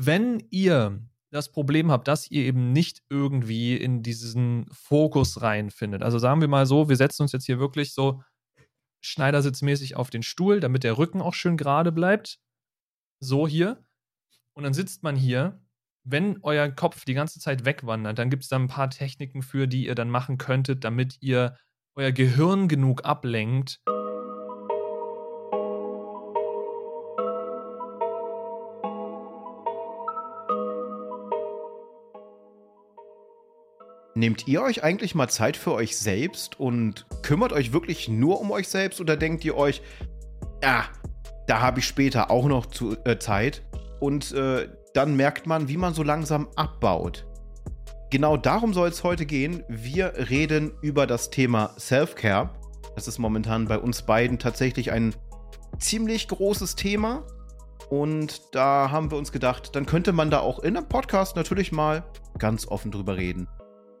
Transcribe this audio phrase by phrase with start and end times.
[0.00, 6.02] wenn ihr das Problem habt, dass ihr eben nicht irgendwie in diesen Fokus reinfindet.
[6.02, 8.22] Also sagen wir mal so, wir setzen uns jetzt hier wirklich so
[9.00, 12.38] schneidersitzmäßig auf den Stuhl, damit der Rücken auch schön gerade bleibt.
[13.20, 13.82] So hier.
[14.54, 15.60] Und dann sitzt man hier.
[16.04, 19.66] Wenn euer Kopf die ganze Zeit wegwandert, dann gibt es da ein paar Techniken für,
[19.66, 21.56] die ihr dann machen könntet, damit ihr
[21.96, 23.82] euer Gehirn genug ablenkt.
[34.18, 38.50] Nehmt ihr euch eigentlich mal Zeit für euch selbst und kümmert euch wirklich nur um
[38.50, 39.80] euch selbst oder denkt ihr euch,
[40.60, 40.86] ja,
[41.46, 43.62] da habe ich später auch noch zu, äh, Zeit
[44.00, 47.28] und äh, dann merkt man, wie man so langsam abbaut.
[48.10, 49.62] Genau darum soll es heute gehen.
[49.68, 52.50] Wir reden über das Thema Self-Care.
[52.96, 55.14] Das ist momentan bei uns beiden tatsächlich ein
[55.78, 57.24] ziemlich großes Thema.
[57.88, 61.70] Und da haben wir uns gedacht, dann könnte man da auch in einem Podcast natürlich
[61.70, 62.02] mal
[62.36, 63.46] ganz offen drüber reden.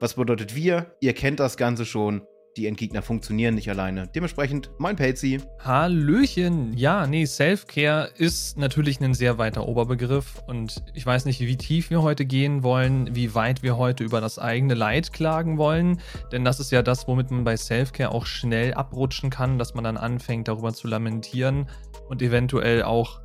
[0.00, 0.94] Was bedeutet wir?
[1.00, 2.22] Ihr kennt das Ganze schon.
[2.56, 4.08] Die Endgegner funktionieren nicht alleine.
[4.14, 5.40] Dementsprechend, mein Patsy.
[5.58, 6.72] Hallöchen.
[6.76, 11.90] Ja, nee, Self-Care ist natürlich ein sehr weiter Oberbegriff und ich weiß nicht, wie tief
[11.90, 16.44] wir heute gehen wollen, wie weit wir heute über das eigene Leid klagen wollen, denn
[16.44, 19.96] das ist ja das, womit man bei Self-Care auch schnell abrutschen kann, dass man dann
[19.96, 21.68] anfängt, darüber zu lamentieren
[22.08, 23.20] und eventuell auch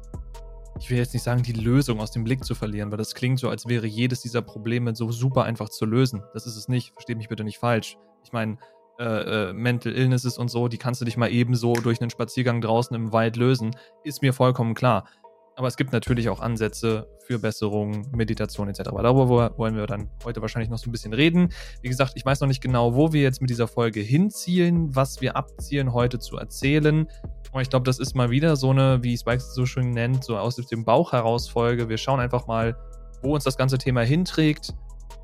[0.79, 3.39] ich will jetzt nicht sagen, die Lösung aus dem Blick zu verlieren, weil das klingt
[3.39, 6.23] so, als wäre jedes dieser Probleme so super einfach zu lösen.
[6.33, 6.93] Das ist es nicht.
[6.93, 7.97] Versteht mich bitte nicht falsch.
[8.23, 8.57] Ich meine,
[8.99, 12.61] äh, äh, Mental Illnesses und so, die kannst du dich mal ebenso durch einen Spaziergang
[12.61, 13.75] draußen im Wald lösen.
[14.03, 15.05] Ist mir vollkommen klar.
[15.55, 18.83] Aber es gibt natürlich auch Ansätze für Besserung, Meditation etc.
[18.83, 21.49] Darüber wollen wir dann heute wahrscheinlich noch so ein bisschen reden.
[21.81, 25.21] Wie gesagt, ich weiß noch nicht genau, wo wir jetzt mit dieser Folge hinzielen, was
[25.21, 27.07] wir abzielen, heute zu erzählen.
[27.61, 30.37] Ich glaube, das ist mal wieder so eine, wie Spike es so schön nennt, so
[30.37, 31.87] aus dem Bauch heraus Folge.
[31.87, 32.75] Wir schauen einfach mal,
[33.21, 34.73] wo uns das ganze Thema hinträgt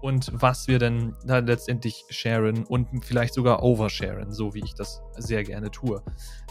[0.02, 5.02] und was wir denn da letztendlich sharen und vielleicht sogar oversharen, so wie ich das
[5.17, 6.01] sehr gerne tue.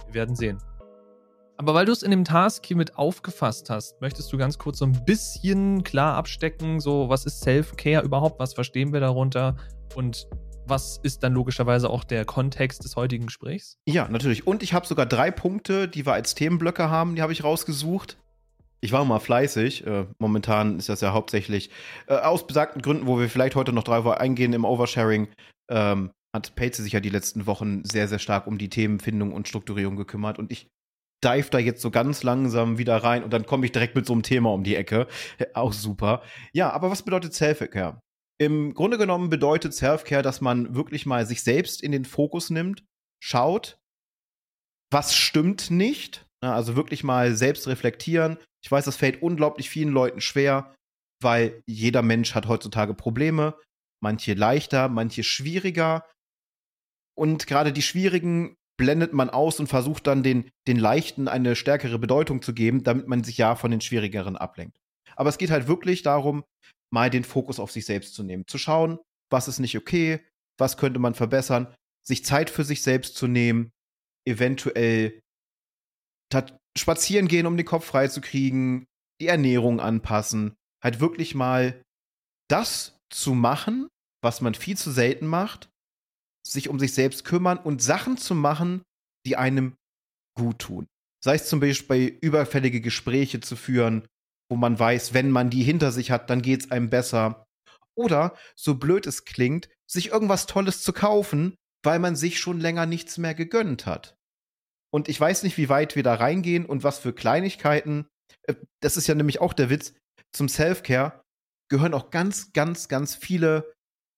[0.06, 0.58] Wir werden sehen.
[1.56, 4.78] Aber weil du es in dem Task hier mit aufgefasst hast, möchtest du ganz kurz
[4.78, 9.56] so ein bisschen klar abstecken, so was ist Self-Care überhaupt, was verstehen wir darunter
[9.96, 10.28] und
[10.68, 13.78] was ist dann logischerweise auch der Kontext des heutigen Gesprächs?
[13.86, 14.46] Ja, natürlich.
[14.46, 18.18] Und ich habe sogar drei Punkte, die wir als Themenblöcke haben, die habe ich rausgesucht.
[18.80, 19.86] Ich war mal fleißig.
[19.86, 21.70] Äh, momentan ist das ja hauptsächlich
[22.06, 25.28] äh, aus besagten Gründen, wo wir vielleicht heute noch drüber eingehen im Oversharing,
[25.70, 29.48] ähm, hat Patsy sich ja die letzten Wochen sehr, sehr stark um die Themenfindung und
[29.48, 30.38] Strukturierung gekümmert.
[30.38, 30.68] Und ich
[31.24, 34.12] dive da jetzt so ganz langsam wieder rein und dann komme ich direkt mit so
[34.12, 35.08] einem Thema um die Ecke.
[35.54, 36.22] Auch super.
[36.52, 38.00] Ja, aber was bedeutet Self-Care?
[38.40, 42.84] Im Grunde genommen bedeutet Self-Care, dass man wirklich mal sich selbst in den Fokus nimmt,
[43.20, 43.78] schaut,
[44.90, 46.24] was stimmt nicht.
[46.40, 48.38] Also wirklich mal selbst reflektieren.
[48.62, 50.74] Ich weiß, das fällt unglaublich vielen Leuten schwer,
[51.20, 53.56] weil jeder Mensch hat heutzutage Probleme.
[54.00, 56.08] Manche leichter, manche schwieriger.
[57.16, 61.98] Und gerade die schwierigen blendet man aus und versucht dann den, den leichten eine stärkere
[61.98, 64.78] Bedeutung zu geben, damit man sich ja von den schwierigeren ablenkt.
[65.18, 66.44] Aber es geht halt wirklich darum,
[66.90, 68.98] mal den Fokus auf sich selbst zu nehmen, zu schauen,
[69.30, 70.24] was ist nicht okay,
[70.58, 71.74] was könnte man verbessern,
[72.06, 73.72] sich Zeit für sich selbst zu nehmen,
[74.26, 75.20] eventuell
[76.76, 78.86] spazieren gehen, um den Kopf frei zu kriegen,
[79.20, 81.82] die Ernährung anpassen, halt wirklich mal
[82.48, 83.88] das zu machen,
[84.22, 85.68] was man viel zu selten macht,
[86.46, 88.82] sich um sich selbst kümmern und Sachen zu machen,
[89.26, 89.76] die einem
[90.36, 90.86] gut tun.
[91.24, 94.06] Sei es zum Beispiel überfällige Gespräche zu führen,
[94.48, 97.46] wo man weiß, wenn man die hinter sich hat, dann geht es einem besser.
[97.94, 102.86] Oder, so blöd es klingt, sich irgendwas Tolles zu kaufen, weil man sich schon länger
[102.86, 104.16] nichts mehr gegönnt hat.
[104.90, 108.08] Und ich weiß nicht, wie weit wir da reingehen und was für Kleinigkeiten.
[108.44, 109.94] Äh, das ist ja nämlich auch der Witz.
[110.32, 111.22] Zum Self-Care
[111.70, 113.72] gehören auch ganz, ganz, ganz viele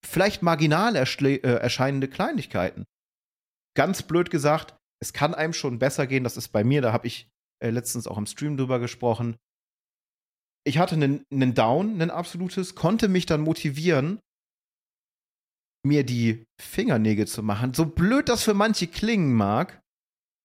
[0.05, 2.85] vielleicht marginal äh, erscheinende Kleinigkeiten.
[3.75, 6.23] Ganz blöd gesagt, es kann einem schon besser gehen.
[6.23, 7.29] Das ist bei mir, da habe ich
[7.61, 9.37] äh, letztens auch im Stream drüber gesprochen.
[10.63, 14.19] Ich hatte einen, einen Down, ein absolutes, konnte mich dann motivieren,
[15.83, 17.73] mir die Fingernägel zu machen.
[17.73, 19.81] So blöd das für manche klingen mag.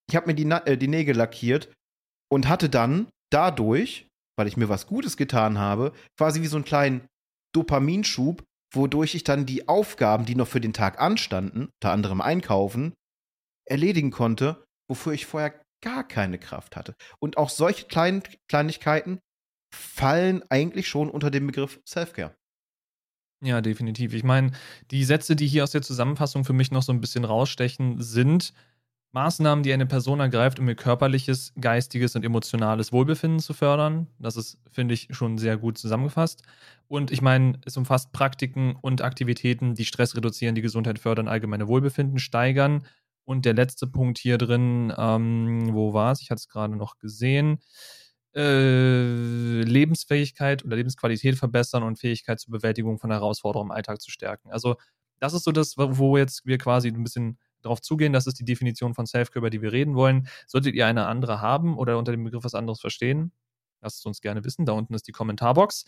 [0.08, 1.72] Ich habe mir die, äh, die Nägel lackiert
[2.30, 4.08] und hatte dann dadurch,
[4.38, 7.06] weil ich mir was Gutes getan habe, quasi wie so einen kleinen
[7.54, 8.42] Dopaminschub,
[8.74, 12.94] wodurch ich dann die Aufgaben, die noch für den Tag anstanden, unter anderem einkaufen,
[13.68, 16.94] erledigen konnte, wofür ich vorher gar keine Kraft hatte.
[17.20, 19.20] Und auch solche kleinen Kleinigkeiten
[19.76, 22.36] fallen eigentlich schon unter den Begriff Self-Care.
[23.42, 24.14] Ja, definitiv.
[24.14, 24.52] Ich meine,
[24.90, 28.54] die Sätze, die hier aus der Zusammenfassung für mich noch so ein bisschen rausstechen, sind,
[29.12, 34.08] Maßnahmen, die eine Person ergreift, um ihr körperliches, geistiges und emotionales Wohlbefinden zu fördern.
[34.18, 36.42] Das ist, finde ich, schon sehr gut zusammengefasst.
[36.86, 41.66] Und ich meine, es umfasst Praktiken und Aktivitäten, die Stress reduzieren, die Gesundheit fördern, allgemeine
[41.66, 42.84] Wohlbefinden steigern.
[43.24, 46.20] Und der letzte Punkt hier drin, ähm, wo war es?
[46.20, 47.58] Ich hatte es gerade noch gesehen.
[48.36, 54.50] Äh, Lebensfähigkeit oder Lebensqualität verbessern und Fähigkeit zur Bewältigung von Herausforderungen im Alltag zu stärken.
[54.52, 54.76] Also
[55.20, 58.12] das ist so das, wo jetzt wir quasi ein bisschen darauf zugehen.
[58.12, 60.28] Das ist die Definition von Self-Care, über die wir reden wollen.
[60.46, 63.32] Solltet ihr eine andere haben oder unter dem Begriff was anderes verstehen,
[63.80, 64.66] lasst es uns gerne wissen.
[64.66, 65.86] Da unten ist die Kommentarbox.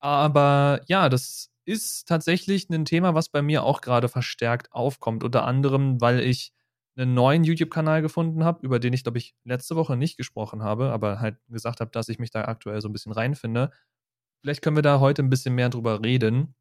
[0.00, 5.24] Aber ja, das ist tatsächlich ein Thema, was bei mir auch gerade verstärkt aufkommt.
[5.24, 6.52] Unter anderem, weil ich
[6.96, 10.90] einen neuen YouTube-Kanal gefunden habe, über den ich, glaube ich, letzte Woche nicht gesprochen habe,
[10.92, 13.70] aber halt gesagt habe, dass ich mich da aktuell so ein bisschen reinfinde.
[14.42, 16.54] Vielleicht können wir da heute ein bisschen mehr drüber reden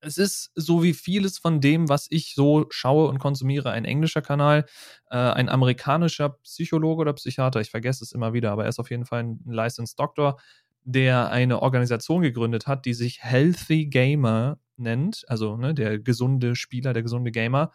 [0.00, 4.22] es ist so wie vieles von dem, was ich so schaue und konsumiere, ein englischer
[4.22, 4.64] Kanal,
[5.10, 8.90] äh, ein amerikanischer Psychologe oder Psychiater, ich vergesse es immer wieder, aber er ist auf
[8.90, 10.38] jeden Fall ein Licensed Doctor,
[10.82, 16.94] der eine Organisation gegründet hat, die sich Healthy Gamer nennt, also ne, der gesunde Spieler,
[16.94, 17.70] der gesunde Gamer,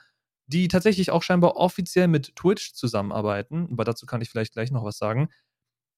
[0.48, 4.84] die tatsächlich auch scheinbar offiziell mit Twitch zusammenarbeiten, aber dazu kann ich vielleicht gleich noch
[4.84, 5.30] was sagen.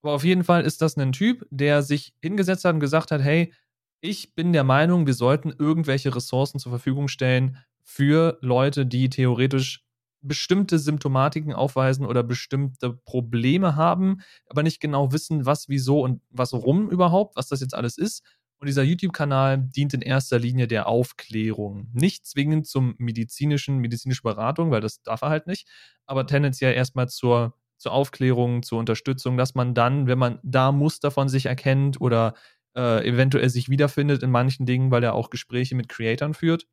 [0.01, 3.21] Aber auf jeden Fall ist das ein Typ, der sich hingesetzt hat und gesagt hat,
[3.21, 3.53] hey,
[3.99, 9.83] ich bin der Meinung, wir sollten irgendwelche Ressourcen zur Verfügung stellen für Leute, die theoretisch
[10.21, 16.53] bestimmte Symptomatiken aufweisen oder bestimmte Probleme haben, aber nicht genau wissen, was, wieso und was
[16.53, 18.23] rum überhaupt, was das jetzt alles ist.
[18.59, 21.89] Und dieser YouTube-Kanal dient in erster Linie der Aufklärung.
[21.93, 25.67] Nicht zwingend zum medizinischen, medizinische Beratung, weil das darf er halt nicht,
[26.05, 31.11] aber tendenziell erstmal zur, zur Aufklärung, zur Unterstützung, dass man dann, wenn man da Muster
[31.11, 32.33] von sich erkennt oder
[32.75, 36.65] äh, eventuell sich wiederfindet in manchen Dingen, weil er auch Gespräche mit Creatoren führt.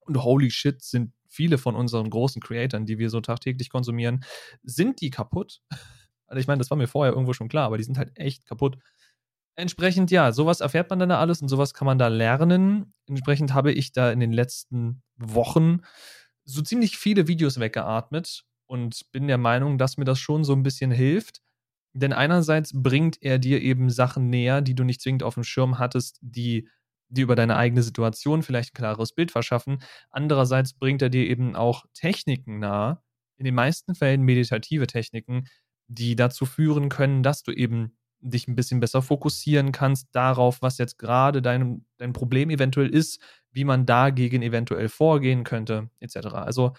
[0.00, 4.24] Und holy shit, sind viele von unseren großen Creatoren, die wir so tagtäglich konsumieren,
[4.62, 5.62] sind die kaputt?
[6.28, 8.46] Also ich meine, das war mir vorher irgendwo schon klar, aber die sind halt echt
[8.46, 8.78] kaputt.
[9.58, 12.92] Entsprechend, ja, sowas erfährt man dann da alles und sowas kann man da lernen.
[13.08, 15.80] Entsprechend habe ich da in den letzten Wochen
[16.44, 20.62] so ziemlich viele Videos weggeatmet und bin der Meinung, dass mir das schon so ein
[20.62, 21.40] bisschen hilft,
[21.94, 25.78] denn einerseits bringt er dir eben Sachen näher, die du nicht zwingend auf dem Schirm
[25.78, 26.68] hattest, die
[27.08, 29.78] dir über deine eigene Situation vielleicht ein klares Bild verschaffen.
[30.10, 33.00] Andererseits bringt er dir eben auch Techniken nahe,
[33.38, 35.46] in den meisten Fällen meditative Techniken,
[35.88, 37.96] die dazu führen können, dass du eben
[38.30, 43.20] dich ein bisschen besser fokussieren kannst darauf, was jetzt gerade dein, dein Problem eventuell ist,
[43.50, 46.16] wie man dagegen eventuell vorgehen könnte, etc.
[46.34, 46.72] Also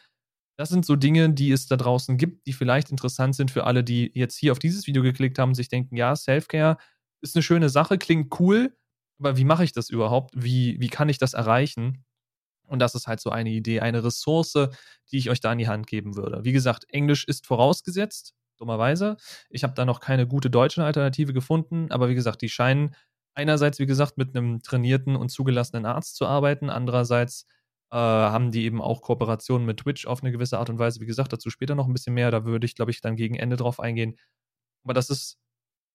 [0.58, 3.84] das sind so Dinge, die es da draußen gibt, die vielleicht interessant sind für alle,
[3.84, 6.78] die jetzt hier auf dieses Video geklickt haben und sich denken, ja, Selfcare
[7.22, 8.76] ist eine schöne Sache, klingt cool,
[9.20, 10.34] aber wie mache ich das überhaupt?
[10.36, 12.06] Wie, wie kann ich das erreichen?
[12.68, 14.54] Und das ist halt so eine Idee, eine Ressource,
[15.12, 16.44] die ich euch da in die Hand geben würde.
[16.44, 19.18] Wie gesagt, Englisch ist vorausgesetzt, dummerweise.
[19.50, 22.96] Ich habe da noch keine gute deutsche Alternative gefunden, aber wie gesagt, die scheinen
[23.34, 27.46] einerseits, wie gesagt, mit einem trainierten und zugelassenen Arzt zu arbeiten, andererseits
[27.92, 31.00] äh, haben die eben auch Kooperationen mit Twitch auf eine gewisse Art und Weise.
[31.00, 32.32] Wie gesagt, dazu später noch ein bisschen mehr.
[32.32, 34.18] Da würde ich, glaube ich, dann gegen Ende drauf eingehen.
[34.84, 35.38] Aber das ist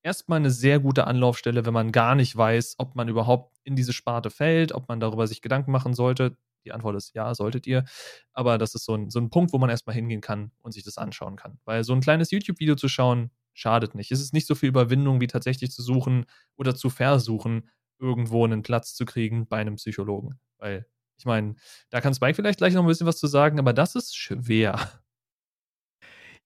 [0.02, 3.92] erstmal eine sehr gute Anlaufstelle, wenn man gar nicht weiß, ob man überhaupt in diese
[3.92, 6.36] Sparte fällt, ob man darüber sich Gedanken machen sollte.
[6.64, 7.84] Die Antwort ist ja, solltet ihr.
[8.32, 10.84] Aber das ist so ein, so ein Punkt, wo man erstmal hingehen kann und sich
[10.84, 11.58] das anschauen kann.
[11.64, 14.10] Weil so ein kleines YouTube-Video zu schauen, schadet nicht.
[14.12, 16.26] Es ist nicht so viel Überwindung, wie tatsächlich zu suchen
[16.56, 17.68] oder zu versuchen,
[17.98, 20.38] irgendwo einen Platz zu kriegen bei einem Psychologen.
[20.58, 20.86] Weil
[21.18, 21.54] ich meine,
[21.90, 24.78] da kann Spike vielleicht gleich noch ein bisschen was zu sagen, aber das ist schwer.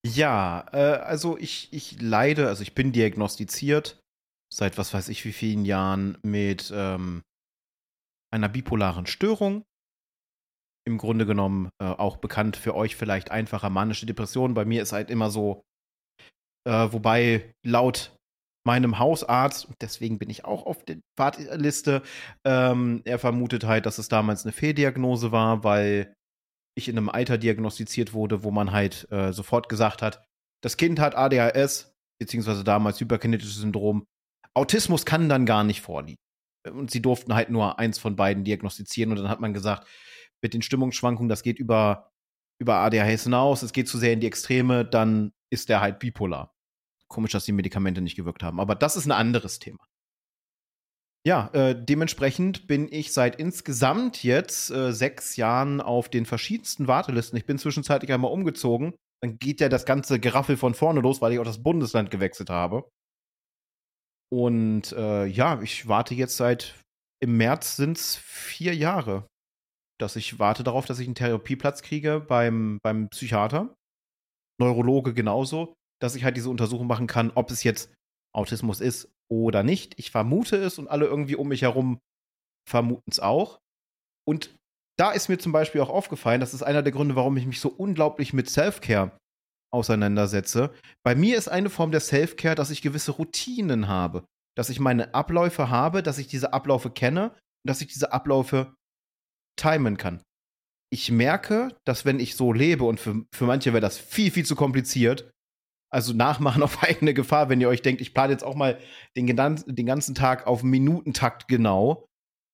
[0.04, 4.00] Ja, äh, also ich, ich leide, also ich bin diagnostiziert
[4.52, 7.22] seit was weiß ich wie vielen Jahren mit ähm,
[8.30, 9.64] einer bipolaren Störung.
[10.86, 14.54] Im Grunde genommen äh, auch bekannt für euch vielleicht einfacher manische Depression.
[14.54, 15.64] Bei mir ist halt immer so,
[16.66, 18.16] äh, wobei laut
[18.66, 22.02] meinem Hausarzt, deswegen bin ich auch auf der Warteliste,
[22.44, 26.14] ähm, er vermutet halt, dass es damals eine Fehldiagnose war, weil
[26.76, 30.24] ich in einem Alter diagnostiziert wurde, wo man halt äh, sofort gesagt hat,
[30.62, 34.04] das Kind hat ADHS, beziehungsweise damals hyperkinetisches Syndrom.
[34.54, 36.18] Autismus kann dann gar nicht vorliegen.
[36.68, 39.86] Und sie durften halt nur eins von beiden diagnostizieren und dann hat man gesagt,
[40.42, 42.10] mit den Stimmungsschwankungen, das geht über,
[42.60, 46.54] über ADHS hinaus, es geht zu sehr in die Extreme, dann ist der halt bipolar.
[47.08, 48.60] Komisch, dass die Medikamente nicht gewirkt haben.
[48.60, 49.84] Aber das ist ein anderes Thema.
[51.26, 57.36] Ja, äh, dementsprechend bin ich seit insgesamt jetzt äh, sechs Jahren auf den verschiedensten Wartelisten.
[57.36, 58.94] Ich bin zwischenzeitlich einmal umgezogen.
[59.20, 62.48] Dann geht ja das ganze Geraffel von vorne los, weil ich auch das Bundesland gewechselt
[62.48, 62.88] habe.
[64.30, 66.74] Und äh, ja, ich warte jetzt seit
[67.20, 69.26] im März sind es vier Jahre,
[69.98, 73.74] dass ich warte darauf, dass ich einen Therapieplatz kriege beim, beim Psychiater.
[74.60, 77.92] Neurologe genauso, dass ich halt diese Untersuchung machen kann, ob es jetzt
[78.34, 79.98] Autismus ist oder nicht.
[79.98, 82.00] Ich vermute es und alle irgendwie um mich herum
[82.68, 83.60] vermuten es auch.
[84.26, 84.54] Und
[84.98, 87.60] da ist mir zum Beispiel auch aufgefallen, das ist einer der Gründe, warum ich mich
[87.60, 89.16] so unglaublich mit Self-Care
[89.72, 90.72] auseinandersetze.
[91.04, 94.24] Bei mir ist eine Form der Self-Care, dass ich gewisse Routinen habe.
[94.56, 98.74] Dass ich meine Abläufe habe, dass ich diese Abläufe kenne und dass ich diese Abläufe
[99.56, 100.22] timen kann.
[100.92, 104.46] Ich merke, dass wenn ich so lebe, und für, für manche wäre das viel, viel
[104.46, 105.30] zu kompliziert,
[105.92, 108.78] also nachmachen auf eigene Gefahr, wenn ihr euch denkt, ich plane jetzt auch mal
[109.16, 112.06] den, den ganzen Tag auf Minutentakt genau.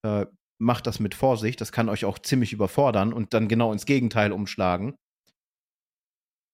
[0.04, 0.26] Äh,
[0.62, 1.60] macht das mit Vorsicht.
[1.60, 4.94] Das kann euch auch ziemlich überfordern und dann genau ins Gegenteil umschlagen.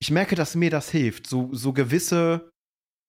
[0.01, 2.51] Ich merke, dass mir das hilft, so, so gewisse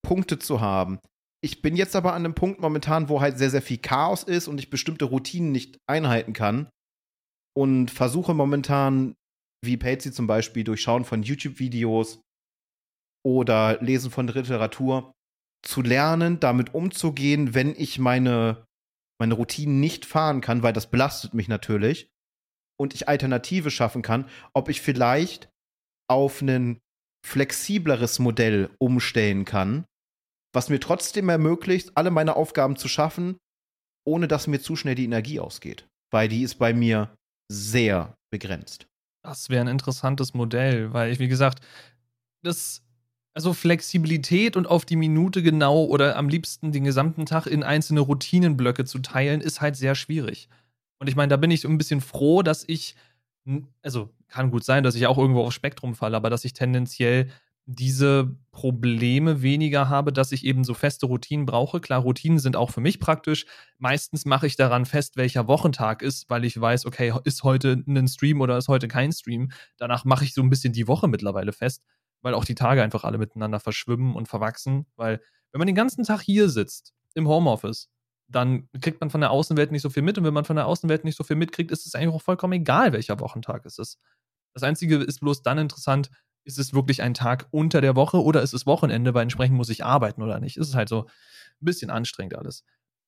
[0.05, 0.99] Punkte zu haben.
[1.41, 4.47] Ich bin jetzt aber an einem Punkt momentan, wo halt sehr, sehr viel Chaos ist
[4.47, 6.69] und ich bestimmte Routinen nicht einhalten kann.
[7.59, 9.15] Und versuche momentan,
[9.65, 12.21] wie Patsy zum Beispiel, durchschauen von YouTube-Videos
[13.25, 15.11] oder Lesen von Literatur,
[15.61, 18.65] zu lernen, damit umzugehen, wenn ich meine
[19.21, 22.09] meine Routinen nicht fahren kann, weil das belastet mich natürlich,
[22.79, 25.49] und ich Alternative schaffen kann, ob ich vielleicht
[26.09, 26.79] auf ein
[27.27, 29.83] flexibleres Modell umstellen kann,
[30.53, 33.37] was mir trotzdem ermöglicht, alle meine Aufgaben zu schaffen,
[34.07, 35.85] ohne dass mir zu schnell die Energie ausgeht.
[36.11, 37.13] Weil die ist bei mir
[37.49, 38.87] sehr begrenzt.
[39.23, 41.65] Das wäre ein interessantes Modell, weil ich, wie gesagt,
[42.41, 42.81] das
[43.33, 48.01] also Flexibilität und auf die Minute genau oder am liebsten den gesamten Tag in einzelne
[48.01, 50.49] Routinenblöcke zu teilen, ist halt sehr schwierig.
[50.99, 52.95] Und ich meine, da bin ich ein bisschen froh, dass ich,
[53.81, 57.29] also kann gut sein, dass ich auch irgendwo aufs Spektrum falle, aber dass ich tendenziell
[57.71, 61.79] diese Probleme weniger habe, dass ich eben so feste Routinen brauche.
[61.79, 63.45] Klar, Routinen sind auch für mich praktisch.
[63.77, 68.07] Meistens mache ich daran fest, welcher Wochentag ist, weil ich weiß, okay, ist heute ein
[68.07, 69.51] Stream oder ist heute kein Stream.
[69.77, 71.83] Danach mache ich so ein bisschen die Woche mittlerweile fest
[72.21, 74.85] weil auch die Tage einfach alle miteinander verschwimmen und verwachsen.
[74.95, 75.21] Weil,
[75.51, 77.89] wenn man den ganzen Tag hier sitzt, im Homeoffice,
[78.27, 80.17] dann kriegt man von der Außenwelt nicht so viel mit.
[80.17, 82.53] Und wenn man von der Außenwelt nicht so viel mitkriegt, ist es eigentlich auch vollkommen
[82.53, 83.99] egal, welcher Wochentag es ist.
[84.53, 86.09] Das Einzige ist bloß dann interessant,
[86.43, 89.69] ist es wirklich ein Tag unter der Woche oder ist es Wochenende, weil entsprechend muss
[89.69, 90.57] ich arbeiten oder nicht.
[90.57, 92.63] Ist es halt so ein bisschen anstrengend alles.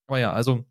[0.06, 0.64] Aber ja, also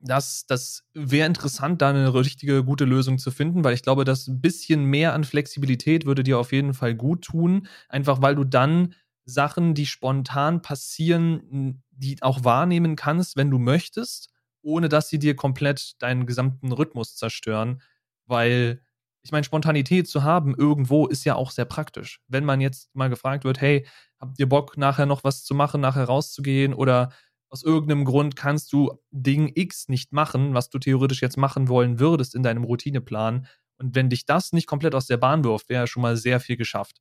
[0.00, 4.40] das, das wäre interessant, da eine richtige, gute Lösung zu finden, weil ich glaube, ein
[4.40, 7.68] bisschen mehr an Flexibilität würde dir auf jeden Fall gut tun.
[7.88, 14.30] Einfach weil du dann Sachen, die spontan passieren, die auch wahrnehmen kannst, wenn du möchtest,
[14.62, 17.80] ohne dass sie dir komplett deinen gesamten Rhythmus zerstören.
[18.26, 18.82] Weil,
[19.24, 22.20] ich meine, Spontanität zu haben irgendwo ist ja auch sehr praktisch.
[22.28, 23.86] Wenn man jetzt mal gefragt wird, hey,
[24.20, 27.10] habt ihr Bock, nachher noch was zu machen, nachher rauszugehen oder
[27.48, 31.98] aus irgendeinem Grund kannst du Ding X nicht machen, was du theoretisch jetzt machen wollen
[31.98, 33.46] würdest in deinem Routineplan.
[33.78, 36.56] Und wenn dich das nicht komplett aus der Bahn wirft, wäre schon mal sehr viel
[36.56, 37.00] geschafft.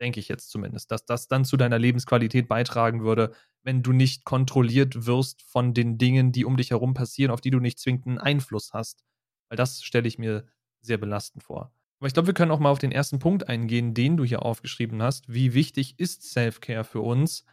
[0.00, 3.32] Denke ich jetzt zumindest, dass das dann zu deiner Lebensqualität beitragen würde,
[3.62, 7.50] wenn du nicht kontrolliert wirst von den Dingen, die um dich herum passieren, auf die
[7.50, 9.04] du nicht zwingend einen Einfluss hast.
[9.50, 10.46] Weil das stelle ich mir
[10.80, 11.72] sehr belastend vor.
[11.98, 14.42] Aber ich glaube, wir können auch mal auf den ersten Punkt eingehen, den du hier
[14.42, 15.32] aufgeschrieben hast.
[15.32, 17.44] Wie wichtig ist Self-Care für uns?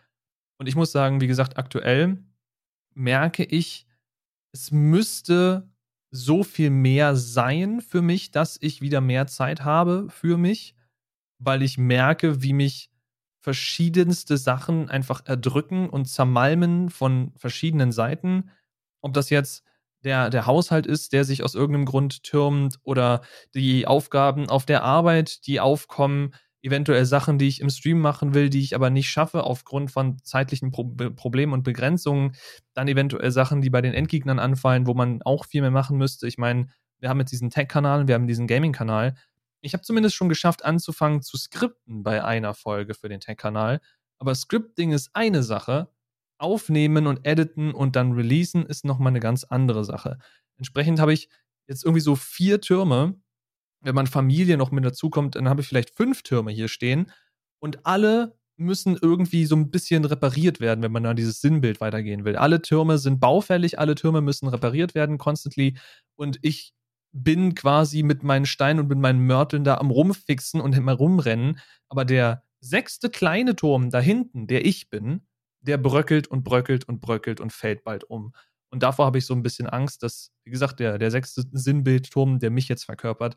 [0.57, 2.23] Und ich muss sagen, wie gesagt, aktuell
[2.93, 3.87] merke ich,
[4.51, 5.69] es müsste
[6.11, 10.75] so viel mehr sein für mich, dass ich wieder mehr Zeit habe für mich,
[11.39, 12.89] weil ich merke, wie mich
[13.41, 18.49] verschiedenste Sachen einfach erdrücken und zermalmen von verschiedenen Seiten.
[19.01, 19.63] Ob das jetzt
[20.05, 23.21] der, der Haushalt ist, der sich aus irgendeinem Grund türmt oder
[23.53, 28.49] die Aufgaben auf der Arbeit, die aufkommen, eventuell Sachen, die ich im Stream machen will,
[28.49, 32.35] die ich aber nicht schaffe aufgrund von zeitlichen Pro Problemen und Begrenzungen.
[32.73, 36.27] Dann eventuell Sachen, die bei den Endgegnern anfallen, wo man auch viel mehr machen müsste.
[36.27, 36.67] Ich meine,
[36.99, 39.15] wir haben jetzt diesen Tech-Kanal, wir haben diesen Gaming-Kanal.
[39.61, 43.79] Ich habe zumindest schon geschafft, anzufangen zu skripten bei einer Folge für den Tech-Kanal.
[44.17, 45.89] Aber Scripting ist eine Sache.
[46.37, 50.17] Aufnehmen und editen und dann releasen ist nochmal eine ganz andere Sache.
[50.57, 51.29] Entsprechend habe ich
[51.67, 53.15] jetzt irgendwie so vier Türme,
[53.81, 57.11] wenn man Familie noch mit dazukommt, dann habe ich vielleicht fünf Türme hier stehen
[57.59, 62.23] und alle müssen irgendwie so ein bisschen repariert werden, wenn man da dieses Sinnbild weitergehen
[62.25, 62.35] will.
[62.35, 65.77] Alle Türme sind baufällig, alle Türme müssen repariert werden, constantly.
[66.15, 66.73] Und ich
[67.11, 71.59] bin quasi mit meinen Steinen und mit meinen Mörteln da am Rumfixen und immer rumrennen.
[71.89, 75.25] Aber der sechste kleine Turm da hinten, der ich bin,
[75.65, 78.33] der bröckelt und bröckelt und bröckelt und fällt bald um.
[78.71, 82.39] Und davor habe ich so ein bisschen Angst, dass, wie gesagt, der, der sechste Sinnbildturm,
[82.39, 83.35] der mich jetzt verkörpert,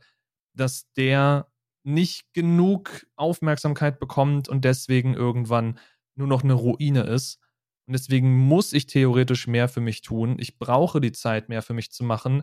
[0.54, 1.48] dass der
[1.84, 5.78] nicht genug Aufmerksamkeit bekommt und deswegen irgendwann
[6.16, 7.38] nur noch eine Ruine ist.
[7.86, 10.36] Und deswegen muss ich theoretisch mehr für mich tun.
[10.38, 12.42] Ich brauche die Zeit, mehr für mich zu machen.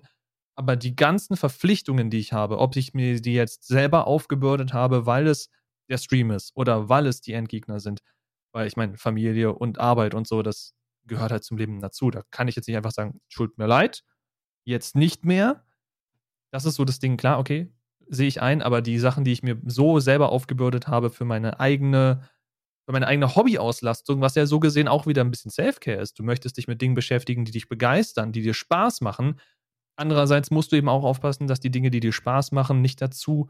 [0.55, 5.05] Aber die ganzen Verpflichtungen, die ich habe, ob ich mir die jetzt selber aufgebürdet habe,
[5.05, 5.49] weil es
[5.89, 7.99] der Stream ist oder weil es die Endgegner sind.
[8.55, 10.73] Weil ich meine, Familie und Arbeit und so, das
[11.05, 12.09] gehört halt zum Leben dazu.
[12.09, 14.01] Da kann ich jetzt nicht einfach sagen, tut mir leid,
[14.63, 15.65] jetzt nicht mehr.
[16.53, 17.69] Das ist so das Ding, klar, okay,
[18.07, 21.59] sehe ich ein, aber die Sachen, die ich mir so selber aufgebürdet habe für meine
[21.59, 22.29] eigene,
[22.85, 26.17] für meine eigene Hobbyauslastung, was ja so gesehen auch wieder ein bisschen Self-Care ist.
[26.17, 29.41] Du möchtest dich mit Dingen beschäftigen, die dich begeistern, die dir Spaß machen.
[29.97, 33.49] Andererseits musst du eben auch aufpassen, dass die Dinge, die dir Spaß machen, nicht dazu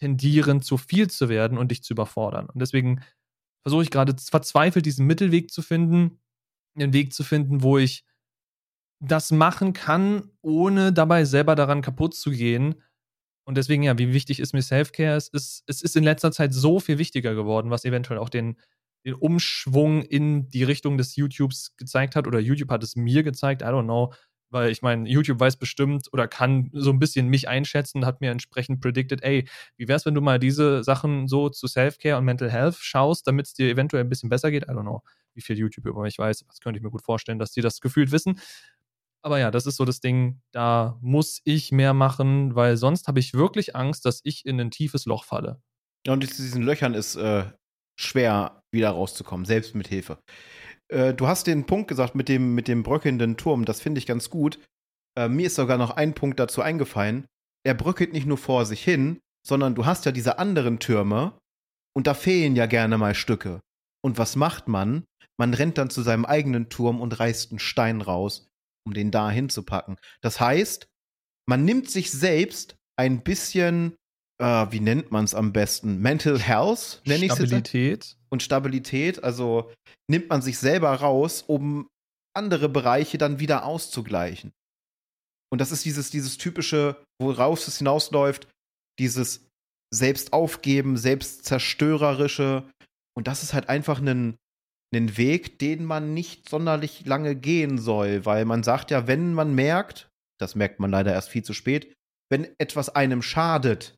[0.00, 2.46] tendieren, zu viel zu werden und dich zu überfordern.
[2.46, 3.02] Und deswegen
[3.66, 6.20] versuche ich gerade verzweifelt diesen Mittelweg zu finden,
[6.76, 8.04] einen Weg zu finden, wo ich
[9.00, 12.76] das machen kann, ohne dabei selber daran kaputt zu gehen.
[13.44, 15.16] Und deswegen, ja, wie wichtig ist mir Self-Care?
[15.16, 18.56] Es ist, es ist in letzter Zeit so viel wichtiger geworden, was eventuell auch den,
[19.04, 22.28] den Umschwung in die Richtung des YouTubes gezeigt hat.
[22.28, 24.14] Oder YouTube hat es mir gezeigt, I don't know.
[24.50, 28.30] Weil ich meine, YouTube weiß bestimmt oder kann so ein bisschen mich einschätzen, hat mir
[28.30, 32.50] entsprechend predicted, ey, wie wär's, wenn du mal diese Sachen so zu Self-Care und Mental
[32.50, 34.64] Health schaust, damit es dir eventuell ein bisschen besser geht?
[34.64, 35.02] I don't know,
[35.34, 36.44] wie viel YouTube über mich weiß.
[36.46, 38.40] Das könnte ich mir gut vorstellen, dass die das gefühlt wissen.
[39.22, 43.18] Aber ja, das ist so das Ding, da muss ich mehr machen, weil sonst habe
[43.18, 45.60] ich wirklich Angst, dass ich in ein tiefes Loch falle.
[46.06, 47.44] Ja, und aus diesen Löchern ist äh,
[47.98, 50.18] schwer wieder rauszukommen, selbst mit Hilfe.
[50.88, 54.06] Äh, du hast den Punkt gesagt mit dem, mit dem bröckelnden Turm, das finde ich
[54.06, 54.58] ganz gut.
[55.16, 57.26] Äh, mir ist sogar noch ein Punkt dazu eingefallen.
[57.64, 61.38] Er bröckelt nicht nur vor sich hin, sondern du hast ja diese anderen Türme
[61.96, 63.60] und da fehlen ja gerne mal Stücke.
[64.04, 65.04] Und was macht man?
[65.38, 68.48] Man rennt dann zu seinem eigenen Turm und reißt einen Stein raus,
[68.86, 69.96] um den da hinzupacken.
[70.20, 70.86] Das heißt,
[71.48, 73.96] man nimmt sich selbst ein bisschen,
[74.38, 76.00] äh, wie nennt man es am besten?
[76.00, 78.16] Mental Health, nenne ich es Stabilität.
[78.28, 79.24] Und Stabilität.
[79.24, 79.72] Also
[80.08, 81.88] nimmt man sich selber raus, um
[82.34, 84.52] andere Bereiche dann wieder auszugleichen.
[85.50, 88.48] Und das ist dieses, dieses typische, worauf es hinausläuft,
[88.98, 89.46] dieses
[89.94, 92.64] Selbstaufgeben, Selbstzerstörerische.
[93.16, 94.36] Und das ist halt einfach ein,
[94.94, 99.54] ein Weg, den man nicht sonderlich lange gehen soll, weil man sagt ja, wenn man
[99.54, 101.94] merkt, das merkt man leider erst viel zu spät,
[102.30, 103.94] wenn etwas einem schadet,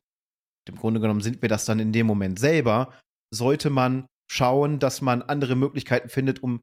[0.69, 2.93] im Grunde genommen sind wir das dann in dem Moment selber,
[3.33, 6.61] sollte man schauen, dass man andere Möglichkeiten findet, um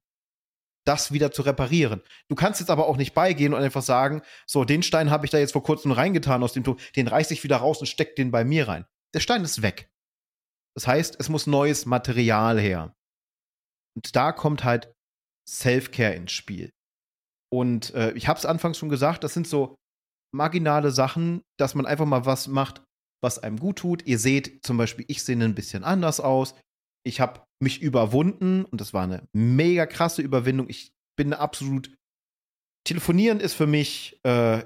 [0.87, 2.01] das wieder zu reparieren.
[2.29, 5.31] Du kannst jetzt aber auch nicht beigehen und einfach sagen, so, den Stein habe ich
[5.31, 8.15] da jetzt vor kurzem reingetan aus dem Tor, den reiße ich wieder raus und stecke
[8.15, 8.87] den bei mir rein.
[9.15, 9.91] Der Stein ist weg.
[10.77, 12.95] Das heißt, es muss neues Material her.
[13.97, 14.93] Und da kommt halt
[15.49, 16.71] Self-Care ins Spiel.
[17.53, 19.77] Und äh, ich habe es anfangs schon gesagt, das sind so
[20.35, 22.85] marginale Sachen, dass man einfach mal was macht,
[23.23, 24.07] was einem gut tut.
[24.07, 26.55] Ihr seht zum Beispiel, ich sehe ein bisschen anders aus
[27.07, 30.69] ich habe mich überwunden und das war eine mega krasse Überwindung.
[30.69, 31.95] Ich bin absolut.
[32.85, 34.65] Telefonieren ist für mich, äh,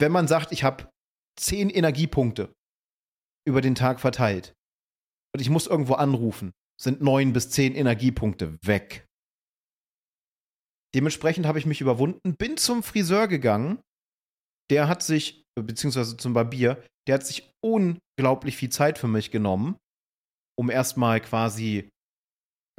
[0.00, 0.90] wenn man sagt, ich habe
[1.38, 2.52] zehn Energiepunkte
[3.46, 4.54] über den Tag verteilt
[5.34, 9.06] und ich muss irgendwo anrufen, sind neun bis zehn Energiepunkte weg.
[10.94, 13.78] Dementsprechend habe ich mich überwunden, bin zum Friseur gegangen.
[14.70, 19.76] Der hat sich, beziehungsweise zum Barbier, der hat sich unglaublich viel Zeit für mich genommen
[20.58, 21.88] um erstmal quasi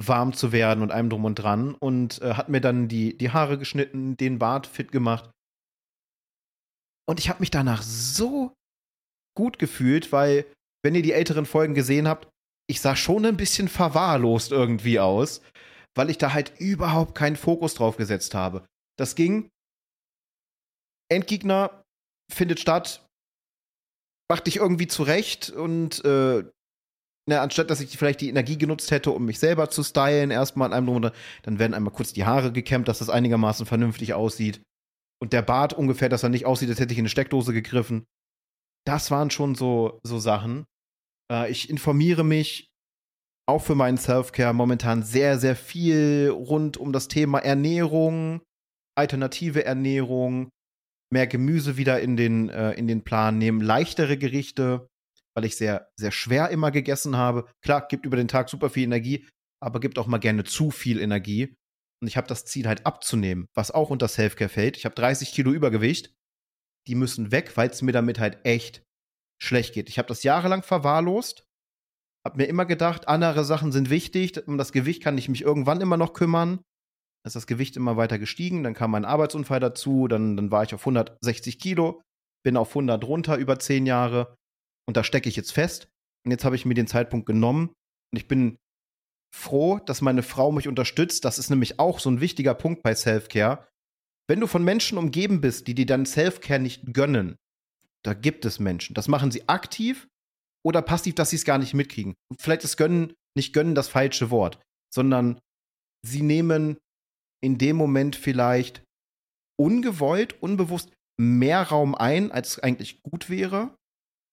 [0.02, 3.30] warm zu werden und allem drum und dran und äh, hat mir dann die, die
[3.30, 5.30] Haare geschnitten, den Bart fit gemacht.
[7.08, 8.54] Und ich habe mich danach so
[9.36, 10.46] gut gefühlt, weil,
[10.84, 12.28] wenn ihr die älteren Folgen gesehen habt,
[12.68, 15.42] ich sah schon ein bisschen verwahrlost irgendwie aus,
[15.96, 18.64] weil ich da halt überhaupt keinen Fokus drauf gesetzt habe.
[18.96, 19.48] Das ging.
[21.10, 21.82] Endgegner
[22.32, 23.04] findet statt,
[24.30, 26.44] mach dich irgendwie zurecht und äh,
[27.28, 30.66] ne, anstatt dass ich vielleicht die Energie genutzt hätte, um mich selber zu stylen, erstmal
[30.66, 34.62] an einem Monat, dann werden einmal kurz die Haare gekämmt, dass das einigermaßen vernünftig aussieht.
[35.20, 38.04] Und der Bart ungefähr, dass er nicht aussieht, als hätte ich in eine Steckdose gegriffen.
[38.86, 40.64] Das waren schon so, so Sachen.
[41.30, 42.68] Äh, ich informiere mich
[43.48, 48.42] auch für meinen Self-Care momentan sehr, sehr viel rund um das Thema Ernährung,
[48.96, 50.50] alternative Ernährung,
[51.12, 54.88] mehr Gemüse wieder in den, äh, in den Plan nehmen, leichtere Gerichte
[55.34, 57.46] weil ich sehr, sehr schwer immer gegessen habe.
[57.62, 59.26] Klar, gibt über den Tag super viel Energie,
[59.62, 61.54] aber gibt auch mal gerne zu viel Energie.
[62.02, 64.76] Und ich habe das Ziel halt abzunehmen, was auch unter Selfcare fällt.
[64.76, 66.14] Ich habe 30 Kilo Übergewicht.
[66.88, 68.82] Die müssen weg, weil es mir damit halt echt
[69.42, 69.88] schlecht geht.
[69.88, 71.46] Ich habe das jahrelang verwahrlost.
[72.26, 74.46] Hab mir immer gedacht, andere Sachen sind wichtig.
[74.46, 76.60] Um das Gewicht kann ich mich irgendwann immer noch kümmern.
[77.26, 78.62] Ist das Gewicht immer weiter gestiegen.
[78.62, 80.08] Dann kam mein Arbeitsunfall dazu.
[80.08, 82.02] Dann, dann war ich auf 160 Kilo.
[82.42, 84.34] Bin auf 100 runter über 10 Jahre.
[84.86, 85.88] Und da stecke ich jetzt fest.
[86.24, 87.68] Und jetzt habe ich mir den Zeitpunkt genommen.
[88.12, 88.56] Und ich bin
[89.34, 91.24] froh, dass meine Frau mich unterstützt.
[91.24, 93.66] Das ist nämlich auch so ein wichtiger Punkt bei Self-Care.
[94.28, 97.36] Wenn du von Menschen umgeben bist, die dir dann Self-Care nicht gönnen,
[98.02, 98.94] da gibt es Menschen.
[98.94, 100.08] Das machen sie aktiv
[100.64, 102.14] oder passiv, dass sie es gar nicht mitkriegen.
[102.38, 104.60] Vielleicht ist gönnen, nicht gönnen das falsche Wort,
[104.92, 105.40] sondern
[106.02, 106.78] sie nehmen
[107.42, 108.82] in dem Moment vielleicht
[109.58, 113.76] ungewollt, unbewusst mehr Raum ein, als eigentlich gut wäre.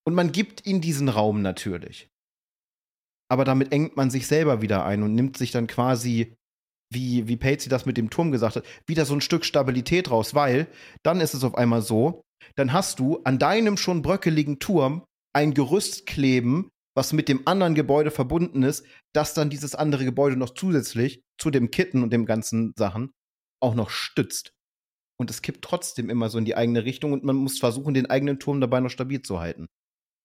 [0.06, 2.08] Und man gibt ihnen diesen Raum natürlich.
[3.30, 6.34] Aber damit engt man sich selber wieder ein und nimmt sich dann quasi,
[6.90, 10.34] wie, wie Patsy das mit dem Turm gesagt hat, wieder so ein Stück Stabilität raus,
[10.34, 10.66] weil
[11.02, 12.22] dann ist es auf einmal so,
[12.54, 17.76] dann hast du an deinem schon bröckeligen Turm ein Gerüst kleben, was mit dem anderen
[17.76, 18.84] Gebäude verbunden ist,
[19.14, 23.12] das dann dieses andere Gebäude noch zusätzlich zu dem Kitten und dem ganzen Sachen
[23.60, 24.52] auch noch stützt.
[25.16, 28.10] Und es kippt trotzdem immer so in die eigene Richtung und man muss versuchen, den
[28.10, 29.68] eigenen Turm dabei noch stabil zu halten.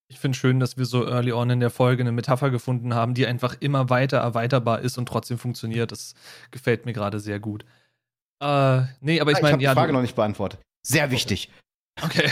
[0.10, 3.14] Ich finde schön, dass wir so early on in der Folge eine Metapher gefunden haben,
[3.14, 5.92] die einfach immer weiter erweiterbar ist und trotzdem funktioniert.
[5.92, 6.16] Das
[6.50, 7.66] gefällt mir gerade sehr gut.
[8.42, 10.60] Äh, nee, aber ich meine, ah, ich habe die Frage noch nicht beantwortet.
[10.82, 11.52] Sehr wichtig.
[12.02, 12.32] Okay.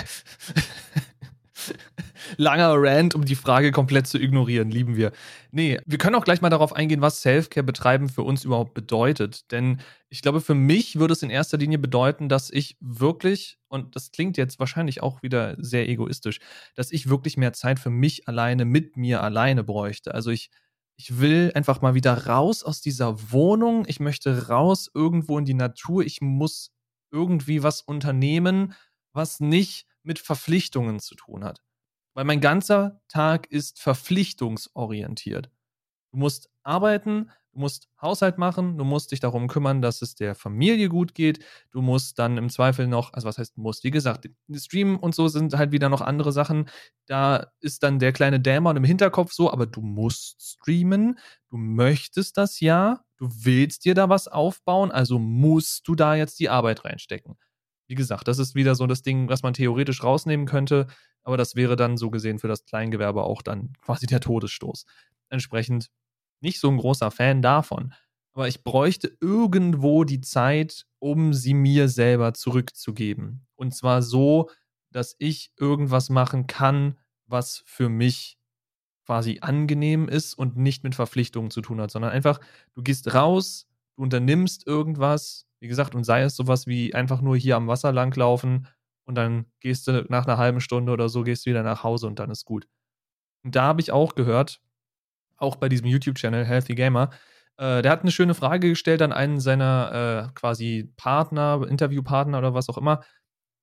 [2.38, 5.12] Langer Rant, um die Frage komplett zu ignorieren, lieben wir.
[5.52, 9.52] Nee, wir können auch gleich mal darauf eingehen, was Selfcare betreiben für uns überhaupt bedeutet.
[9.52, 13.96] Denn ich glaube, für mich würde es in erster Linie bedeuten, dass ich wirklich, und
[13.96, 16.40] das klingt jetzt wahrscheinlich auch wieder sehr egoistisch,
[16.76, 20.14] dass ich wirklich mehr Zeit für mich alleine mit mir alleine bräuchte.
[20.14, 20.50] Also ich,
[20.98, 23.86] ich will einfach mal wieder raus aus dieser Wohnung.
[23.88, 26.04] Ich möchte raus irgendwo in die Natur.
[26.04, 26.72] Ich muss
[27.12, 28.74] irgendwie was unternehmen,
[29.14, 31.62] was nicht mit Verpflichtungen zu tun hat.
[32.14, 35.50] Weil mein ganzer Tag ist verpflichtungsorientiert.
[36.12, 40.36] Du musst arbeiten, du musst Haushalt machen, du musst dich darum kümmern, dass es der
[40.36, 41.44] Familie gut geht.
[41.72, 45.28] Du musst dann im Zweifel noch, also was heißt musst, wie gesagt, Streamen und so
[45.30, 46.70] sind halt wieder noch andere Sachen.
[47.08, 51.18] Da ist dann der kleine Dämon im Hinterkopf so, aber du musst streamen,
[51.50, 56.40] du möchtest das ja, du willst dir da was aufbauen, also musst du da jetzt
[56.40, 57.38] die Arbeit reinstecken.
[57.92, 60.88] Wie gesagt, das ist wieder so das Ding, was man theoretisch rausnehmen könnte,
[61.24, 64.86] aber das wäre dann so gesehen für das Kleingewerbe auch dann quasi der Todesstoß.
[65.28, 65.92] Entsprechend
[66.40, 67.94] nicht so ein großer Fan davon.
[68.32, 73.46] Aber ich bräuchte irgendwo die Zeit, um sie mir selber zurückzugeben.
[73.58, 74.50] Und zwar so,
[74.92, 78.38] dass ich irgendwas machen kann, was für mich
[79.06, 82.40] quasi angenehm ist und nicht mit Verpflichtungen zu tun hat, sondern einfach,
[82.74, 87.38] du gehst raus, du unternimmst irgendwas, wie gesagt, und sei es sowas wie einfach nur
[87.38, 88.68] hier am Wasser langlaufen
[89.06, 92.08] und dann gehst du nach einer halben Stunde oder so, gehst du wieder nach Hause
[92.08, 92.68] und dann ist gut.
[93.44, 94.62] Und da habe ich auch gehört,
[95.38, 97.12] auch bei diesem YouTube-Channel Healthy Gamer,
[97.58, 102.54] äh, der hat eine schöne Frage gestellt an einen seiner äh, quasi Partner, Interviewpartner oder
[102.54, 103.04] was auch immer.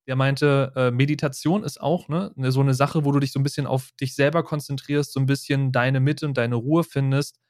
[0.06, 3.40] Der meinte, äh, Meditation ist auch ne, ne, so eine Sache, wo du dich so
[3.40, 7.40] ein bisschen auf dich selber konzentrierst, so ein bisschen deine Mitte und deine Ruhe findest.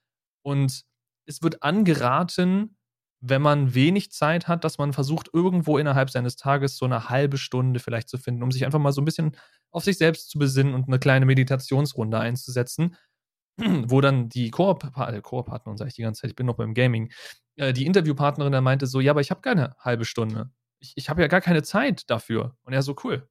[0.42, 0.84] Und
[1.26, 2.77] es wird angeraten,
[3.20, 7.36] wenn man wenig Zeit hat, dass man versucht, irgendwo innerhalb seines Tages so eine halbe
[7.36, 9.36] Stunde vielleicht zu finden, um sich einfach mal so ein bisschen
[9.70, 12.96] auf sich selbst zu besinnen und eine kleine Meditationsrunde einzusetzen,
[13.58, 17.12] wo dann die Koop-Partnerin, Koop sage ich die ganze Zeit, ich bin noch beim Gaming,
[17.56, 20.50] äh, die Interviewpartnerin dann meinte so, ja, aber ich habe keine halbe Stunde.
[20.80, 22.56] Ich, ich habe ja gar keine Zeit dafür.
[22.62, 23.28] Und er so, cool.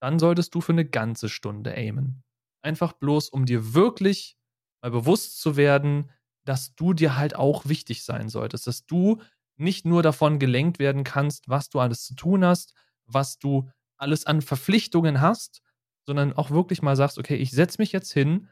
[0.00, 2.24] Dann solltest du für eine ganze Stunde aimen.
[2.62, 4.36] Einfach bloß, um dir wirklich
[4.82, 6.10] mal bewusst zu werden,
[6.44, 9.20] dass du dir halt auch wichtig sein solltest, dass du
[9.56, 12.74] nicht nur davon gelenkt werden kannst, was du alles zu tun hast,
[13.06, 15.62] was du alles an Verpflichtungen hast,
[16.04, 18.48] sondern auch wirklich mal sagst, okay, ich setze mich jetzt hin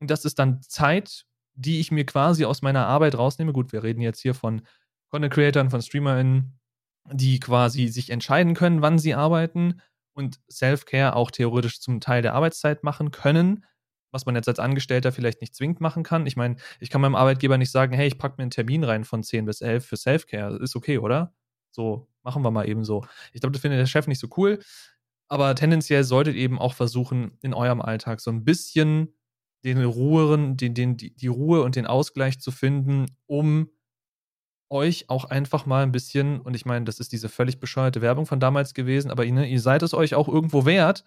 [0.00, 1.24] und das ist dann Zeit,
[1.54, 3.52] die ich mir quasi aus meiner Arbeit rausnehme.
[3.52, 4.62] Gut, wir reden jetzt hier von
[5.10, 6.58] Content Creatern, von StreamerInnen,
[7.10, 9.80] die quasi sich entscheiden können, wann sie arbeiten
[10.14, 13.64] und Self-Care auch theoretisch zum Teil der Arbeitszeit machen können
[14.12, 16.26] was man jetzt als Angestellter vielleicht nicht zwingend machen kann.
[16.26, 19.04] Ich meine, ich kann meinem Arbeitgeber nicht sagen, hey, ich packe mir einen Termin rein
[19.04, 20.56] von 10 bis 11 für Selfcare.
[20.62, 21.34] Ist okay, oder?
[21.70, 23.04] So, machen wir mal eben so.
[23.32, 24.60] Ich glaube, das findet der Chef nicht so cool.
[25.28, 29.14] Aber tendenziell solltet ihr eben auch versuchen, in eurem Alltag so ein bisschen
[29.64, 33.70] den Ruhen, den, den, die, die Ruhe und den Ausgleich zu finden, um
[34.68, 38.26] euch auch einfach mal ein bisschen, und ich meine, das ist diese völlig bescheuerte Werbung
[38.26, 41.04] von damals gewesen, aber ihr, ihr seid es euch auch irgendwo wert,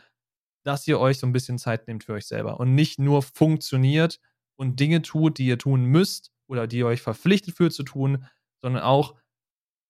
[0.66, 4.20] dass ihr euch so ein bisschen Zeit nehmt für euch selber und nicht nur funktioniert
[4.56, 8.26] und Dinge tut, die ihr tun müsst oder die ihr euch verpflichtet fühlt zu tun,
[8.62, 9.16] sondern auch,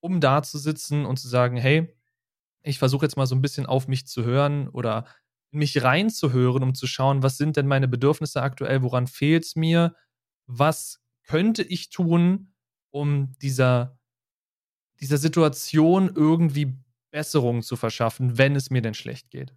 [0.01, 1.95] um da zu sitzen und zu sagen, hey,
[2.61, 5.05] ich versuche jetzt mal so ein bisschen auf mich zu hören oder
[5.51, 9.95] mich reinzuhören, um zu schauen, was sind denn meine Bedürfnisse aktuell, woran fehlt es mir,
[10.45, 12.53] was könnte ich tun,
[12.91, 13.97] um dieser,
[14.99, 16.75] dieser Situation irgendwie
[17.11, 19.55] Besserung zu verschaffen, wenn es mir denn schlecht geht.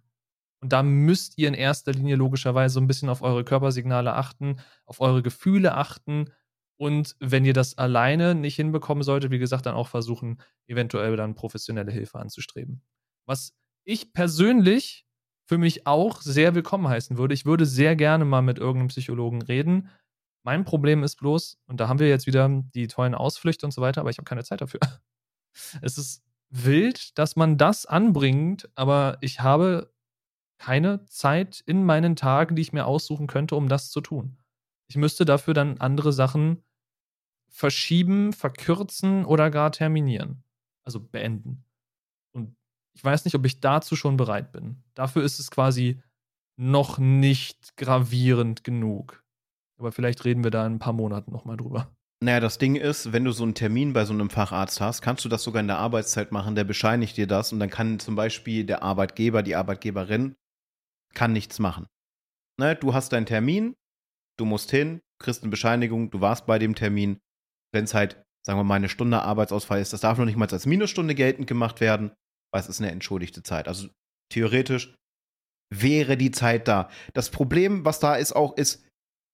[0.61, 4.59] Und da müsst ihr in erster Linie logischerweise so ein bisschen auf eure Körpersignale achten,
[4.85, 6.31] auf eure Gefühle achten.
[6.77, 11.35] Und wenn ihr das alleine nicht hinbekommen solltet, wie gesagt, dann auch versuchen, eventuell dann
[11.35, 12.81] professionelle Hilfe anzustreben.
[13.25, 13.53] Was
[13.85, 15.05] ich persönlich
[15.49, 17.33] für mich auch sehr willkommen heißen würde.
[17.33, 19.89] Ich würde sehr gerne mal mit irgendeinem Psychologen reden.
[20.43, 23.81] Mein Problem ist bloß, und da haben wir jetzt wieder die tollen Ausflüchte und so
[23.81, 24.79] weiter, aber ich habe keine Zeit dafür.
[25.81, 29.91] Es ist wild, dass man das anbringt, aber ich habe
[30.59, 34.37] keine Zeit in meinen Tagen, die ich mir aussuchen könnte, um das zu tun.
[34.87, 36.61] Ich müsste dafür dann andere Sachen
[37.47, 40.43] verschieben, verkürzen oder gar terminieren.
[40.83, 41.63] Also beenden.
[42.31, 42.55] Und
[42.93, 44.83] ich weiß nicht, ob ich dazu schon bereit bin.
[44.93, 46.01] Dafür ist es quasi
[46.57, 49.23] noch nicht gravierend genug.
[49.77, 51.89] Aber vielleicht reden wir da in ein paar Monaten nochmal drüber.
[52.21, 55.23] Naja, das Ding ist, wenn du so einen Termin bei so einem Facharzt hast, kannst
[55.23, 58.15] du das sogar in der Arbeitszeit machen, der bescheinigt dir das und dann kann zum
[58.15, 60.35] Beispiel der Arbeitgeber, die Arbeitgeberin,
[61.13, 61.87] kann nichts machen.
[62.59, 63.75] Ne, du hast deinen Termin,
[64.37, 67.19] du musst hin, kriegst eine Bescheinigung, du warst bei dem Termin.
[67.73, 70.49] Wenn es halt, sagen wir mal, eine Stunde Arbeitsausfall ist, das darf noch nicht mal
[70.49, 72.11] als Minusstunde geltend gemacht werden,
[72.51, 73.67] weil es ist eine entschuldigte Zeit.
[73.67, 73.89] Also
[74.31, 74.95] theoretisch
[75.73, 76.89] wäre die Zeit da.
[77.13, 78.85] Das Problem, was da ist, auch ist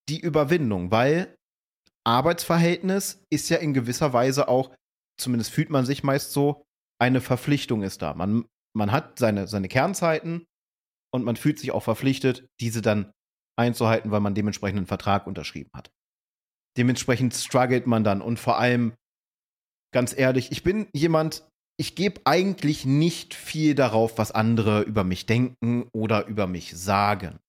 [0.10, 1.36] die Überwindung, weil
[2.06, 4.76] Arbeitsverhältnis ist ja in gewisser Weise auch,
[5.20, 6.64] zumindest fühlt man sich meist so,
[7.02, 8.14] eine Verpflichtung ist da.
[8.14, 10.46] Man, man hat seine, seine Kernzeiten
[11.16, 13.12] und man fühlt sich auch verpflichtet, diese dann
[13.58, 15.92] einzuhalten, weil man dementsprechend einen Vertrag unterschrieben hat.
[16.78, 18.94] Dementsprechend struggelt man dann und vor allem,
[19.94, 21.48] ganz ehrlich, ich bin jemand,
[21.78, 27.40] ich gebe eigentlich nicht viel darauf, was andere über mich denken oder über mich sagen.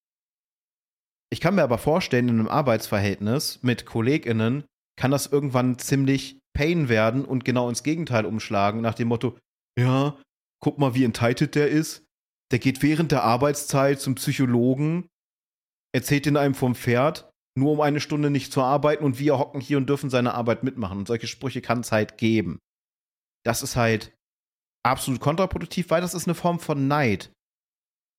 [1.32, 4.64] Ich kann mir aber vorstellen, in einem Arbeitsverhältnis mit KollegInnen
[4.96, 9.36] kann das irgendwann ziemlich Pain werden und genau ins Gegenteil umschlagen, nach dem Motto,
[9.78, 10.16] ja,
[10.60, 12.05] guck mal, wie entitled der ist.
[12.52, 15.08] Der geht während der Arbeitszeit zum Psychologen,
[15.92, 19.60] erzählt in einem vom Pferd, nur um eine Stunde nicht zu arbeiten und wir hocken
[19.60, 20.98] hier und dürfen seine Arbeit mitmachen.
[20.98, 22.58] Und solche Sprüche kann es halt geben.
[23.44, 24.14] Das ist halt
[24.84, 27.32] absolut kontraproduktiv, weil das ist eine Form von Neid.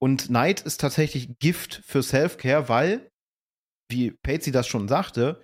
[0.01, 3.09] Und Neid ist tatsächlich Gift für Self-Care, weil,
[3.89, 5.43] wie Patsy das schon sagte,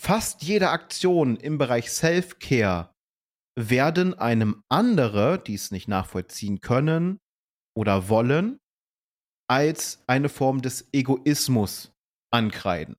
[0.00, 2.92] fast jede Aktion im Bereich Self-Care
[3.56, 7.18] werden einem andere, die es nicht nachvollziehen können
[7.76, 8.58] oder wollen,
[9.48, 11.92] als eine Form des Egoismus
[12.32, 12.96] ankreiden.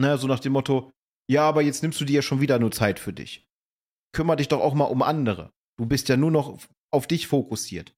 [0.00, 0.90] Ne, so nach dem Motto,
[1.30, 3.46] ja, aber jetzt nimmst du dir ja schon wieder nur Zeit für dich.
[4.14, 5.52] Kümmer dich doch auch mal um andere.
[5.78, 6.58] Du bist ja nur noch
[6.92, 7.94] auf dich fokussiert.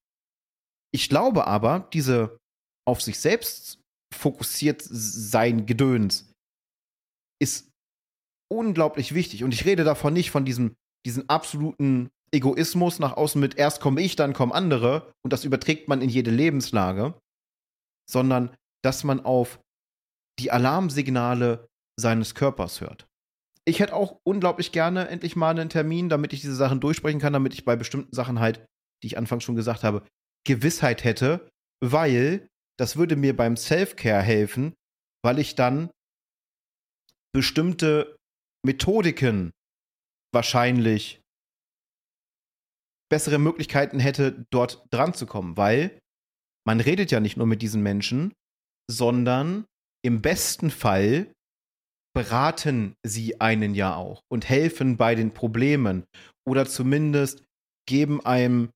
[0.93, 2.37] Ich glaube aber, diese
[2.87, 3.79] auf sich selbst
[4.13, 6.33] fokussiert sein Gedöns
[7.41, 7.71] ist
[8.51, 9.43] unglaublich wichtig.
[9.43, 14.01] Und ich rede davon nicht von diesem, diesem absoluten Egoismus nach außen mit erst komme
[14.01, 15.11] ich, dann kommen andere.
[15.23, 17.19] Und das überträgt man in jede Lebenslage,
[18.09, 19.59] sondern dass man auf
[20.39, 21.67] die Alarmsignale
[21.99, 23.07] seines Körpers hört.
[23.65, 27.33] Ich hätte auch unglaublich gerne endlich mal einen Termin, damit ich diese Sachen durchsprechen kann,
[27.33, 28.65] damit ich bei bestimmten Sachen halt,
[29.03, 30.03] die ich anfangs schon gesagt habe,
[30.47, 31.47] Gewissheit hätte,
[31.83, 32.47] weil
[32.79, 34.73] das würde mir beim Self-Care helfen,
[35.23, 35.91] weil ich dann
[37.33, 38.15] bestimmte
[38.65, 39.51] Methodiken
[40.33, 41.20] wahrscheinlich
[43.11, 45.99] bessere Möglichkeiten hätte, dort dran zu kommen, weil
[46.65, 48.33] man redet ja nicht nur mit diesen Menschen,
[48.89, 49.65] sondern
[50.03, 51.31] im besten Fall
[52.15, 56.05] beraten sie einen ja auch und helfen bei den Problemen
[56.47, 57.43] oder zumindest
[57.87, 58.69] geben einem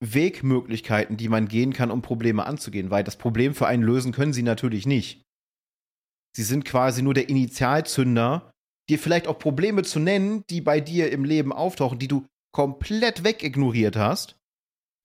[0.00, 4.32] Wegmöglichkeiten, die man gehen kann, um Probleme anzugehen, weil das Problem für einen lösen können
[4.32, 5.22] sie natürlich nicht.
[6.36, 8.52] Sie sind quasi nur der Initialzünder,
[8.88, 13.24] dir vielleicht auch Probleme zu nennen, die bei dir im Leben auftauchen, die du komplett
[13.24, 14.36] wegignoriert hast,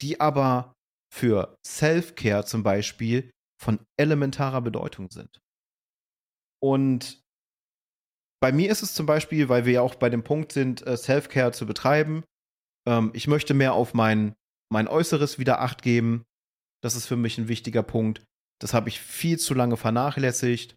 [0.02, 0.74] die aber
[1.14, 3.30] für Self-Care zum Beispiel
[3.62, 5.40] von elementarer Bedeutung sind.
[6.62, 7.22] Und
[8.42, 10.98] bei mir ist es zum Beispiel, weil wir ja auch bei dem Punkt sind, äh,
[10.98, 12.24] Self-Care zu betreiben,
[12.88, 14.36] ähm, ich möchte mehr auf mein
[14.74, 16.26] mein Äußeres wieder Acht geben.
[16.82, 18.26] Das ist für mich ein wichtiger Punkt.
[18.60, 20.76] Das habe ich viel zu lange vernachlässigt.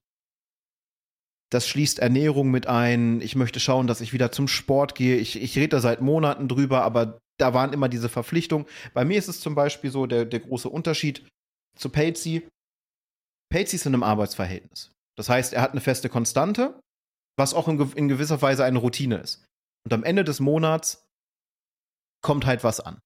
[1.51, 3.21] Das schließt Ernährung mit ein.
[3.21, 5.17] Ich möchte schauen, dass ich wieder zum Sport gehe.
[5.17, 8.67] Ich, ich rede da seit Monaten drüber, aber da waren immer diese Verpflichtungen.
[8.95, 11.29] Bei mir ist es zum Beispiel so der, der große Unterschied
[11.79, 12.49] zu Patsy.
[13.53, 14.91] Patsy ist in einem Arbeitsverhältnis.
[15.17, 16.81] Das heißt, er hat eine feste Konstante,
[17.39, 19.45] was auch in, in gewisser Weise eine Routine ist.
[19.85, 21.07] Und am Ende des Monats
[22.23, 22.99] kommt halt was an.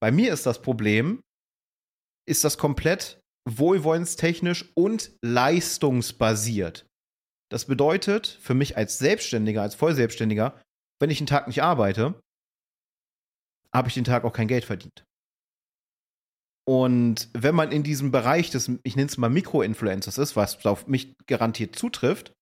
[0.00, 1.20] Bei mir ist das Problem,
[2.28, 6.86] ist das komplett wohlwollenstechnisch und leistungsbasiert.
[7.50, 10.60] Das bedeutet für mich als Selbstständiger, als Vollselbstständiger,
[11.00, 12.20] wenn ich einen Tag nicht arbeite,
[13.74, 15.04] habe ich den Tag auch kein Geld verdient.
[16.66, 20.86] Und wenn man in diesem Bereich des, ich nenne es mal Mikroinfluencers ist, was auf
[20.86, 22.32] mich garantiert zutrifft,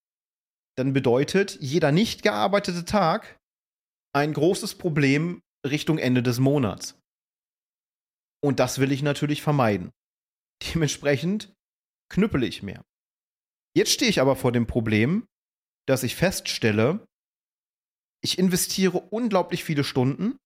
[0.77, 3.38] dann bedeutet jeder nicht gearbeitete Tag
[4.14, 6.99] ein großes Problem Richtung Ende des Monats.
[8.42, 9.90] Und das will ich natürlich vermeiden.
[10.62, 11.55] Dementsprechend
[12.11, 12.85] knüppel ich mehr.
[13.79, 15.29] Jetzt stehe ich aber vor dem Problem,
[15.87, 17.07] dass ich feststelle,
[18.25, 20.37] ich investiere unglaublich viele Stunden.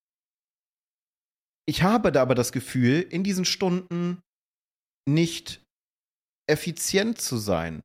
[1.67, 4.21] Ich habe da aber das Gefühl, in diesen Stunden
[5.09, 5.65] nicht
[6.47, 7.81] effizient zu sein.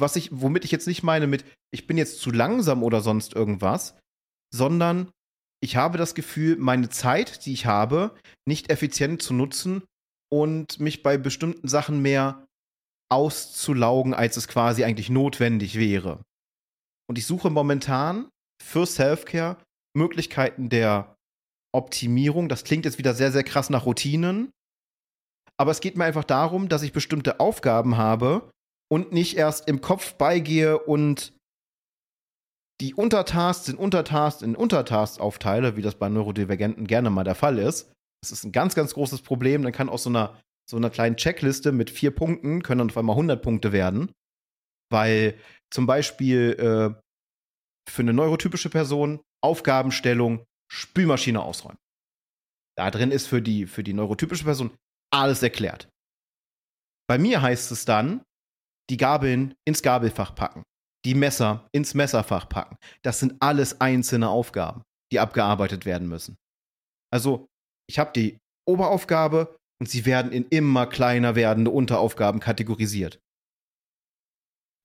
[0.00, 1.44] Was ich, womit ich jetzt nicht meine mit,
[1.74, 3.98] ich bin jetzt zu langsam oder sonst irgendwas,
[4.54, 5.10] sondern
[5.60, 9.82] ich habe das Gefühl, meine Zeit, die ich habe, nicht effizient zu nutzen
[10.32, 12.45] und mich bei bestimmten Sachen mehr
[13.10, 16.22] auszulaugen, als es quasi eigentlich notwendig wäre.
[17.08, 18.28] Und ich suche momentan
[18.62, 19.58] für Selfcare
[19.96, 21.16] Möglichkeiten der
[21.72, 22.48] Optimierung.
[22.48, 24.50] Das klingt jetzt wieder sehr, sehr krass nach Routinen.
[25.58, 28.50] Aber es geht mir einfach darum, dass ich bestimmte Aufgaben habe
[28.90, 31.32] und nicht erst im Kopf beigehe und
[32.80, 37.58] die Untertasks in Untertasks in Untertasks aufteile, wie das bei Neurodivergenten gerne mal der Fall
[37.58, 37.90] ist.
[38.22, 39.62] Das ist ein ganz, ganz großes Problem.
[39.62, 40.38] Dann kann aus so einer,
[40.68, 44.12] so einer kleinen Checkliste mit vier Punkten können dann auf einmal 100 Punkte werden.
[44.90, 45.38] Weil
[45.72, 47.02] zum Beispiel äh,
[47.88, 51.78] für eine neurotypische Person Aufgabenstellung Spülmaschine ausräumen.
[52.76, 54.76] Da drin ist für die, für die neurotypische Person
[55.12, 55.88] alles erklärt.
[57.08, 58.22] Bei mir heißt es dann,
[58.90, 60.62] die Gabeln ins Gabelfach packen,
[61.04, 62.76] die Messer ins Messerfach packen.
[63.02, 66.36] Das sind alles einzelne Aufgaben, die abgearbeitet werden müssen.
[67.12, 67.46] Also,
[67.88, 73.20] ich habe die Oberaufgabe und sie werden in immer kleiner werdende Unteraufgaben kategorisiert.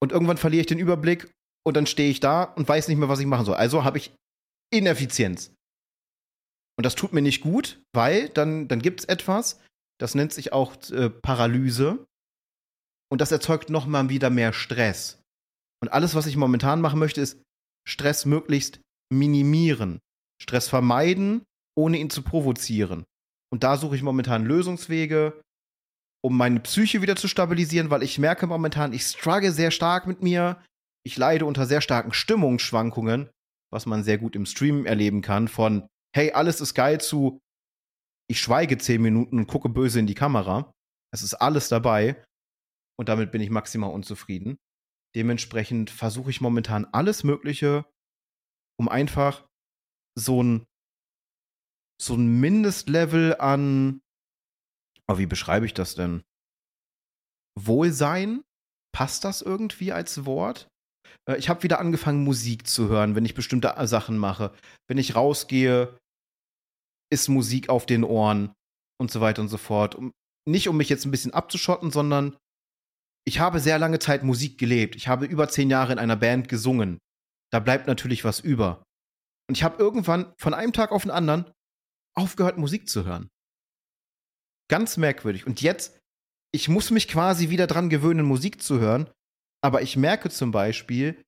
[0.02, 1.32] Und irgendwann verliere ich den Überblick
[1.64, 3.54] und dann stehe ich da und weiß nicht mehr, was ich machen soll.
[3.54, 4.12] Also habe ich
[4.72, 5.54] Ineffizienz.
[6.76, 9.60] Und das tut mir nicht gut, weil dann, dann gibt es etwas,
[10.00, 12.04] das nennt sich auch äh, Paralyse.
[13.10, 15.22] Und das erzeugt nochmal wieder mehr Stress.
[15.82, 17.42] Und alles, was ich momentan machen möchte, ist
[17.86, 18.80] Stress möglichst
[19.12, 20.00] minimieren.
[20.40, 21.44] Stress vermeiden,
[21.76, 23.04] ohne ihn zu provozieren.
[23.52, 25.42] Und da suche ich momentan Lösungswege,
[26.24, 30.22] um meine Psyche wieder zu stabilisieren, weil ich merke momentan, ich struggle sehr stark mit
[30.22, 30.62] mir
[31.04, 33.30] ich leide unter sehr starken Stimmungsschwankungen,
[33.72, 37.40] was man sehr gut im Stream erleben kann, von hey, alles ist geil zu
[38.30, 40.72] ich schweige zehn Minuten und gucke böse in die Kamera.
[41.12, 42.22] Es ist alles dabei
[42.98, 44.56] und damit bin ich maximal unzufrieden.
[45.14, 47.84] Dementsprechend versuche ich momentan alles Mögliche,
[48.78, 49.46] um einfach
[50.16, 50.64] so ein
[52.02, 54.00] so ein Mindestlevel an,
[55.08, 56.22] oh, wie beschreibe ich das denn?
[57.58, 58.42] Wohlsein?
[58.94, 60.68] Passt das irgendwie als Wort?
[61.28, 64.52] Äh, ich habe wieder angefangen, Musik zu hören, wenn ich bestimmte äh, Sachen mache.
[64.88, 65.96] Wenn ich rausgehe,
[67.10, 68.52] ist Musik auf den Ohren
[69.00, 69.94] und so weiter und so fort.
[69.94, 70.12] Um,
[70.46, 72.36] nicht um mich jetzt ein bisschen abzuschotten, sondern
[73.24, 74.96] ich habe sehr lange Zeit Musik gelebt.
[74.96, 76.98] Ich habe über zehn Jahre in einer Band gesungen.
[77.52, 78.82] Da bleibt natürlich was über.
[79.48, 81.52] Und ich habe irgendwann von einem Tag auf den anderen
[82.14, 83.28] aufgehört, Musik zu hören.
[84.68, 85.46] Ganz merkwürdig.
[85.46, 85.98] Und jetzt,
[86.52, 89.10] ich muss mich quasi wieder dran gewöhnen, Musik zu hören,
[89.62, 91.22] aber ich merke zum Beispiel,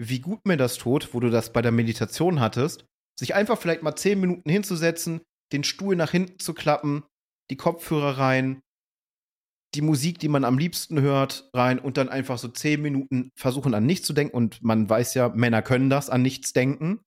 [0.00, 2.86] wie gut mir das tut, wo du das bei der Meditation hattest,
[3.18, 5.20] sich einfach vielleicht mal zehn Minuten hinzusetzen,
[5.52, 7.04] den Stuhl nach hinten zu klappen,
[7.50, 8.62] die Kopfhörer rein,
[9.74, 13.74] die Musik, die man am liebsten hört, rein und dann einfach so zehn Minuten versuchen
[13.74, 14.36] an nichts zu denken.
[14.36, 17.00] Und man weiß ja, Männer können das, an nichts denken.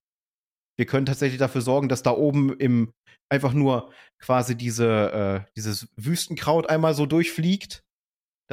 [0.77, 2.93] Wir können tatsächlich dafür sorgen, dass da oben im
[3.33, 7.83] einfach nur quasi diese, äh, dieses Wüstenkraut einmal so durchfliegt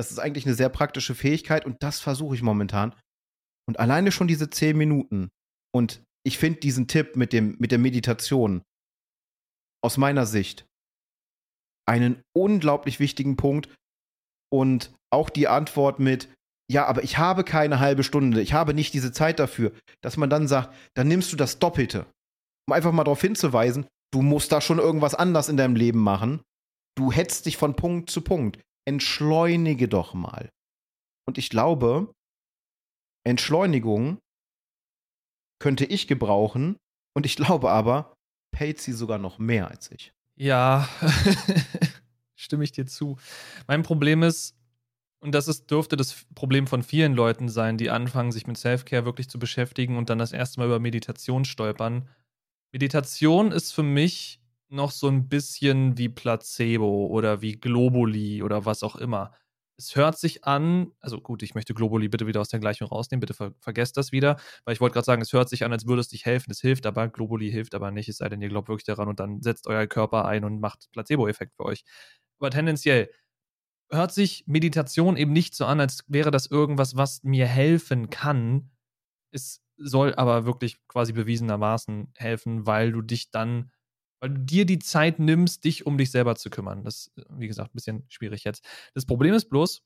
[0.00, 2.94] das ist eigentlich eine sehr praktische Fähigkeit und das versuche ich momentan.
[3.68, 5.30] Und alleine schon diese zehn Minuten.
[5.74, 8.62] Und ich finde diesen Tipp mit, dem, mit der Meditation
[9.82, 10.66] aus meiner Sicht
[11.86, 13.68] einen unglaublich wichtigen Punkt.
[14.52, 16.32] Und auch die Antwort mit,
[16.70, 20.30] ja, aber ich habe keine halbe Stunde, ich habe nicht diese Zeit dafür, dass man
[20.30, 22.06] dann sagt, dann nimmst du das Doppelte.
[22.66, 26.40] Um einfach mal darauf hinzuweisen, du musst da schon irgendwas anders in deinem Leben machen.
[26.96, 30.50] Du hetzt dich von Punkt zu Punkt entschleunige doch mal.
[31.26, 32.12] Und ich glaube,
[33.24, 34.18] Entschleunigung
[35.60, 36.76] könnte ich gebrauchen
[37.14, 38.14] und ich glaube aber,
[38.76, 40.12] sie sogar noch mehr als ich.
[40.36, 40.88] Ja,
[42.34, 43.16] stimme ich dir zu.
[43.66, 44.54] Mein Problem ist,
[45.22, 49.04] und das ist, dürfte das Problem von vielen Leuten sein, die anfangen, sich mit Self-Care
[49.04, 52.08] wirklich zu beschäftigen und dann das erste Mal über Meditation stolpern.
[52.72, 58.82] Meditation ist für mich noch so ein bisschen wie Placebo oder wie Globuli oder was
[58.82, 59.32] auch immer.
[59.76, 63.20] Es hört sich an, also gut, ich möchte Globuli bitte wieder aus der Gleichung rausnehmen,
[63.20, 65.86] bitte ver vergesst das wieder, weil ich wollte gerade sagen, es hört sich an, als
[65.86, 68.50] würde es dich helfen, es hilft aber, Globuli hilft aber nicht, es sei denn, ihr
[68.50, 71.84] glaubt wirklich daran und dann setzt euer Körper ein und macht Placebo-Effekt für euch.
[72.38, 73.10] Aber tendenziell
[73.90, 78.70] hört sich Meditation eben nicht so an, als wäre das irgendwas, was mir helfen kann.
[79.32, 83.70] Es soll aber wirklich quasi bewiesenermaßen helfen, weil du dich dann
[84.20, 86.84] weil du dir die Zeit nimmst, dich um dich selber zu kümmern.
[86.84, 88.64] Das ist, wie gesagt, ein bisschen schwierig jetzt.
[88.94, 89.82] Das Problem ist bloß,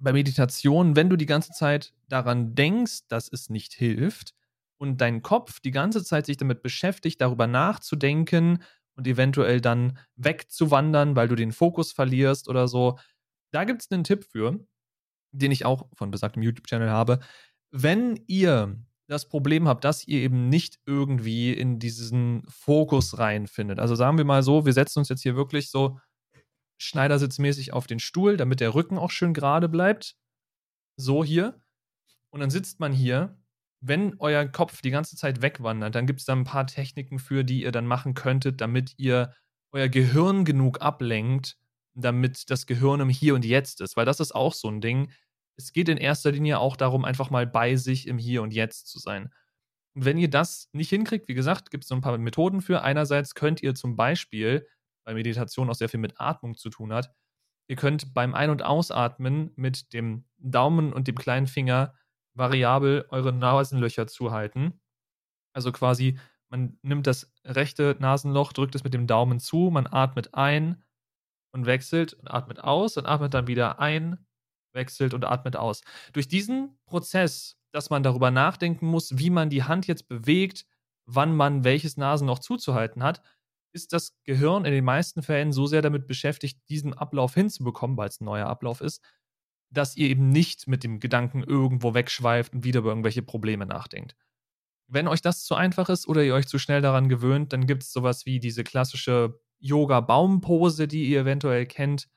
[0.00, 4.32] bei Meditation, wenn du die ganze Zeit daran denkst, dass es nicht hilft
[4.78, 8.62] und dein Kopf die ganze Zeit sich damit beschäftigt, darüber nachzudenken
[8.94, 12.98] und eventuell dann wegzuwandern, weil du den Fokus verlierst oder so,
[13.52, 14.60] da gibt es einen Tipp für,
[15.32, 17.18] den ich auch von besagtem YouTube-Channel habe.
[17.72, 18.78] Wenn ihr
[19.08, 23.78] das Problem habt, dass ihr eben nicht irgendwie in diesen Fokus reinfindet.
[23.78, 25.98] Also sagen wir mal so, wir setzen uns jetzt hier wirklich so
[26.80, 30.16] schneidersitzmäßig auf den Stuhl, damit der Rücken auch schön gerade bleibt.
[30.96, 31.60] So hier.
[32.30, 33.36] Und dann sitzt man hier.
[33.80, 37.44] Wenn euer Kopf die ganze Zeit wegwandert, dann gibt es da ein paar Techniken für,
[37.44, 39.32] die ihr dann machen könntet, damit ihr
[39.72, 41.56] euer Gehirn genug ablenkt,
[41.94, 43.96] damit das Gehirn im Hier und Jetzt ist.
[43.96, 45.12] Weil das ist auch so ein Ding
[45.58, 48.86] es geht in erster Linie auch darum, einfach mal bei sich im Hier und Jetzt
[48.86, 49.30] zu sein.
[49.94, 52.82] Und wenn ihr das nicht hinkriegt, wie gesagt, gibt es so ein paar Methoden für.
[52.82, 54.68] Einerseits könnt ihr zum Beispiel,
[55.04, 57.12] weil Meditation auch sehr viel mit Atmung zu tun hat,
[57.66, 61.94] ihr könnt beim Ein- und Ausatmen mit dem Daumen und dem kleinen Finger
[62.34, 64.80] variabel eure Nasenlöcher zuhalten.
[65.52, 70.34] Also quasi, man nimmt das rechte Nasenloch, drückt es mit dem Daumen zu, man atmet
[70.34, 70.84] ein
[71.50, 74.24] und wechselt und atmet aus und atmet dann wieder ein
[74.78, 75.82] wechselt und atmet aus.
[76.14, 80.64] Durch diesen Prozess, dass man darüber nachdenken muss, wie man die Hand jetzt bewegt,
[81.04, 83.20] wann man welches Nasenloch zuzuhalten hat,
[83.72, 88.08] ist das Gehirn in den meisten Fällen so sehr damit beschäftigt, diesen Ablauf hinzubekommen, weil
[88.08, 89.02] es ein neuer Ablauf ist,
[89.70, 94.16] dass ihr eben nicht mit dem Gedanken irgendwo wegschweift und wieder über irgendwelche Probleme nachdenkt.
[94.86, 97.82] Wenn euch das zu einfach ist oder ihr euch zu schnell daran gewöhnt, dann gibt
[97.82, 102.08] es sowas wie diese klassische Yoga-Baumpose, die ihr eventuell kennt,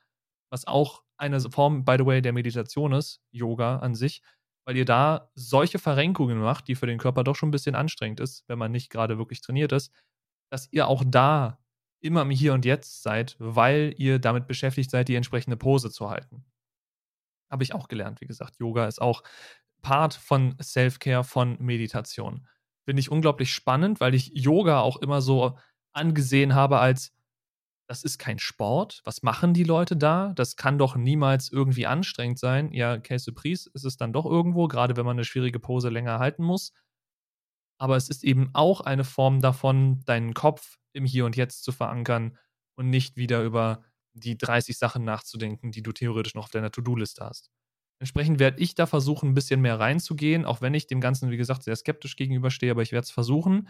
[0.50, 4.22] was auch eine Form, by the way, der Meditation ist, Yoga an sich,
[4.66, 8.20] weil ihr da solche Verrenkungen macht, die für den Körper doch schon ein bisschen anstrengend
[8.20, 9.92] ist, wenn man nicht gerade wirklich trainiert ist,
[10.52, 11.60] dass ihr auch da
[12.02, 16.10] immer im Hier und Jetzt seid, weil ihr damit beschäftigt seid, die entsprechende Pose zu
[16.10, 16.44] halten.
[17.52, 18.58] Habe ich auch gelernt, wie gesagt.
[18.60, 19.24] Yoga ist auch
[19.84, 22.48] Part von Self-Care, von Meditation.
[22.86, 25.58] Finde ich unglaublich spannend, weil ich Yoga auch immer so
[25.94, 27.14] angesehen habe als
[27.92, 29.02] das ist kein Sport.
[29.04, 30.32] Was machen die Leute da?
[30.36, 32.72] Das kann doch niemals irgendwie anstrengend sein.
[32.72, 36.18] Ja, Case Pries ist es dann doch irgendwo, gerade wenn man eine schwierige Pose länger
[36.18, 36.72] halten muss.
[37.78, 41.74] Aber es ist eben auch eine Form davon, deinen Kopf im Hier und Jetzt zu
[41.74, 42.38] verankern
[42.78, 43.84] und nicht wieder über
[44.14, 47.52] die 30 Sachen nachzudenken, die du theoretisch noch auf deiner To-Do-Liste hast.
[48.00, 51.36] Entsprechend werde ich da versuchen, ein bisschen mehr reinzugehen, auch wenn ich dem Ganzen, wie
[51.36, 53.68] gesagt, sehr skeptisch gegenüberstehe, aber ich werde es versuchen.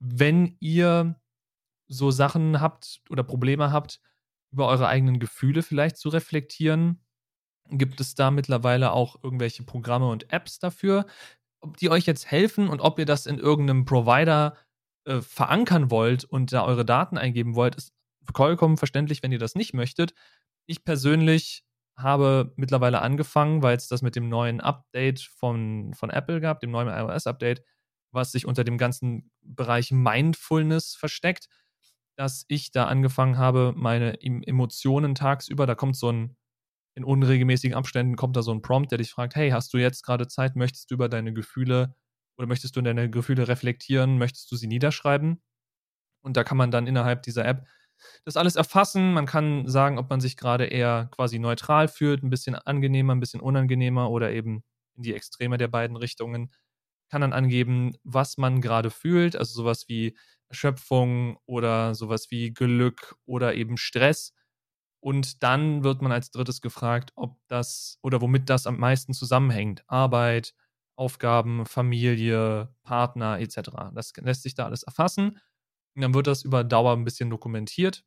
[0.00, 1.14] Wenn ihr
[1.92, 4.00] so Sachen habt oder Probleme habt,
[4.52, 7.04] über eure eigenen Gefühle vielleicht zu reflektieren?
[7.70, 11.06] Gibt es da mittlerweile auch irgendwelche Programme und Apps dafür,
[11.80, 14.56] die euch jetzt helfen und ob ihr das in irgendeinem Provider
[15.04, 17.92] äh, verankern wollt und da eure Daten eingeben wollt, ist
[18.34, 20.14] vollkommen verständlich, wenn ihr das nicht möchtet.
[20.66, 21.64] Ich persönlich
[21.96, 26.70] habe mittlerweile angefangen, weil es das mit dem neuen Update von, von Apple gab, dem
[26.70, 27.62] neuen iOS-Update,
[28.10, 31.48] was sich unter dem ganzen Bereich Mindfulness versteckt
[32.16, 36.36] dass ich da angefangen habe, meine Emotionen tagsüber, da kommt so ein,
[36.94, 40.02] in unregelmäßigen Abständen kommt da so ein Prompt, der dich fragt, hey, hast du jetzt
[40.04, 41.94] gerade Zeit, möchtest du über deine Gefühle
[42.38, 45.42] oder möchtest du deine Gefühle reflektieren, möchtest du sie niederschreiben?
[46.22, 47.66] Und da kann man dann innerhalb dieser App
[48.24, 49.12] das alles erfassen.
[49.12, 53.20] Man kann sagen, ob man sich gerade eher quasi neutral fühlt, ein bisschen angenehmer, ein
[53.20, 54.64] bisschen unangenehmer oder eben
[54.96, 56.52] in die Extreme der beiden Richtungen.
[57.10, 60.16] Kann dann angeben, was man gerade fühlt, also sowas wie
[60.52, 64.34] Erschöpfung oder sowas wie Glück oder eben Stress.
[65.00, 69.82] Und dann wird man als drittes gefragt, ob das oder womit das am meisten zusammenhängt.
[69.88, 70.54] Arbeit,
[70.94, 73.70] Aufgaben, Familie, Partner etc.
[73.94, 75.40] Das lässt sich da alles erfassen.
[75.94, 78.04] Und dann wird das über Dauer ein bisschen dokumentiert.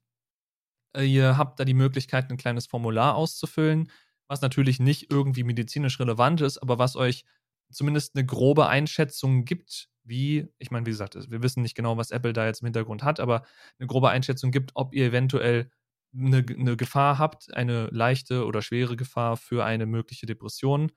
[0.96, 3.92] Äh, ihr habt da die Möglichkeit, ein kleines Formular auszufüllen,
[4.28, 7.26] was natürlich nicht irgendwie medizinisch relevant ist, aber was euch
[7.72, 12.12] zumindest eine grobe Einschätzung gibt, wie, ich meine, wie gesagt, wir wissen nicht genau, was
[12.12, 13.44] Apple da jetzt im Hintergrund hat, aber
[13.80, 15.70] eine grobe Einschätzung gibt, ob ihr eventuell
[16.16, 20.92] eine, eine Gefahr habt, eine leichte oder schwere Gefahr für eine mögliche Depression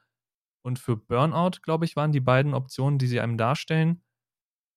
[0.62, 4.02] und für Burnout, glaube ich, waren die beiden Optionen, die sie einem darstellen.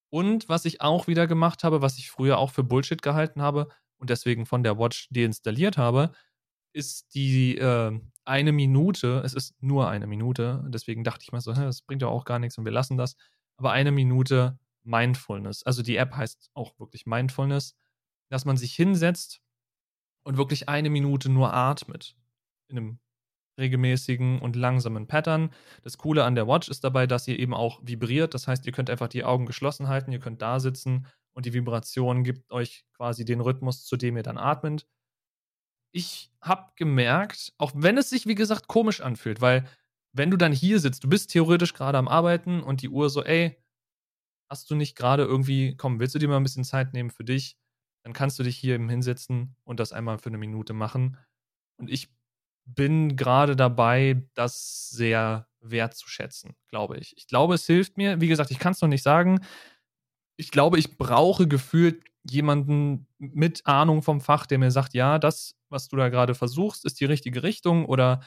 [0.10, 3.70] Und was ich auch wieder gemacht habe, was ich früher auch für Bullshit gehalten habe
[3.98, 6.12] und deswegen von der Watch deinstalliert habe,
[6.74, 11.54] ist die äh, eine Minute, es ist nur eine Minute, deswegen dachte ich mal so,
[11.54, 13.16] das bringt ja auch gar nichts und wir lassen das
[13.62, 15.62] aber eine Minute Mindfulness.
[15.62, 17.76] Also die App heißt auch wirklich Mindfulness,
[18.30, 19.40] dass man sich hinsetzt
[20.24, 22.16] und wirklich eine Minute nur atmet.
[22.70, 23.00] In einem
[23.60, 25.52] regelmäßigen und langsamen Pattern.
[25.84, 28.34] Das Coole an der Watch ist dabei, dass ihr eben auch vibriert.
[28.34, 31.54] Das heißt, ihr könnt einfach die Augen geschlossen halten, ihr könnt da sitzen und die
[31.54, 34.88] Vibration gibt euch quasi den Rhythmus, zu dem ihr dann atmet.
[35.92, 39.68] Ich habe gemerkt, auch wenn es sich, wie gesagt, komisch anfühlt, weil
[40.14, 43.24] wenn du dann hier sitzt, du bist theoretisch gerade am Arbeiten und die Uhr so,
[43.24, 43.58] ey,
[44.50, 47.24] hast du nicht gerade irgendwie, komm, willst du dir mal ein bisschen Zeit nehmen für
[47.24, 47.58] dich?
[48.04, 51.18] Dann kannst du dich hier eben hinsetzen und das einmal für eine Minute machen.
[51.78, 52.10] Und ich
[52.66, 57.16] bin gerade dabei, das sehr wertzuschätzen, glaube ich.
[57.18, 58.20] Ich glaube, es hilft mir.
[58.20, 59.40] Wie gesagt, ich kann es noch nicht sagen.
[60.38, 65.56] Ich glaube, ich brauche gefühlt jemanden mit Ahnung vom Fach, der mir sagt, ja, das,
[65.70, 68.22] was du da gerade versuchst, ist die richtige Richtung oder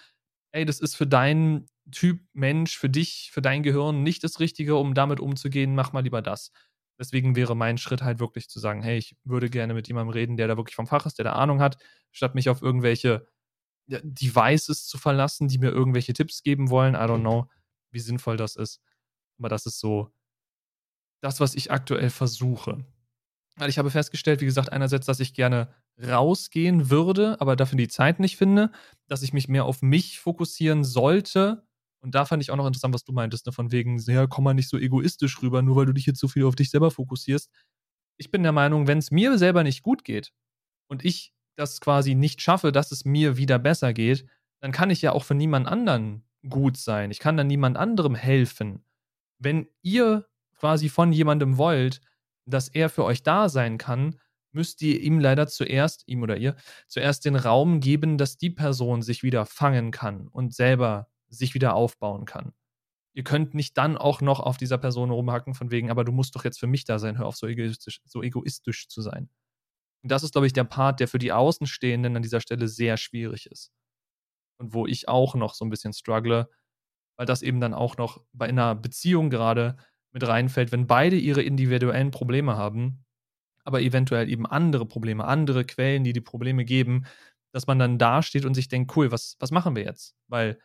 [0.55, 4.77] ey, das ist für deinen Typ Mensch, für dich, für dein Gehirn nicht das Richtige,
[4.77, 6.53] um damit umzugehen, mach mal lieber das.
[6.99, 10.37] Deswegen wäre mein Schritt halt wirklich zu sagen, hey, ich würde gerne mit jemandem reden,
[10.37, 11.77] der da wirklich vom Fach ist, der da Ahnung hat,
[12.13, 13.27] statt mich auf irgendwelche
[13.89, 16.95] Devices zu verlassen, die mir irgendwelche Tipps geben wollen.
[16.95, 17.49] I don't know,
[17.91, 18.81] wie sinnvoll das ist.
[19.39, 20.13] Aber das ist so
[21.21, 22.85] das, was ich aktuell versuche.
[23.57, 25.69] Weil ich habe festgestellt, wie gesagt, einerseits, dass ich gerne
[26.03, 28.73] rausgehen würde, aber dafür die Zeit nicht finde,
[29.07, 31.65] dass ich mich mehr auf mich fokussieren sollte.
[32.01, 34.45] Und da fand ich auch noch interessant, was du meintest, ne, von wegen, ja, komm
[34.45, 36.91] mal nicht so egoistisch rüber, nur weil du dich jetzt so viel auf dich selber
[36.91, 37.51] fokussierst.
[38.19, 40.33] Ich bin der Meinung, wenn es mir selber nicht gut geht
[40.89, 44.27] und ich das quasi nicht schaffe, dass es mir wieder besser geht,
[44.61, 47.11] dann kann ich ja auch für niemand anderen gut sein.
[47.11, 48.85] Ich kann dann niemand anderem helfen.
[49.39, 50.27] Wenn ihr
[50.57, 52.01] quasi von jemandem wollt,
[52.47, 54.17] dass er für euch da sein kann,
[54.53, 59.03] müsst ihr ihm leider zuerst, ihm oder ihr, zuerst den Raum geben, dass die Person
[59.03, 62.53] sich wieder fangen kann und selber sich wieder aufbauen kann.
[63.15, 66.35] Ihr könnt nicht dann auch noch auf dieser Person rumhacken, von wegen, aber du musst
[66.35, 69.29] doch jetzt für mich da sein, hör auf, so egoistisch, so egoistisch zu sein.
[70.03, 72.97] Und das ist, glaube ich, der Part, der für die Außenstehenden an dieser Stelle sehr
[72.97, 73.73] schwierig ist.
[74.59, 76.49] Und wo ich auch noch so ein bisschen struggle,
[77.17, 79.77] weil das eben dann auch noch bei einer Beziehung gerade
[80.15, 83.05] mit reinfällt, wenn beide ihre individuellen Probleme haben,
[83.65, 87.05] aber eventuell eben andere Probleme, andere Quellen, die die Probleme geben,
[87.53, 90.15] dass man dann dasteht und sich denkt, cool, was, was machen wir jetzt?
[90.29, 90.59] Weil,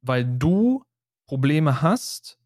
[0.00, 0.84] weil du
[1.26, 2.38] Probleme hast,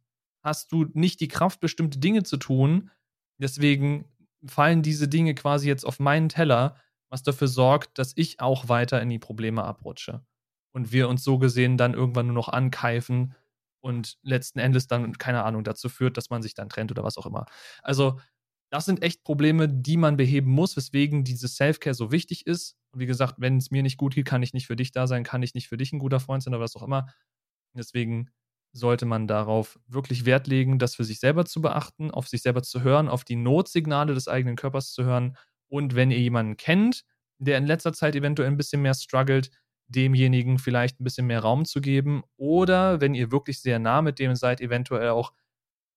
[0.43, 2.91] hast du nicht die Kraft, bestimmte Dinge zu tun.
[3.39, 4.05] Deswegen
[4.47, 6.77] fallen diese Dinge quasi jetzt auf meinen Teller,
[7.11, 10.25] was dafür sorgt, dass ich auch weiter in die Probleme abrutsche.
[10.73, 13.35] Und wir uns so gesehen dann irgendwann nur noch ankeifen
[13.81, 17.17] und letzten Endes dann, keine Ahnung, dazu führt, dass man sich dann trennt oder was
[17.19, 17.47] auch immer.
[17.83, 18.19] Also,
[18.71, 22.77] das sind echt Probleme, die man beheben muss, weswegen dieses Self-Care so wichtig ist.
[22.93, 25.07] Und wie gesagt, wenn es mir nicht gut geht, kann ich nicht für dich da
[25.07, 27.07] sein, kann ich nicht für dich ein guter Freund sein oder was auch immer.
[27.75, 28.31] Deswegen
[28.73, 32.63] sollte man darauf wirklich Wert legen, das für sich selber zu beachten, auf sich selber
[32.63, 35.37] zu hören, auf die Notsignale des eigenen Körpers zu hören.
[35.69, 37.05] Und wenn ihr jemanden kennt,
[37.39, 39.51] der in letzter Zeit eventuell ein bisschen mehr struggelt,
[39.89, 42.23] demjenigen vielleicht ein bisschen mehr Raum zu geben.
[42.37, 45.33] Oder wenn ihr wirklich sehr nah mit dem seid, eventuell auch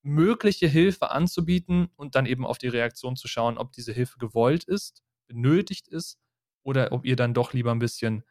[0.03, 4.63] mögliche Hilfe anzubieten und dann eben auf die Reaktion zu schauen, ob diese Hilfe gewollt
[4.63, 6.17] ist, benötigt ist
[6.63, 8.23] oder ob ihr dann doch lieber ein bisschen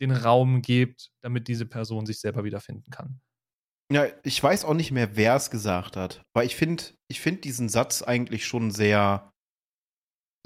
[0.00, 3.20] den Raum gebt, damit diese Person sich selber wiederfinden kann.
[3.90, 6.22] Ja, ich weiß auch nicht mehr, wer es gesagt hat.
[6.34, 9.32] Weil ich finde ich find diesen Satz eigentlich schon sehr,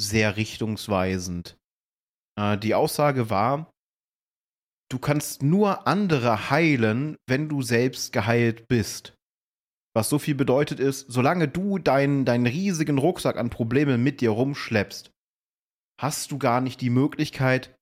[0.01, 1.57] sehr richtungsweisend.
[2.39, 3.72] Äh, die Aussage war,
[4.93, 9.14] du kannst nur andere heilen, wenn du selbst geheilt bist.
[9.95, 14.30] Was so viel bedeutet ist, solange du deinen, deinen riesigen Rucksack an Problemen mit dir
[14.30, 15.11] rumschleppst,
[16.01, 17.74] hast du gar nicht die Möglichkeit,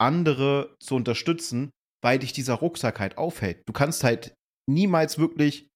[0.00, 1.70] andere zu unterstützen,
[2.02, 3.62] weil dich dieser Rucksack halt aufhält.
[3.66, 4.34] Du kannst halt
[4.68, 5.68] niemals wirklich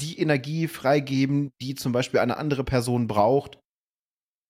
[0.00, 3.60] die Energie freigeben, die zum Beispiel eine andere Person braucht,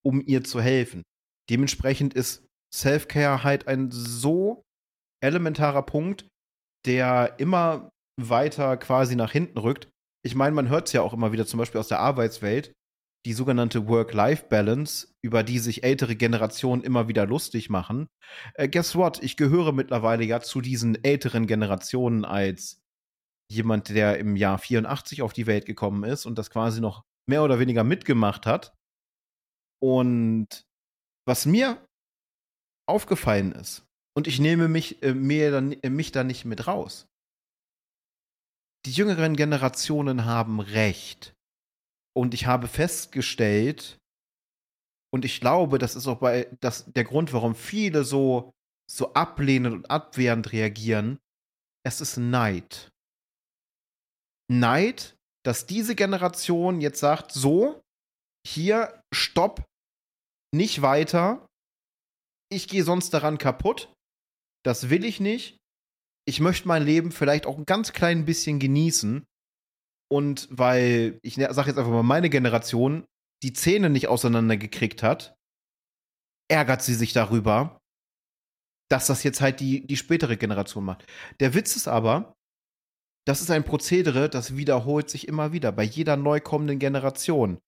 [0.05, 1.03] um ihr zu helfen.
[1.51, 4.63] Dementsprechend ist Self-Care halt ein so
[5.21, 6.27] elementarer Punkt,
[6.87, 7.91] der immer
[8.21, 9.89] weiter quasi nach hinten rückt.
[10.25, 12.73] Ich meine, man hört es ja auch immer wieder zum Beispiel aus der Arbeitswelt,
[13.27, 18.09] die sogenannte Work-Life-Balance, über die sich ältere Generationen immer wieder lustig machen.
[18.55, 19.23] Äh, guess what?
[19.23, 22.81] Ich gehöre mittlerweile ja zu diesen älteren Generationen als
[23.51, 27.43] jemand, der im Jahr 84 auf die Welt gekommen ist und das quasi noch mehr
[27.43, 28.75] oder weniger mitgemacht hat.
[29.81, 30.65] Und
[31.27, 31.85] was mir
[32.89, 33.88] aufgefallen ist,
[34.19, 37.07] und ich nehme mich, äh, mir dann, äh, mich da nicht mit raus,
[38.85, 41.37] die jüngeren Generationen haben recht.
[42.17, 43.97] Und ich habe festgestellt,
[45.15, 48.51] und ich glaube, das ist auch bei, das, der Grund, warum viele so,
[48.91, 51.21] so ablehnend und abwehrend reagieren,
[51.87, 52.91] es ist Neid.
[54.51, 55.15] Neid,
[55.47, 57.81] dass diese Generation jetzt sagt, so,
[58.45, 59.65] hier, stopp,
[60.53, 61.47] nicht weiter,
[62.51, 63.95] ich gehe sonst daran kaputt,
[64.69, 65.59] das will ich nicht.
[66.27, 69.25] Ich möchte mein Leben vielleicht auch ein ganz klein bisschen genießen.
[70.11, 73.07] Und weil, ich ne, sage jetzt einfach mal, meine Generation
[73.43, 75.37] die Zähne nicht auseinandergekriegt hat,
[76.51, 77.81] ärgert sie sich darüber,
[78.91, 81.07] dass das jetzt halt die, die spätere Generation macht.
[81.41, 82.35] Der Witz ist aber,
[83.27, 87.59] das ist ein Prozedere, das wiederholt sich immer wieder bei jeder neu kommenden Generation,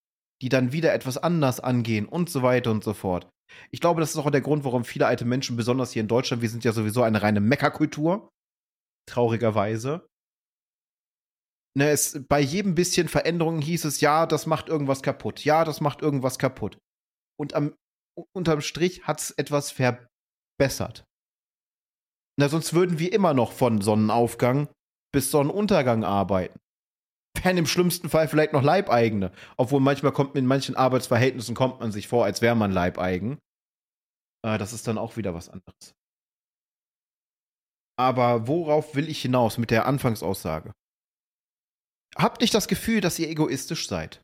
[0.42, 3.28] die dann wieder etwas anders angehen und so weiter und so fort.
[3.70, 6.42] Ich glaube, das ist auch der Grund, warum viele alte Menschen, besonders hier in Deutschland,
[6.42, 8.30] wir sind ja sowieso eine reine Meckerkultur,
[9.06, 10.06] traurigerweise.
[11.76, 15.80] Ne, es, bei jedem bisschen Veränderung hieß es, ja, das macht irgendwas kaputt, ja, das
[15.80, 16.78] macht irgendwas kaputt.
[17.38, 17.74] Und am,
[18.34, 21.04] unterm Strich hat es etwas verbessert.
[22.38, 24.68] Na, sonst würden wir immer noch von Sonnenaufgang
[25.12, 26.58] bis Sonnenuntergang arbeiten.
[27.42, 29.32] Wären im schlimmsten Fall vielleicht noch Leibeigene.
[29.56, 33.38] Obwohl manchmal kommt in manchen Arbeitsverhältnissen kommt man sich vor, als wäre man Leibeigen.
[34.44, 35.94] Äh, das ist dann auch wieder was anderes.
[37.98, 40.72] Aber worauf will ich hinaus mit der Anfangsaussage?
[42.16, 44.22] Habt nicht das Gefühl, dass ihr egoistisch seid,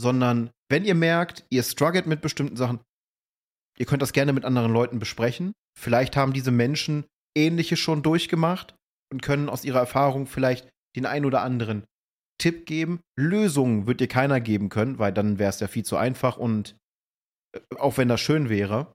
[0.00, 2.80] sondern wenn ihr merkt, ihr struggelt mit bestimmten Sachen,
[3.78, 5.52] ihr könnt das gerne mit anderen Leuten besprechen.
[5.78, 7.06] Vielleicht haben diese Menschen
[7.36, 8.74] ähnliches schon durchgemacht
[9.12, 11.84] und können aus ihrer Erfahrung vielleicht den ein oder anderen
[12.38, 13.00] Tipp geben.
[13.18, 16.76] Lösungen wird dir keiner geben können, weil dann wäre es ja viel zu einfach und
[17.54, 18.92] äh, auch wenn das schön wäre.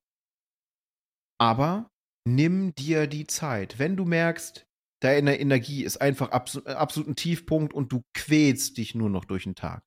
[1.39, 1.89] Aber
[2.27, 3.79] nimm dir die Zeit.
[3.79, 4.65] Wenn du merkst,
[5.01, 9.25] deine Energie ist einfach absolut, äh, absolut ein Tiefpunkt und du quälst dich nur noch
[9.25, 9.83] durch den Tag,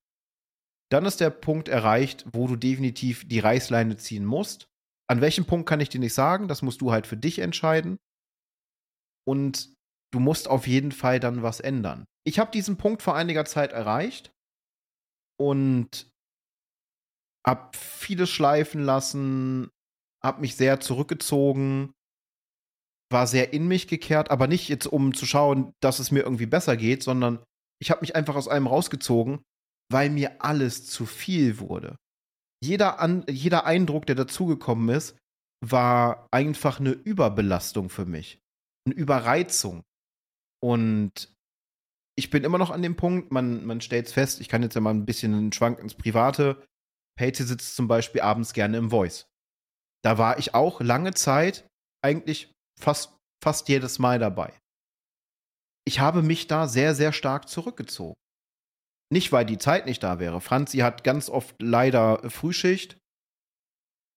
[0.90, 4.68] dann ist der Punkt erreicht, wo du definitiv die Reißleine ziehen musst.
[5.08, 7.98] An welchem Punkt kann ich dir nicht sagen, das musst du halt für dich entscheiden.
[9.26, 9.74] Und
[10.12, 12.06] du musst auf jeden Fall dann was ändern.
[12.26, 14.32] Ich habe diesen Punkt vor einiger Zeit erreicht
[15.40, 16.10] und
[17.46, 19.70] habe vieles schleifen lassen,
[20.22, 21.92] habe mich sehr zurückgezogen,
[23.12, 26.46] war sehr in mich gekehrt, aber nicht jetzt, um zu schauen, dass es mir irgendwie
[26.46, 27.44] besser geht, sondern
[27.80, 29.42] ich habe mich einfach aus einem rausgezogen,
[29.92, 31.96] weil mir alles zu viel wurde.
[32.60, 35.16] Jeder, An jeder Eindruck, der dazugekommen ist,
[35.64, 38.40] war einfach eine Überbelastung für mich.
[38.86, 39.84] Eine Überreizung.
[40.60, 41.35] Und
[42.18, 44.74] ich bin immer noch an dem Punkt, man, man stellt es fest, ich kann jetzt
[44.74, 46.66] ja mal ein bisschen einen Schwank ins Private.
[47.18, 49.26] Patty sitzt zum Beispiel abends gerne im Voice.
[50.02, 51.68] Da war ich auch lange Zeit
[52.02, 54.52] eigentlich fast, fast jedes Mal dabei.
[55.86, 58.14] Ich habe mich da sehr, sehr stark zurückgezogen.
[59.12, 60.40] Nicht, weil die Zeit nicht da wäre.
[60.40, 62.98] Franzi hat ganz oft leider Frühschicht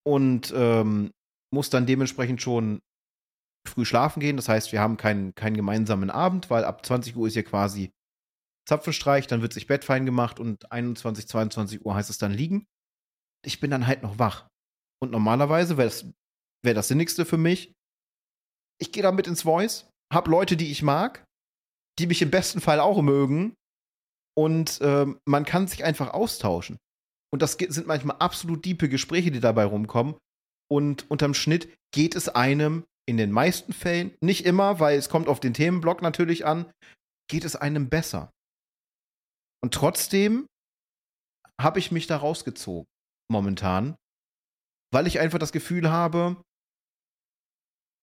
[0.05, 1.11] und ähm,
[1.53, 2.79] muss dann dementsprechend schon
[3.67, 4.37] früh schlafen gehen.
[4.37, 7.91] Das heißt, wir haben keinen, keinen gemeinsamen Abend, weil ab 20 Uhr ist hier quasi
[8.67, 12.67] Zapfenstreich, dann wird sich Bett fein gemacht und 21, 22 Uhr heißt es dann liegen.
[13.43, 14.47] Ich bin dann halt noch wach.
[15.01, 16.05] Und normalerweise wäre das,
[16.63, 17.73] wär das Sinnigste für mich.
[18.79, 21.25] Ich gehe da mit ins Voice, hab Leute, die ich mag,
[21.97, 23.55] die mich im besten Fall auch mögen.
[24.37, 26.77] Und äh, man kann sich einfach austauschen.
[27.31, 30.15] Und das sind manchmal absolut diepe Gespräche, die dabei rumkommen.
[30.71, 35.27] Und unterm Schnitt geht es einem in den meisten Fällen, nicht immer, weil es kommt
[35.27, 36.71] auf den Themenblock natürlich an,
[37.29, 38.31] geht es einem besser.
[39.63, 40.47] Und trotzdem
[41.59, 42.85] habe ich mich da rausgezogen,
[43.29, 43.95] momentan,
[44.93, 46.41] weil ich einfach das Gefühl habe,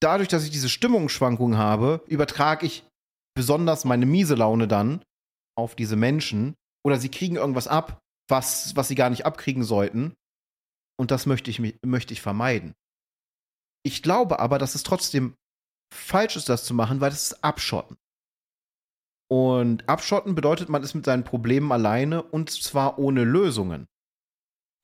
[0.03, 2.85] dadurch, dass ich diese Stimmungsschwankungen habe, übertrage ich
[3.35, 5.03] besonders meine miese Laune dann
[5.57, 6.55] auf diese Menschen
[6.85, 10.15] oder sie kriegen irgendwas ab, was, was sie gar nicht abkriegen sollten.
[10.99, 12.75] Und das möchte ich, möchte ich vermeiden.
[13.87, 15.37] Ich glaube aber, dass es trotzdem
[15.95, 17.97] falsch ist, das zu machen, weil das ist Abschotten.
[19.31, 23.87] Und Abschotten bedeutet, man ist mit seinen Problemen alleine und zwar ohne Lösungen.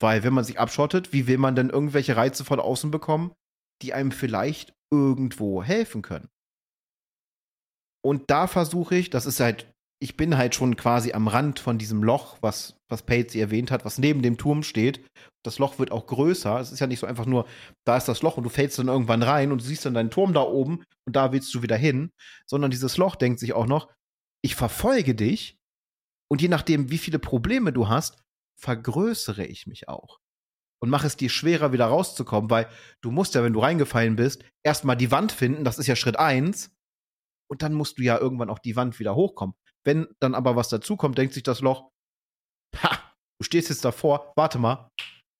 [0.01, 3.35] Weil wenn man sich abschottet, wie will man denn irgendwelche Reize von außen bekommen,
[3.81, 6.29] die einem vielleicht irgendwo helfen können?
[8.05, 9.72] Und da versuche ich, das ist halt
[10.03, 13.85] ich bin halt schon quasi am Rand von diesem Loch, was, was Patsy erwähnt hat,
[13.85, 15.09] was neben dem Turm steht.
[15.43, 16.59] Das Loch wird auch größer.
[16.59, 17.47] Es ist ja nicht so einfach nur,
[17.85, 20.11] da ist das Loch und du fällst dann irgendwann rein und du siehst dann deinen
[20.11, 22.11] Turm da oben und da willst du wieder hin.
[22.45, 23.93] Sondern dieses Loch denkt sich auch noch,
[24.41, 25.57] ich verfolge dich
[26.29, 28.21] und je nachdem, wie viele Probleme du hast,
[28.59, 30.19] vergrößere ich mich auch.
[30.81, 32.67] Und mache es dir schwerer, wieder rauszukommen, weil
[32.99, 36.19] du musst ja, wenn du reingefallen bist, erstmal die Wand finden, das ist ja Schritt
[36.19, 36.71] eins.
[37.49, 39.55] Und dann musst du ja irgendwann auch die Wand wieder hochkommen.
[39.85, 41.89] Wenn dann aber was dazukommt, denkt sich das Loch,
[42.77, 42.99] ha,
[43.39, 44.89] du stehst jetzt davor, warte mal.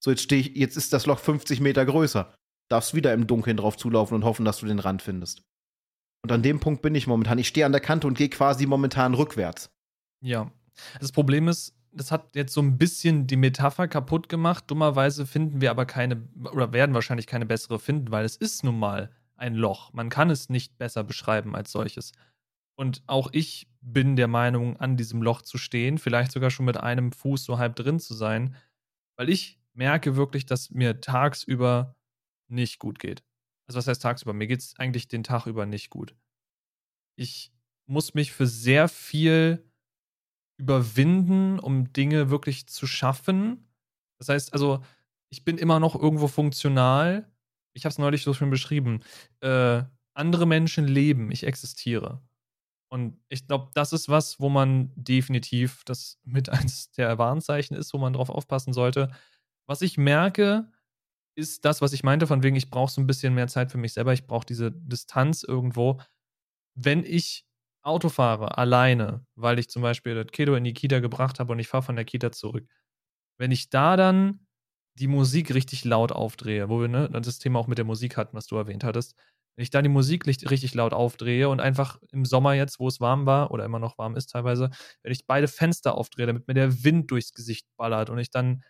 [0.03, 2.33] So, jetzt stehe ich, jetzt ist das Loch 50 Meter größer.
[2.69, 5.43] Darfst wieder im Dunkeln drauf zulaufen und hoffen, dass du den Rand findest.
[6.23, 7.37] Und an dem Punkt bin ich momentan.
[7.37, 9.69] Ich stehe an der Kante und gehe quasi momentan rückwärts.
[10.21, 10.51] Ja.
[10.99, 14.65] Das Problem ist, das hat jetzt so ein bisschen die Metapher kaputt gemacht.
[14.67, 18.79] Dummerweise finden wir aber keine, oder werden wahrscheinlich keine bessere finden, weil es ist nun
[18.79, 19.93] mal ein Loch.
[19.93, 22.13] Man kann es nicht besser beschreiben als solches.
[22.75, 26.77] Und auch ich bin der Meinung, an diesem Loch zu stehen, vielleicht sogar schon mit
[26.77, 28.55] einem Fuß so halb drin zu sein,
[29.17, 31.95] weil ich merke wirklich, dass mir tagsüber
[32.47, 33.23] nicht gut geht.
[33.67, 34.33] Also was heißt tagsüber?
[34.33, 36.15] Mir geht es eigentlich den Tag über nicht gut.
[37.15, 37.51] Ich
[37.85, 39.63] muss mich für sehr viel
[40.57, 43.67] überwinden, um Dinge wirklich zu schaffen.
[44.19, 44.83] Das heißt, also,
[45.29, 47.29] ich bin immer noch irgendwo funktional.
[47.73, 49.01] Ich habe es neulich so schön beschrieben.
[49.41, 52.21] Äh, andere Menschen leben, ich existiere.
[52.93, 57.91] Und ich glaube, das ist was, wo man definitiv das mit eins der Warnzeichen ist,
[57.91, 59.11] wo man drauf aufpassen sollte.
[59.65, 60.71] Was ich merke,
[61.35, 63.79] ist das, was ich meinte, von wegen, ich brauche so ein bisschen mehr Zeit für
[63.79, 66.01] mich selber, ich brauche diese Distanz irgendwo.
[66.75, 67.47] Wenn ich
[67.81, 71.57] Auto fahre, alleine, weil ich zum Beispiel das Kiddo in die Kita gebracht habe und
[71.57, 72.69] ich fahre von der Kita zurück,
[73.39, 74.45] wenn ich da dann
[74.99, 78.37] die Musik richtig laut aufdrehe, wo wir ne, das Thema auch mit der Musik hatten,
[78.37, 79.15] was du erwähnt hattest,
[79.55, 82.99] wenn ich da die Musik richtig laut aufdrehe und einfach im Sommer jetzt, wo es
[82.99, 84.71] warm war oder immer noch warm ist teilweise,
[85.03, 88.63] wenn ich beide Fenster aufdrehe, damit mir der Wind durchs Gesicht ballert und ich dann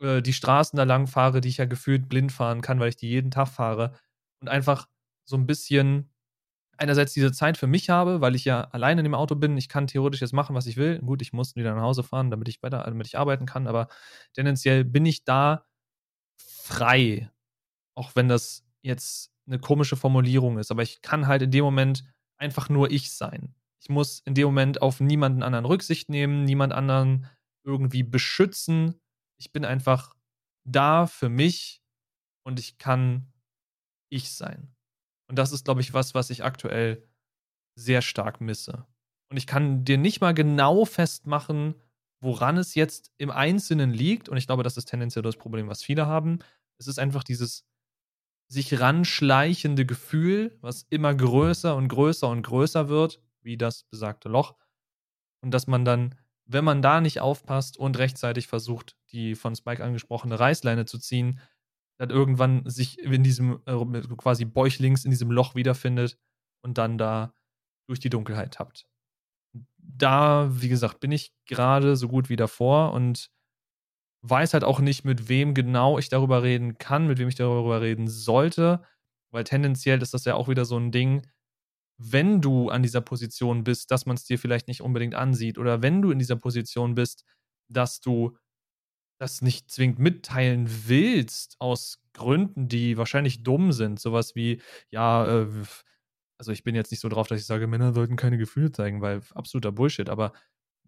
[0.00, 2.96] äh, die Straßen da lang fahre, die ich ja gefühlt blind fahren kann, weil ich
[2.96, 3.94] die jeden Tag fahre
[4.40, 4.86] und einfach
[5.24, 6.10] so ein bisschen
[6.78, 9.56] einerseits diese Zeit für mich habe, weil ich ja alleine in dem Auto bin.
[9.58, 11.00] Ich kann theoretisch jetzt machen, was ich will.
[11.00, 13.88] Gut, ich muss wieder nach Hause fahren, damit ich weiter, damit ich arbeiten kann, aber
[14.32, 15.64] tendenziell bin ich da
[16.38, 17.30] frei.
[17.96, 22.04] Auch wenn das jetzt eine komische Formulierung ist, aber ich kann halt in dem Moment
[22.36, 23.54] einfach nur ich sein.
[23.80, 27.26] Ich muss in dem Moment auf niemanden anderen Rücksicht nehmen, niemand anderen
[27.64, 29.00] irgendwie beschützen.
[29.38, 30.14] Ich bin einfach
[30.64, 31.82] da für mich
[32.44, 33.32] und ich kann
[34.10, 34.74] ich sein.
[35.28, 37.06] Und das ist, glaube ich, was, was ich aktuell
[37.76, 38.86] sehr stark misse.
[39.30, 41.74] Und ich kann dir nicht mal genau festmachen,
[42.20, 44.28] woran es jetzt im Einzelnen liegt.
[44.28, 46.38] Und ich glaube, das ist tendenziell das Problem, was viele haben.
[46.78, 47.66] Es ist einfach dieses
[48.48, 54.56] sich ranschleichende Gefühl, was immer größer und größer und größer wird, wie das besagte Loch.
[55.42, 56.14] Und dass man dann,
[56.46, 61.40] wenn man da nicht aufpasst und rechtzeitig versucht, die von Spike angesprochene Reißleine zu ziehen,
[61.98, 66.18] dann irgendwann sich in diesem äh, quasi bäuchlings in diesem Loch wiederfindet
[66.62, 67.34] und dann da
[67.86, 68.86] durch die Dunkelheit tappt.
[69.76, 73.30] Da, wie gesagt, bin ich gerade so gut wie davor und
[74.28, 77.80] weiß halt auch nicht, mit wem genau ich darüber reden kann, mit wem ich darüber
[77.80, 78.82] reden sollte,
[79.32, 81.26] weil tendenziell ist das ja auch wieder so ein Ding,
[81.98, 85.82] wenn du an dieser Position bist, dass man es dir vielleicht nicht unbedingt ansieht oder
[85.82, 87.24] wenn du in dieser Position bist,
[87.68, 88.36] dass du
[89.20, 93.98] das nicht zwingend mitteilen willst, aus Gründen, die wahrscheinlich dumm sind.
[94.00, 94.60] Sowas wie,
[94.90, 95.48] ja, äh,
[96.38, 99.00] also ich bin jetzt nicht so drauf, dass ich sage, Männer sollten keine Gefühle zeigen,
[99.02, 100.08] weil absoluter Bullshit.
[100.08, 100.32] Aber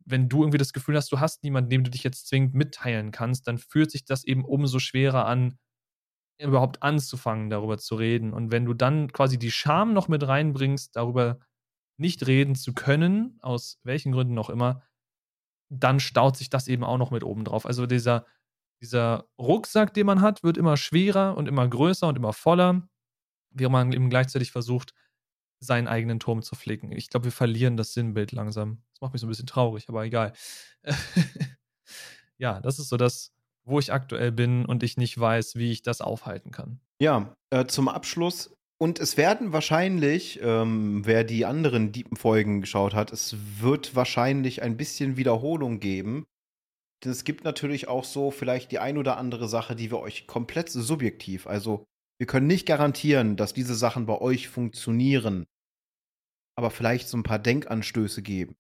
[0.05, 3.11] wenn du irgendwie das Gefühl hast, du hast niemanden, dem du dich jetzt zwingend mitteilen
[3.11, 5.59] kannst, dann fühlt sich das eben umso schwerer an,
[6.39, 8.33] überhaupt anzufangen, darüber zu reden.
[8.33, 11.39] Und wenn du dann quasi die Scham noch mit reinbringst, darüber
[11.99, 14.83] nicht reden zu können, aus welchen Gründen auch immer,
[15.69, 17.67] dann staut sich das eben auch noch mit oben drauf.
[17.67, 18.27] Also dieser,
[18.83, 22.89] dieser Rucksack, den man hat, wird immer schwerer und immer größer und immer voller,
[23.51, 24.95] während man eben gleichzeitig versucht,
[25.61, 26.93] seinen eigenen Turm zu flicken.
[26.93, 28.83] Ich glaube, wir verlieren das Sinnbild langsam.
[28.93, 30.33] Das macht mich so ein bisschen traurig, aber egal.
[32.39, 33.33] ja, das ist so das,
[33.65, 36.81] wo ich aktuell bin und ich nicht weiß, wie ich das aufhalten kann.
[36.99, 38.51] Ja, äh, zum Abschluss
[38.83, 44.79] und es werden wahrscheinlich, ähm, wer die anderen Diepen-Folgen geschaut hat, es wird wahrscheinlich ein
[44.79, 46.25] bisschen Wiederholung geben.
[47.05, 50.27] Denn es gibt natürlich auch so vielleicht die ein oder andere Sache, die wir euch
[50.27, 51.85] komplett subjektiv, also
[52.21, 55.47] wir können nicht garantieren, dass diese Sachen bei euch funktionieren,
[56.55, 58.57] aber vielleicht so ein paar Denkanstöße geben.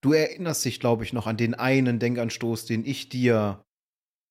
[0.00, 3.62] Du erinnerst dich, glaube ich, noch an den einen Denkanstoß, den ich dir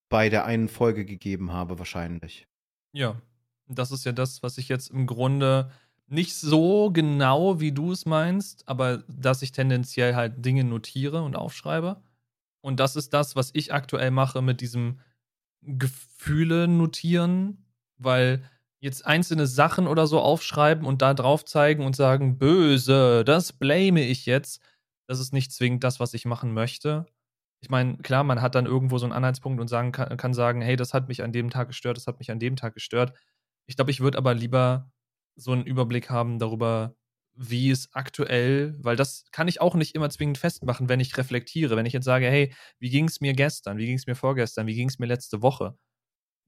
[0.10, 2.48] bei der einen Folge gegeben habe, wahrscheinlich.
[2.92, 3.22] Ja,
[3.68, 5.72] das ist ja das, was ich jetzt im Grunde
[6.08, 11.36] nicht so genau, wie du es meinst, aber dass ich tendenziell halt Dinge notiere und
[11.36, 12.02] aufschreibe.
[12.62, 15.02] Und das ist das, was ich aktuell mache mit diesem
[15.62, 17.69] Gefühle notieren,
[18.00, 18.44] weil
[18.80, 24.02] jetzt einzelne Sachen oder so aufschreiben und da drauf zeigen und sagen, böse, das blame
[24.04, 24.62] ich jetzt,
[25.08, 27.06] das ist nicht zwingend das, was ich machen möchte.
[27.62, 30.62] Ich meine, klar, man hat dann irgendwo so einen Anhaltspunkt und sagen, kann, kann sagen,
[30.62, 33.14] hey, das hat mich an dem Tag gestört, das hat mich an dem Tag gestört.
[33.68, 34.92] Ich glaube, ich würde aber lieber
[35.36, 36.96] so einen Überblick haben darüber,
[37.36, 41.76] wie es aktuell, weil das kann ich auch nicht immer zwingend festmachen, wenn ich reflektiere.
[41.78, 44.68] Wenn ich jetzt sage, hey, wie ging es mir gestern, wie ging es mir vorgestern,
[44.68, 45.78] wie ging es mir letzte Woche,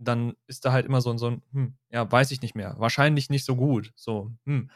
[0.08, 2.76] dann ist da halt immer so ein, so ein, hm, ja, weiß ich nicht mehr.
[2.78, 3.92] Wahrscheinlich nicht so gut.
[3.96, 4.70] So, hm.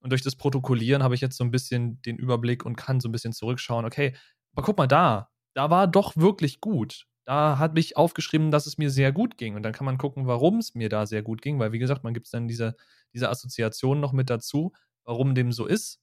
[0.00, 3.08] Und durch das Protokollieren habe ich jetzt so ein bisschen den Überblick und kann so
[3.08, 4.14] ein bisschen zurückschauen, okay,
[4.52, 8.76] aber guck mal da, da war doch wirklich gut da habe ich aufgeschrieben, dass es
[8.76, 9.54] mir sehr gut ging.
[9.54, 12.02] Und dann kann man gucken, warum es mir da sehr gut ging, weil wie gesagt,
[12.02, 12.74] man gibt dann diese,
[13.14, 14.72] diese Assoziation noch mit dazu,
[15.04, 16.00] warum dem so ist.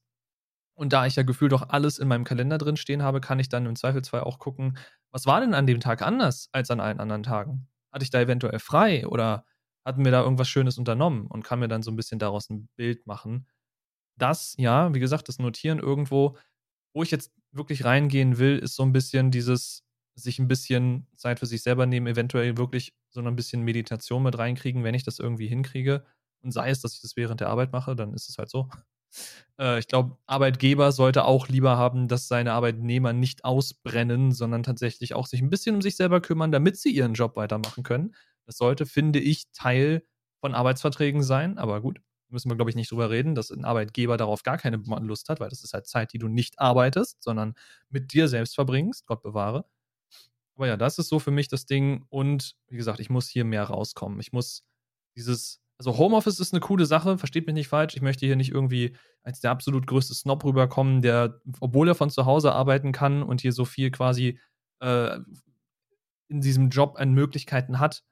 [0.74, 3.50] Und da ich ja gefühlt auch alles in meinem Kalender drin stehen habe, kann ich
[3.50, 4.78] dann im Zweifelsfall auch gucken,
[5.12, 7.68] was war denn an dem Tag anders als an allen anderen Tagen?
[7.92, 9.46] Hatte ich da eventuell frei oder
[9.86, 12.70] hatten wir da irgendwas Schönes unternommen und kann mir dann so ein bisschen daraus ein
[12.76, 13.48] Bild machen.
[14.18, 16.38] Das, ja, wie gesagt, das Notieren irgendwo,
[16.94, 19.84] wo ich jetzt wirklich reingehen will, ist so ein bisschen dieses,
[20.16, 24.38] sich ein bisschen Zeit für sich selber nehmen, eventuell wirklich so ein bisschen Meditation mit
[24.38, 26.06] reinkriegen, wenn ich das irgendwie hinkriege.
[26.42, 28.70] Und sei es, dass ich das während der Arbeit mache, dann ist es halt so.
[29.60, 35.14] Äh, ich glaube, Arbeitgeber sollte auch lieber haben, dass seine Arbeitnehmer nicht ausbrennen, sondern tatsächlich
[35.16, 38.16] auch sich ein bisschen um sich selber kümmern, damit sie ihren Job weitermachen können.
[38.46, 40.04] Das sollte, finde ich, Teil
[40.42, 41.58] von Arbeitsverträgen sein.
[41.58, 42.00] Aber gut,
[42.30, 45.40] müssen wir, glaube ich, nicht drüber reden, dass ein Arbeitgeber darauf gar keine Lust hat,
[45.40, 47.56] weil das ist halt Zeit, die du nicht arbeitest, sondern
[47.90, 49.06] mit dir selbst verbringst.
[49.06, 49.66] Gott bewahre.
[50.56, 52.06] Aber ja, das ist so für mich das Ding.
[52.10, 54.20] Und wie gesagt, ich muss hier mehr rauskommen.
[54.20, 54.64] Ich muss
[55.16, 57.96] dieses also Homeoffice ist eine coole Sache, versteht mich nicht falsch.
[57.96, 62.10] Ich möchte hier nicht irgendwie als der absolut größte Snob rüberkommen, der, obwohl er von
[62.10, 64.40] zu Hause arbeiten kann und hier so viel quasi
[64.80, 65.20] äh,
[66.30, 68.04] in diesem Job an Möglichkeiten hat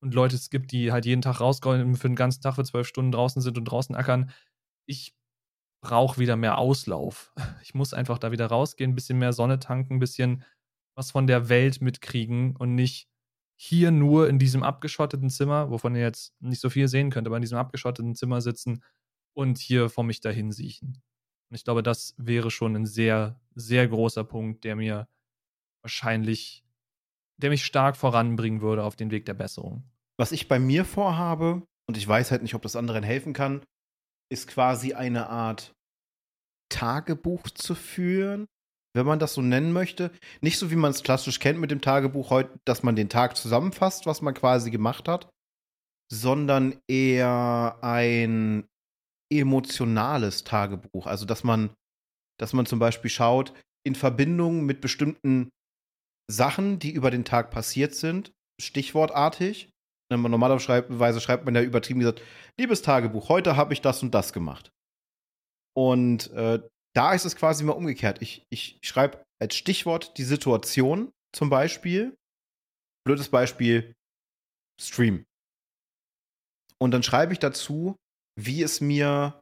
[0.00, 2.86] und Leute es gibt, die halt jeden Tag rausgehen für den ganzen Tag für zwölf
[2.86, 4.30] Stunden draußen sind und draußen ackern.
[4.86, 5.14] Ich
[5.82, 7.32] brauche wieder mehr Auslauf.
[7.62, 10.44] Ich muss einfach da wieder rausgehen, ein bisschen mehr Sonne tanken, ein bisschen
[10.96, 13.09] was von der Welt mitkriegen und nicht
[13.62, 17.36] hier nur in diesem abgeschotteten Zimmer, wovon ihr jetzt nicht so viel sehen könnt, aber
[17.36, 18.82] in diesem abgeschotteten Zimmer sitzen
[19.34, 21.02] und hier vor mich dahin siechen.
[21.50, 25.08] Und ich glaube, das wäre schon ein sehr, sehr großer Punkt, der mir
[25.82, 26.64] wahrscheinlich,
[27.36, 29.84] der mich stark voranbringen würde auf den Weg der Besserung.
[30.16, 33.60] Was ich bei mir vorhabe, und ich weiß halt nicht, ob das anderen helfen kann,
[34.30, 35.74] ist quasi eine Art
[36.70, 38.46] Tagebuch zu führen,
[38.94, 40.10] wenn man das so nennen möchte.
[40.40, 43.36] Nicht so, wie man es klassisch kennt mit dem Tagebuch heute, dass man den Tag
[43.36, 45.30] zusammenfasst, was man quasi gemacht hat,
[46.12, 48.68] sondern eher ein
[49.32, 51.06] emotionales Tagebuch.
[51.06, 51.70] Also, dass man,
[52.38, 53.52] dass man zum Beispiel schaut,
[53.86, 55.50] in Verbindung mit bestimmten
[56.30, 59.70] Sachen, die über den Tag passiert sind, stichwortartig.
[60.10, 62.22] Normalerweise schreibt man ja übertrieben gesagt,
[62.58, 64.72] liebes Tagebuch, heute habe ich das und das gemacht.
[65.76, 66.60] Und äh,
[66.94, 68.20] da ist es quasi mal umgekehrt.
[68.22, 72.16] Ich, ich schreibe als Stichwort die Situation zum Beispiel.
[73.06, 73.94] Blödes Beispiel,
[74.80, 75.24] Stream.
[76.78, 77.96] Und dann schreibe ich dazu,
[78.38, 79.40] wie es mir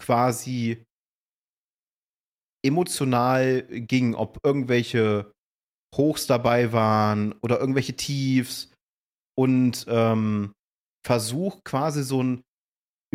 [0.00, 0.84] quasi
[2.64, 5.32] emotional ging, ob irgendwelche
[5.94, 8.72] Hochs dabei waren oder irgendwelche Tiefs
[9.38, 10.52] und ähm,
[11.06, 12.42] versuche quasi so ein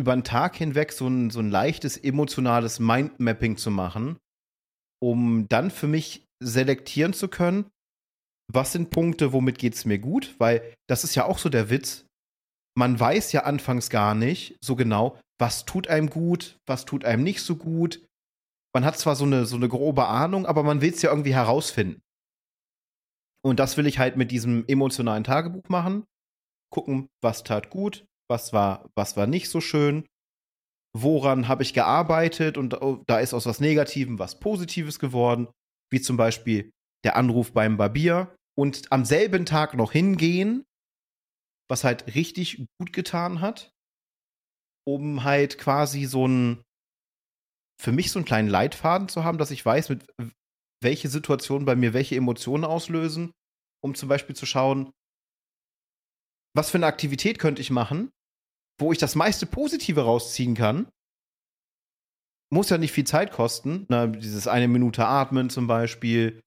[0.02, 4.18] über den Tag hinweg so ein, so ein leichtes emotionales Mindmapping zu machen,
[5.00, 7.70] um dann für mich selektieren zu können,
[8.52, 11.70] was sind Punkte, womit geht es mir gut, weil das ist ja auch so der
[11.70, 12.04] Witz.
[12.76, 17.22] Man weiß ja anfangs gar nicht so genau, was tut einem gut, was tut einem
[17.22, 18.04] nicht so gut.
[18.74, 21.34] Man hat zwar so eine, so eine grobe Ahnung, aber man will es ja irgendwie
[21.34, 22.02] herausfinden.
[23.44, 26.04] Und das will ich halt mit diesem emotionalen Tagebuch machen.
[26.72, 30.06] Gucken, was tat gut, was war, was war nicht so schön,
[30.96, 32.58] woran habe ich gearbeitet?
[32.58, 35.48] Und oh, da ist aus was Negativem was Positives geworden,
[35.92, 36.70] wie zum Beispiel
[37.04, 40.64] der Anruf beim Barbier und am selben Tag noch hingehen,
[41.70, 43.70] was halt richtig gut getan hat,
[44.86, 46.62] um halt quasi so ein,
[47.80, 50.06] für mich so einen kleinen Leitfaden zu haben, dass ich weiß, mit
[50.82, 53.32] welche Situationen bei mir welche Emotionen auslösen,
[53.82, 54.92] um zum Beispiel zu schauen,
[56.54, 58.10] was für eine Aktivität könnte ich machen,
[58.82, 60.88] wo ich das meiste Positive rausziehen kann,
[62.52, 63.86] muss ja nicht viel Zeit kosten.
[63.88, 66.42] Na, dieses eine Minute Atmen zum Beispiel,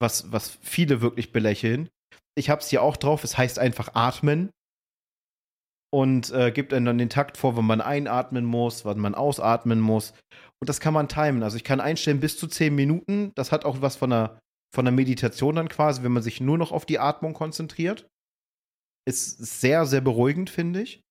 [0.00, 1.90] was, was viele wirklich belächeln.
[2.34, 4.50] Ich habe es hier auch drauf, es heißt einfach atmen
[5.92, 10.14] und äh, gibt dann den Takt vor, wann man einatmen muss, wann man ausatmen muss.
[10.60, 11.42] Und das kann man timen.
[11.42, 13.32] Also ich kann einstellen bis zu 10 Minuten.
[13.34, 14.38] Das hat auch was von einer,
[14.74, 18.08] von einer Meditation dann quasi, wenn man sich nur noch auf die Atmung konzentriert.
[19.06, 21.02] Ist sehr, sehr beruhigend, finde ich.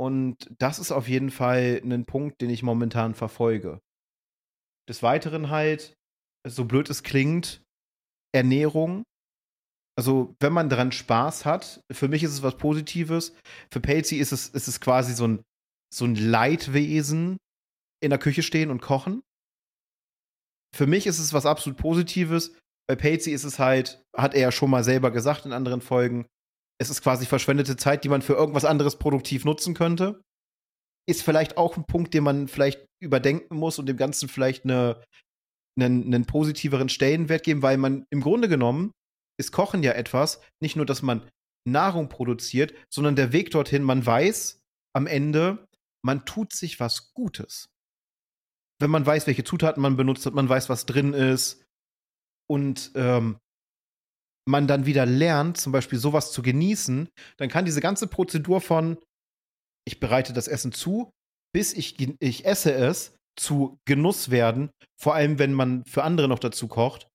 [0.00, 3.82] Und das ist auf jeden Fall ein Punkt, den ich momentan verfolge.
[4.88, 5.92] Des Weiteren halt,
[6.48, 7.62] so blöd es klingt,
[8.34, 9.02] Ernährung.
[9.98, 13.36] Also, wenn man daran Spaß hat, für mich ist es was Positives.
[13.70, 15.42] Für Pelzi ist es, ist es quasi so ein,
[15.92, 17.36] so ein Leidwesen
[18.02, 19.20] in der Küche stehen und kochen.
[20.74, 22.56] Für mich ist es was absolut Positives.
[22.88, 26.26] Bei Pelzi ist es halt, hat er ja schon mal selber gesagt in anderen Folgen,
[26.80, 30.22] es ist quasi verschwendete Zeit, die man für irgendwas anderes produktiv nutzen könnte.
[31.06, 35.02] Ist vielleicht auch ein Punkt, den man vielleicht überdenken muss und dem Ganzen vielleicht eine,
[35.78, 38.92] einen, einen positiveren Stellenwert geben, weil man im Grunde genommen
[39.38, 41.28] ist Kochen ja etwas, nicht nur, dass man
[41.68, 44.60] Nahrung produziert, sondern der Weg dorthin, man weiß
[44.94, 45.66] am Ende,
[46.02, 47.68] man tut sich was Gutes.
[48.80, 51.62] Wenn man weiß, welche Zutaten man benutzt hat, man weiß, was drin ist.
[52.50, 53.38] Und ähm,
[54.48, 58.98] man dann wieder lernt, zum Beispiel sowas zu genießen, dann kann diese ganze Prozedur von,
[59.86, 61.10] ich bereite das Essen zu,
[61.52, 64.70] bis ich, ich esse es, zu Genuss werden,
[65.00, 67.08] vor allem wenn man für andere noch dazu kocht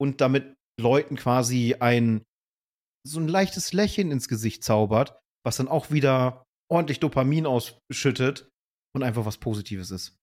[0.00, 2.22] und damit Leuten quasi ein
[3.06, 8.48] so ein leichtes Lächeln ins Gesicht zaubert, was dann auch wieder ordentlich Dopamin ausschüttet
[8.94, 10.16] und einfach was Positives ist.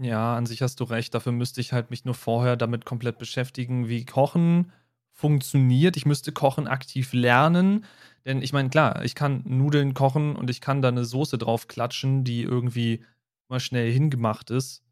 [0.00, 1.14] Ja, an sich hast du recht.
[1.14, 4.72] Dafür müsste ich halt mich nur vorher damit komplett beschäftigen, wie Kochen
[5.14, 5.96] funktioniert.
[5.96, 7.86] Ich müsste Kochen aktiv lernen.
[8.26, 11.68] Denn ich meine, klar, ich kann Nudeln kochen und ich kann da eine Soße drauf
[11.68, 13.04] klatschen, die irgendwie
[13.48, 14.82] mal schnell hingemacht ist.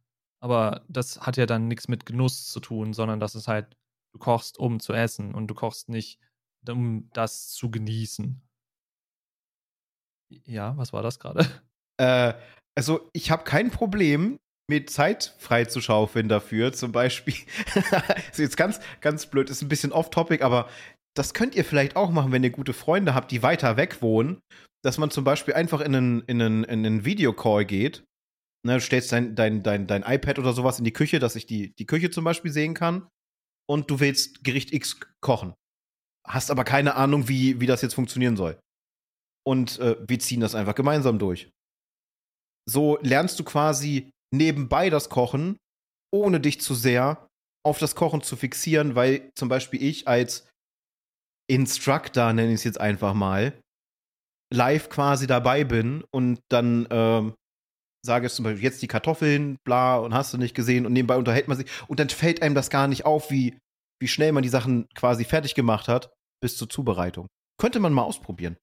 [0.41, 3.77] Aber das hat ja dann nichts mit Genuss zu tun, sondern das ist halt,
[4.13, 6.19] du kochst, um zu essen und du kochst nicht,
[6.69, 8.41] um das zu genießen.
[10.45, 11.47] Ja, was war das gerade?
[11.99, 12.33] Äh,
[12.75, 16.73] also, ich habe kein Problem, mir Zeit frei zu schaufeln dafür.
[16.73, 17.35] Zum Beispiel,
[18.31, 20.69] ist jetzt ganz, ganz blöd, ist ein bisschen off-topic, aber
[21.15, 24.41] das könnt ihr vielleicht auch machen, wenn ihr gute Freunde habt, die weiter weg wohnen,
[24.83, 28.05] dass man zum Beispiel einfach in einen, in einen, in einen Videocall geht.
[28.65, 31.47] Ne, du stellst dein, dein, dein, dein iPad oder sowas in die Küche, dass ich
[31.47, 33.09] die, die Küche zum Beispiel sehen kann.
[33.69, 35.55] Und du willst Gericht X kochen.
[36.27, 38.59] Hast aber keine Ahnung, wie, wie das jetzt funktionieren soll.
[39.45, 41.51] Und äh, wir ziehen das einfach gemeinsam durch.
[42.69, 45.59] So lernst du quasi nebenbei das Kochen,
[46.13, 47.29] ohne dich zu sehr
[47.65, 50.49] auf das Kochen zu fixieren, weil zum Beispiel ich als
[51.49, 53.61] Instructor, nenne ich es jetzt einfach mal,
[54.53, 57.35] live quasi dabei bin und dann ähm,
[58.05, 61.17] sage ich zum Beispiel jetzt die Kartoffeln, bla, und hast du nicht gesehen und nebenbei
[61.17, 63.59] unterhält man sich und dann fällt einem das gar nicht auf, wie,
[64.01, 66.13] wie schnell man die Sachen quasi fertig gemacht hat
[66.43, 67.29] bis zur Zubereitung.
[67.61, 68.57] Könnte man mal ausprobieren.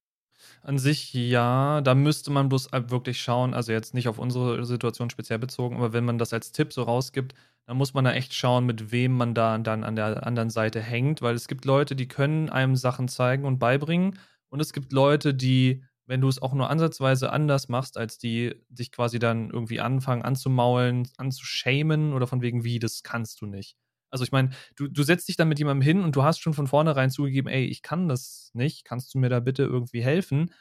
[0.62, 5.10] An sich ja, da müsste man bloß wirklich schauen, also jetzt nicht auf unsere Situation
[5.10, 7.34] speziell bezogen, aber wenn man das als Tipp so rausgibt,
[7.66, 10.82] dann muss man da echt schauen, mit wem man da dann an der anderen Seite
[10.82, 14.91] hängt, weil es gibt Leute, die können einem Sachen zeigen und beibringen und es gibt
[14.91, 19.49] Leute, die, wenn du es auch nur ansatzweise anders machst, als die dich quasi dann
[19.51, 23.78] irgendwie anfangen anzumaulen, anzuschämen oder von wegen wie, das kannst du nicht.
[24.12, 26.53] Also ich meine, du, du setzt dich dann mit jemandem hin und du hast schon
[26.53, 30.51] von vornherein zugegeben, ey, ich kann das nicht, kannst du mir da bitte irgendwie helfen?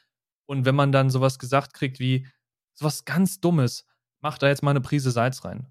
[0.47, 2.27] Und wenn man dann sowas gesagt kriegt wie,
[2.75, 3.87] sowas ganz Dummes,
[4.21, 5.67] mach da jetzt mal eine Prise Salz rein.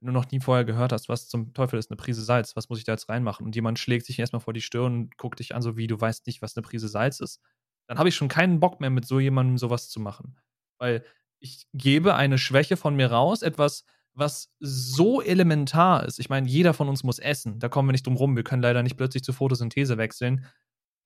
[0.00, 2.68] Wenn du noch nie vorher gehört hast, was zum Teufel ist eine Prise Salz, was
[2.68, 3.44] muss ich da jetzt reinmachen?
[3.44, 6.00] Und jemand schlägt sich erstmal vor die Stirn und guckt dich an, so wie du
[6.00, 7.40] weißt nicht, was eine Prise Salz ist.
[7.86, 10.38] Dann habe ich schon keinen Bock mehr, mit so jemandem sowas zu machen.
[10.78, 11.04] Weil
[11.40, 13.84] ich gebe eine Schwäche von mir raus, etwas,
[14.20, 16.20] was so elementar ist.
[16.20, 17.58] Ich meine, jeder von uns muss essen.
[17.58, 18.36] Da kommen wir nicht drum rum.
[18.36, 20.46] Wir können leider nicht plötzlich zur Photosynthese wechseln.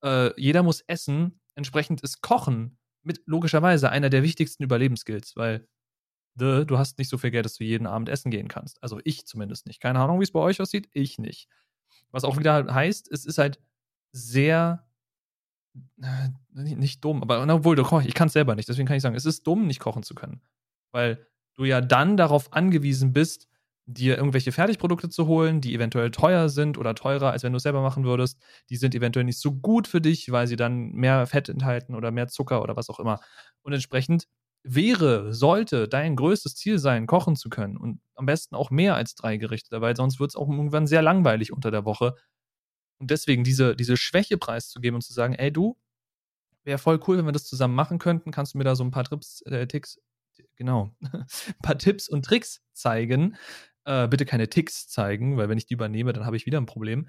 [0.02, 1.40] Äh, jeder muss essen.
[1.54, 5.66] Entsprechend ist Kochen mit logischerweise einer der wichtigsten Überlebensskills, weil
[6.34, 8.82] duh, du hast nicht so viel Geld, dass du jeden Abend essen gehen kannst.
[8.82, 9.80] Also ich zumindest nicht.
[9.80, 10.88] Keine Ahnung, wie es bei euch aussieht.
[10.92, 11.48] Ich nicht.
[12.10, 13.60] Was auch wieder heißt, es ist halt
[14.12, 14.86] sehr
[16.02, 18.68] äh, nicht dumm, aber obwohl, ich kann es selber nicht.
[18.68, 20.40] Deswegen kann ich sagen, es ist dumm, nicht kochen zu können.
[20.92, 21.26] Weil
[21.56, 23.48] du ja dann darauf angewiesen bist,
[23.86, 27.62] dir irgendwelche Fertigprodukte zu holen, die eventuell teuer sind oder teurer, als wenn du es
[27.64, 28.38] selber machen würdest.
[28.70, 32.10] Die sind eventuell nicht so gut für dich, weil sie dann mehr Fett enthalten oder
[32.10, 33.20] mehr Zucker oder was auch immer.
[33.62, 34.26] Und entsprechend
[34.62, 39.14] wäre, sollte dein größtes Ziel sein, kochen zu können und am besten auch mehr als
[39.14, 42.14] drei Gerichte, weil sonst wird es auch irgendwann sehr langweilig unter der Woche.
[42.98, 45.76] Und deswegen diese, diese Schwäche preiszugeben und zu sagen, ey du,
[46.64, 48.90] wäre voll cool, wenn wir das zusammen machen könnten, kannst du mir da so ein
[48.90, 50.00] paar Trips, äh, Ticks,
[50.56, 51.24] genau, ein
[51.62, 53.36] paar Tipps und Tricks zeigen.
[53.84, 56.66] Äh, bitte keine Ticks zeigen, weil wenn ich die übernehme, dann habe ich wieder ein
[56.66, 57.08] Problem.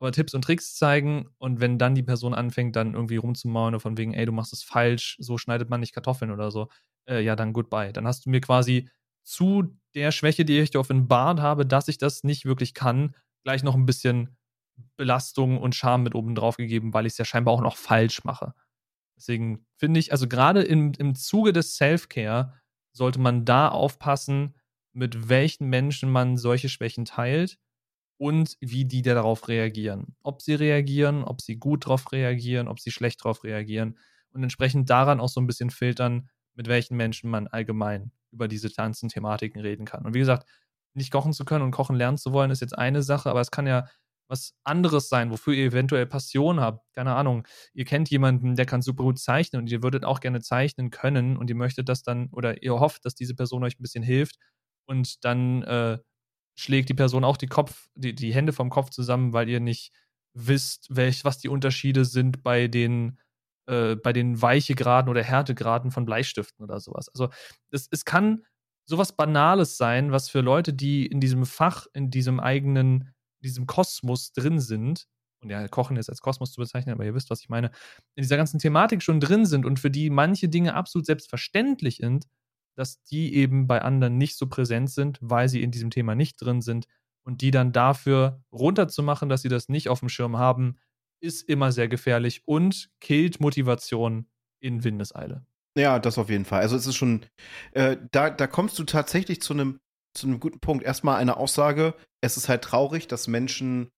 [0.00, 3.96] Aber Tipps und Tricks zeigen und wenn dann die Person anfängt, dann irgendwie rumzumauern von
[3.96, 6.68] wegen, ey, du machst es falsch, so schneidet man nicht Kartoffeln oder so,
[7.08, 7.92] äh, ja, dann goodbye.
[7.92, 8.88] Dann hast du mir quasi
[9.22, 13.14] zu der Schwäche, die ich dir offenbart habe, dass ich das nicht wirklich kann,
[13.44, 14.36] gleich noch ein bisschen
[14.96, 18.24] Belastung und Scham mit oben drauf gegeben, weil ich es ja scheinbar auch noch falsch
[18.24, 18.54] mache.
[19.16, 22.54] Deswegen finde ich, also gerade im, im Zuge des Self-Care
[22.92, 24.54] sollte man da aufpassen,
[24.92, 27.58] mit welchen Menschen man solche Schwächen teilt
[28.18, 30.16] und wie die darauf reagieren.
[30.22, 33.98] Ob sie reagieren, ob sie gut darauf reagieren, ob sie schlecht darauf reagieren
[34.32, 38.70] und entsprechend daran auch so ein bisschen filtern, mit welchen Menschen man allgemein über diese
[38.70, 40.04] ganzen Thematiken reden kann.
[40.06, 40.48] Und wie gesagt,
[40.94, 43.50] nicht kochen zu können und kochen lernen zu wollen, ist jetzt eine Sache, aber es
[43.50, 43.88] kann ja
[44.32, 46.90] was anderes sein, wofür ihr eventuell Passion habt.
[46.94, 47.46] Keine Ahnung.
[47.74, 51.36] Ihr kennt jemanden, der kann super gut zeichnen und ihr würdet auch gerne zeichnen können
[51.36, 54.36] und ihr möchtet das dann oder ihr hofft, dass diese Person euch ein bisschen hilft
[54.86, 55.98] und dann äh,
[56.54, 59.92] schlägt die Person auch die Kopf, die, die Hände vom Kopf zusammen, weil ihr nicht
[60.32, 63.18] wisst, welch, was die Unterschiede sind bei den
[63.66, 67.10] äh, bei den Weichegraden oder Härtegraden von Bleistiften oder sowas.
[67.10, 67.28] Also
[67.70, 68.44] es, es kann
[68.86, 73.12] sowas Banales sein, was für Leute, die in diesem Fach, in diesem eigenen
[73.42, 75.06] diesem Kosmos drin sind
[75.42, 77.70] und ja, Kochen ist als Kosmos zu bezeichnen, aber ihr wisst, was ich meine,
[78.14, 82.26] in dieser ganzen Thematik schon drin sind und für die manche Dinge absolut selbstverständlich sind,
[82.74, 86.36] dass die eben bei anderen nicht so präsent sind, weil sie in diesem Thema nicht
[86.40, 86.86] drin sind
[87.22, 90.78] und die dann dafür runterzumachen, dass sie das nicht auf dem Schirm haben,
[91.20, 94.26] ist immer sehr gefährlich und killt Motivation
[94.60, 95.44] in Windeseile.
[95.76, 96.60] Ja, das auf jeden Fall.
[96.60, 97.24] Also es ist schon,
[97.72, 99.80] äh, da, da kommst du tatsächlich zu einem
[100.14, 100.84] zu einem guten Punkt.
[100.84, 103.88] Erstmal eine Aussage, es ist halt traurig, dass Menschen,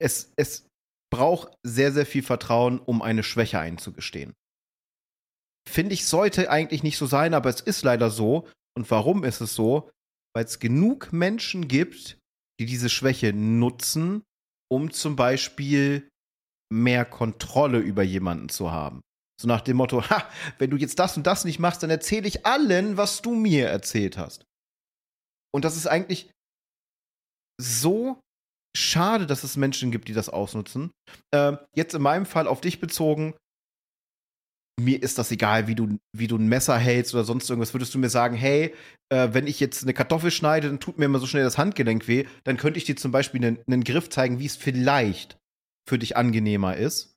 [0.00, 0.68] es, es
[1.10, 4.34] braucht sehr, sehr viel Vertrauen, um eine Schwäche einzugestehen.
[5.68, 8.48] Finde ich, sollte eigentlich nicht so sein, aber es ist leider so.
[8.76, 9.90] Und warum ist es so?
[10.34, 12.18] Weil es genug Menschen gibt,
[12.60, 14.22] die diese Schwäche nutzen,
[14.70, 16.08] um zum Beispiel
[16.72, 19.00] mehr Kontrolle über jemanden zu haben.
[19.40, 20.28] So nach dem Motto, ha,
[20.58, 23.68] wenn du jetzt das und das nicht machst, dann erzähle ich allen, was du mir
[23.68, 24.44] erzählt hast.
[25.56, 26.30] Und das ist eigentlich
[27.58, 28.20] so
[28.76, 30.90] schade, dass es Menschen gibt, die das ausnutzen.
[31.30, 33.34] Äh, jetzt in meinem Fall auf dich bezogen,
[34.78, 37.72] mir ist das egal, wie du, wie du ein Messer hältst oder sonst irgendwas.
[37.72, 38.74] Würdest du mir sagen, hey,
[39.10, 42.06] äh, wenn ich jetzt eine Kartoffel schneide, dann tut mir immer so schnell das Handgelenk
[42.06, 45.38] weh, dann könnte ich dir zum Beispiel einen, einen Griff zeigen, wie es vielleicht
[45.88, 47.16] für dich angenehmer ist,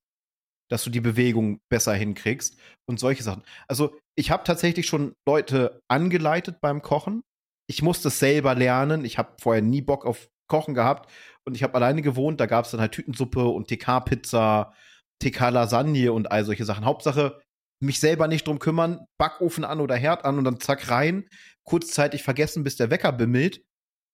[0.71, 3.43] dass du die Bewegung besser hinkriegst und solche Sachen.
[3.67, 7.21] Also ich habe tatsächlich schon Leute angeleitet beim Kochen.
[7.69, 9.05] Ich musste es selber lernen.
[9.05, 11.09] Ich habe vorher nie Bock auf Kochen gehabt
[11.45, 12.39] und ich habe alleine gewohnt.
[12.39, 14.73] Da gab es dann halt Tütensuppe und TK-Pizza,
[15.21, 16.85] TK-Lasagne und all solche Sachen.
[16.85, 17.39] Hauptsache,
[17.81, 21.29] mich selber nicht drum kümmern, Backofen an oder Herd an und dann zack rein,
[21.63, 23.61] kurzzeitig vergessen, bis der Wecker bimmelt,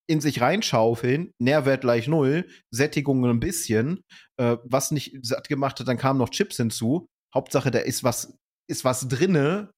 [0.08, 4.02] in sich reinschaufeln, Nährwert gleich null, Sättigung ein bisschen,
[4.38, 7.08] äh, was nicht satt gemacht hat, dann kamen noch Chips hinzu.
[7.34, 8.38] Hauptsache, da ist was,
[8.70, 9.72] ist was drinne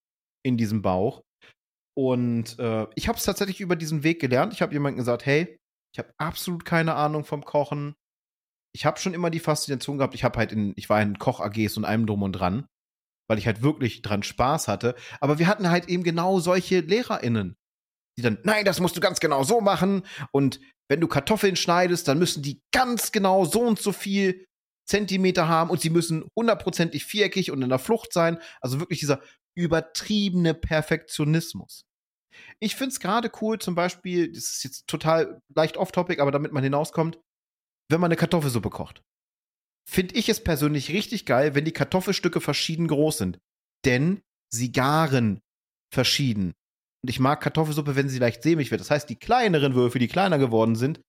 [0.43, 1.21] in diesem Bauch.
[1.97, 4.53] Und äh, ich habe es tatsächlich über diesen Weg gelernt.
[4.53, 5.57] Ich habe jemandem gesagt, hey,
[5.93, 7.95] ich habe absolut keine Ahnung vom Kochen.
[8.73, 10.13] Ich habe schon immer die Faszination gehabt.
[10.13, 12.67] Ich habe halt in, ich war in Koch-AGs und allem drum und dran
[13.27, 14.95] weil ich halt wirklich dran Spaß hatte.
[15.19, 17.55] Aber wir hatten halt eben genau solche LehrerInnen,
[18.17, 20.03] die dann, nein, das musst du ganz genau so machen.
[20.31, 24.45] Und wenn du Kartoffeln schneidest, dann müssen die ganz genau so und so viel
[24.87, 28.39] Zentimeter haben und sie müssen hundertprozentig viereckig und in der Flucht sein.
[28.61, 29.21] Also wirklich dieser
[29.53, 31.83] übertriebene Perfektionismus.
[32.59, 36.51] Ich finde es gerade cool, zum Beispiel, das ist jetzt total leicht off-topic, aber damit
[36.51, 37.19] man hinauskommt,
[37.89, 39.01] wenn man eine Kartoffelsuppe kocht
[39.89, 43.39] finde ich es persönlich richtig geil, wenn die Kartoffelstücke verschieden groß sind.
[43.85, 44.21] Denn
[44.53, 45.39] sie garen
[45.93, 46.53] verschieden.
[47.03, 48.81] Und ich mag Kartoffelsuppe, wenn sie leicht sämig wird.
[48.81, 50.99] Das heißt, die kleineren Würfel, die kleiner geworden sind,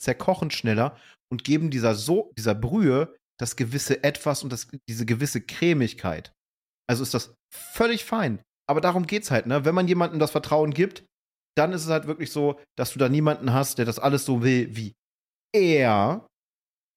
[0.00, 0.96] zerkochen schneller
[1.30, 6.32] und geben dieser, so dieser Brühe das gewisse Etwas und das, diese gewisse Cremigkeit.
[6.88, 8.40] Also ist das völlig fein.
[8.72, 9.66] Aber darum geht's halt, ne?
[9.66, 11.04] Wenn man jemandem das Vertrauen gibt,
[11.58, 14.42] dann ist es halt wirklich so, dass du da niemanden hast, der das alles so
[14.42, 14.94] will, wie
[15.54, 16.26] er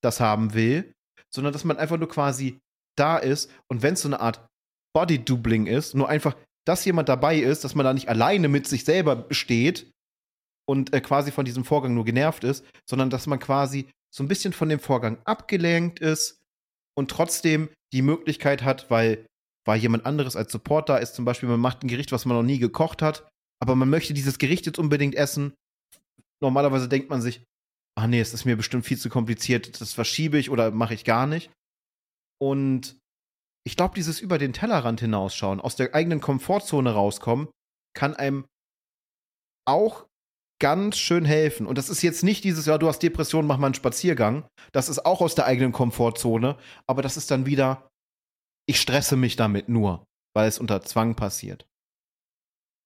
[0.01, 0.93] das haben will,
[1.33, 2.59] sondern dass man einfach nur quasi
[2.97, 4.47] da ist und wenn es so eine Art
[4.95, 8.85] Body-Doubling ist, nur einfach, dass jemand dabei ist, dass man da nicht alleine mit sich
[8.85, 9.91] selber steht
[10.65, 14.29] und äh, quasi von diesem Vorgang nur genervt ist, sondern dass man quasi so ein
[14.29, 16.39] bisschen von dem Vorgang abgelenkt ist
[16.97, 19.25] und trotzdem die Möglichkeit hat, weil,
[19.65, 22.37] weil jemand anderes als Support da ist, zum Beispiel, man macht ein Gericht, was man
[22.37, 23.27] noch nie gekocht hat,
[23.61, 25.53] aber man möchte dieses Gericht jetzt unbedingt essen.
[26.41, 27.43] Normalerweise denkt man sich,
[27.97, 31.03] ach nee, es ist mir bestimmt viel zu kompliziert, das verschiebe ich oder mache ich
[31.03, 31.51] gar nicht.
[32.41, 32.97] Und
[33.65, 37.47] ich glaube, dieses über den Tellerrand hinausschauen, aus der eigenen Komfortzone rauskommen,
[37.95, 38.45] kann einem
[39.67, 40.05] auch
[40.61, 41.65] ganz schön helfen.
[41.65, 44.47] Und das ist jetzt nicht dieses, ja, du hast Depression, mach mal einen Spaziergang.
[44.71, 46.57] Das ist auch aus der eigenen Komfortzone.
[46.87, 47.89] Aber das ist dann wieder,
[48.65, 51.65] ich stresse mich damit nur, weil es unter Zwang passiert.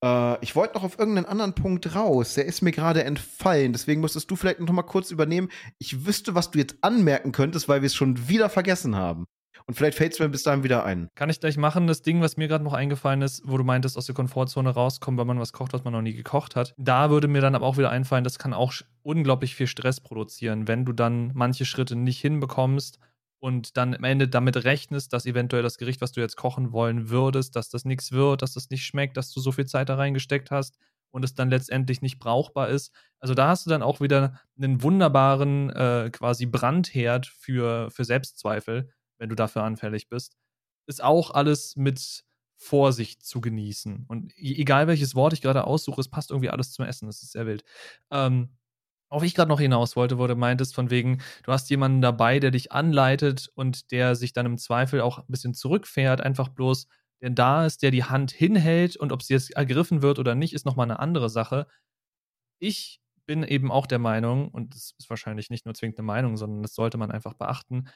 [0.03, 2.33] Äh, ich wollte noch auf irgendeinen anderen Punkt raus.
[2.33, 3.73] Der ist mir gerade entfallen.
[3.73, 5.49] Deswegen müsstest du vielleicht noch mal kurz übernehmen.
[5.77, 9.25] Ich wüsste, was du jetzt anmerken könntest, weil wir es schon wieder vergessen haben.
[9.65, 11.09] Und vielleicht fällt es mir bis dahin wieder ein.
[11.13, 11.85] Kann ich gleich machen.
[11.85, 15.19] Das Ding, was mir gerade noch eingefallen ist, wo du meintest, aus der Komfortzone rauskommen,
[15.19, 16.73] weil man was kocht, was man noch nie gekocht hat.
[16.77, 18.73] Da würde mir dann aber auch wieder einfallen, das kann auch
[19.03, 22.99] unglaublich viel Stress produzieren, wenn du dann manche Schritte nicht hinbekommst
[23.39, 27.09] und dann am Ende damit rechnest, dass eventuell das Gericht, was du jetzt kochen wollen
[27.09, 29.95] würdest, dass das nichts wird, dass das nicht schmeckt, dass du so viel Zeit da
[29.95, 30.77] reingesteckt hast
[31.11, 32.93] und es dann letztendlich nicht brauchbar ist.
[33.19, 38.91] Also da hast du dann auch wieder einen wunderbaren äh, quasi Brandherd für, für Selbstzweifel,
[39.17, 40.35] wenn du dafür anfällig bist.
[40.87, 42.25] Ist auch alles mit
[42.57, 44.05] Vorsicht zu genießen.
[44.07, 47.07] Und e-, egal welches Wort ich gerade aussuche, es passt irgendwie alles zum Essen.
[47.07, 47.63] Das ist sehr wild.
[48.11, 48.49] Ähm,
[49.09, 52.39] auf ich gerade noch hinaus wollte, wo du meintest, von wegen, du hast jemanden dabei,
[52.39, 56.87] der dich anleitet und der sich dann im Zweifel auch ein bisschen zurückfährt, einfach bloß,
[57.21, 60.53] der da ist, der die Hand hinhält und ob sie jetzt ergriffen wird oder nicht,
[60.53, 61.67] ist nochmal eine andere Sache.
[62.59, 66.37] Ich bin eben auch der Meinung, und das ist wahrscheinlich nicht nur zwingend eine Meinung,
[66.37, 67.89] sondern das sollte man einfach beachten,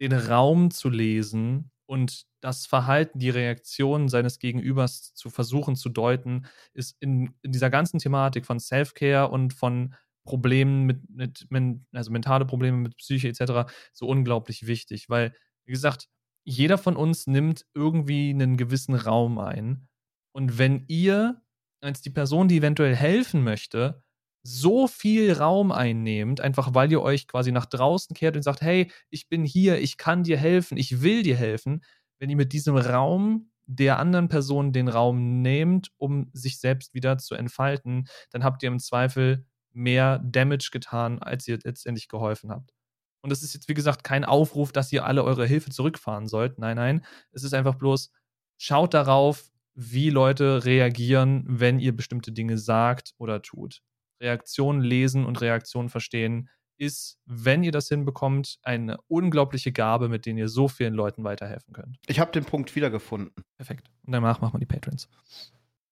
[0.00, 6.46] den Raum zu lesen und das Verhalten, die Reaktion seines Gegenübers zu versuchen zu deuten,
[6.74, 9.94] ist in, in dieser ganzen Thematik von Self-Care und von
[10.28, 13.72] Problemen mit, mit, also mentale Probleme mit Psyche etc.
[13.94, 15.34] so unglaublich wichtig, weil,
[15.64, 16.08] wie gesagt,
[16.44, 19.88] jeder von uns nimmt irgendwie einen gewissen Raum ein.
[20.32, 21.40] Und wenn ihr
[21.80, 24.02] als die Person, die eventuell helfen möchte,
[24.42, 28.90] so viel Raum einnehmt, einfach weil ihr euch quasi nach draußen kehrt und sagt, hey,
[29.08, 31.82] ich bin hier, ich kann dir helfen, ich will dir helfen,
[32.18, 37.18] wenn ihr mit diesem Raum der anderen Person den Raum nehmt, um sich selbst wieder
[37.18, 39.46] zu entfalten, dann habt ihr im Zweifel
[39.78, 42.74] mehr Damage getan, als ihr letztendlich geholfen habt.
[43.22, 46.58] Und das ist jetzt, wie gesagt, kein Aufruf, dass ihr alle eure Hilfe zurückfahren sollt.
[46.58, 47.04] Nein, nein.
[47.32, 48.10] Es ist einfach bloß,
[48.56, 53.82] schaut darauf, wie Leute reagieren, wenn ihr bestimmte Dinge sagt oder tut.
[54.20, 60.34] Reaktionen lesen und Reaktionen verstehen ist, wenn ihr das hinbekommt, eine unglaubliche Gabe, mit der
[60.34, 61.98] ihr so vielen Leuten weiterhelfen könnt.
[62.06, 63.44] Ich habe den Punkt wiedergefunden.
[63.56, 63.90] Perfekt.
[64.04, 65.08] Und danach machen wir die Patrons.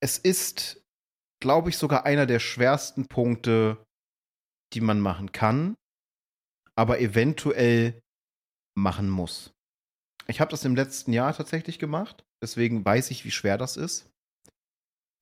[0.00, 0.84] Es ist,
[1.40, 3.84] glaube ich, sogar einer der schwersten Punkte,
[4.72, 5.76] die man machen kann,
[6.74, 8.00] aber eventuell
[8.76, 9.52] machen muss.
[10.26, 14.10] Ich habe das im letzten Jahr tatsächlich gemacht, deswegen weiß ich, wie schwer das ist.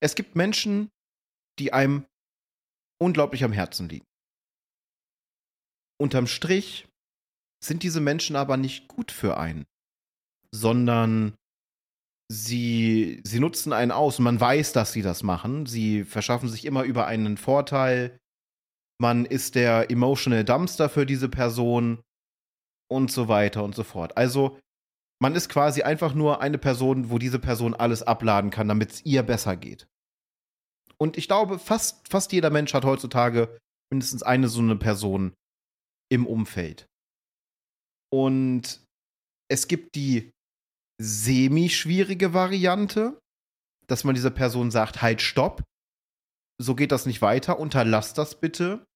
[0.01, 0.91] Es gibt Menschen,
[1.59, 2.07] die einem
[3.01, 4.07] unglaublich am Herzen liegen.
[6.01, 6.89] Unterm Strich
[7.63, 9.65] sind diese Menschen aber nicht gut für einen,
[10.53, 11.37] sondern
[12.31, 15.67] sie, sie nutzen einen aus und man weiß, dass sie das machen.
[15.67, 18.19] Sie verschaffen sich immer über einen Vorteil.
[19.01, 22.03] Man ist der emotional Dumpster für diese Person
[22.91, 24.17] und so weiter und so fort.
[24.17, 24.59] Also
[25.21, 29.05] man ist quasi einfach nur eine Person, wo diese Person alles abladen kann, damit es
[29.05, 29.87] ihr besser geht.
[30.99, 33.59] Und ich glaube, fast, fast jeder Mensch hat heutzutage
[33.91, 35.35] mindestens eine so eine Person
[36.11, 36.87] im Umfeld.
[38.13, 38.81] Und
[39.49, 40.31] es gibt die
[41.01, 43.19] semi-schwierige Variante,
[43.87, 45.63] dass man dieser Person sagt, halt, stopp,
[46.61, 48.87] so geht das nicht weiter, unterlass das bitte.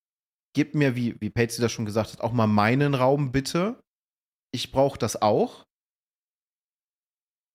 [0.55, 3.79] Gib mir, wie, wie Patsy das schon gesagt hat, auch mal meinen Raum bitte.
[4.51, 5.65] Ich brauche das auch.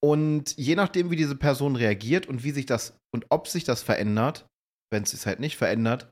[0.02, 3.82] Und je nachdem, wie diese Person reagiert und wie sich das und ob sich das
[3.82, 4.46] verändert,
[4.92, 6.10] wenn es sich halt nicht verändert,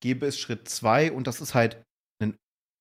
[0.00, 1.82] gäbe es Schritt zwei und das ist halt
[2.22, 2.36] ein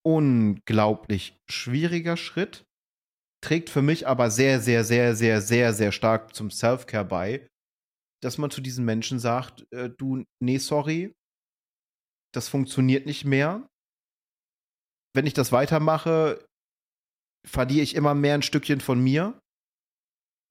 [0.06, 2.64] unglaublich schwieriger Schritt,
[3.44, 7.48] trägt für mich aber sehr, sehr, sehr, sehr, sehr, sehr stark zum Self-Care bei,
[8.22, 11.14] dass man zu diesen Menschen sagt, äh, du, nee, sorry,
[12.34, 13.68] das funktioniert nicht mehr.
[15.14, 16.46] Wenn ich das weitermache,
[17.46, 19.42] verliere ich immer mehr ein Stückchen von mir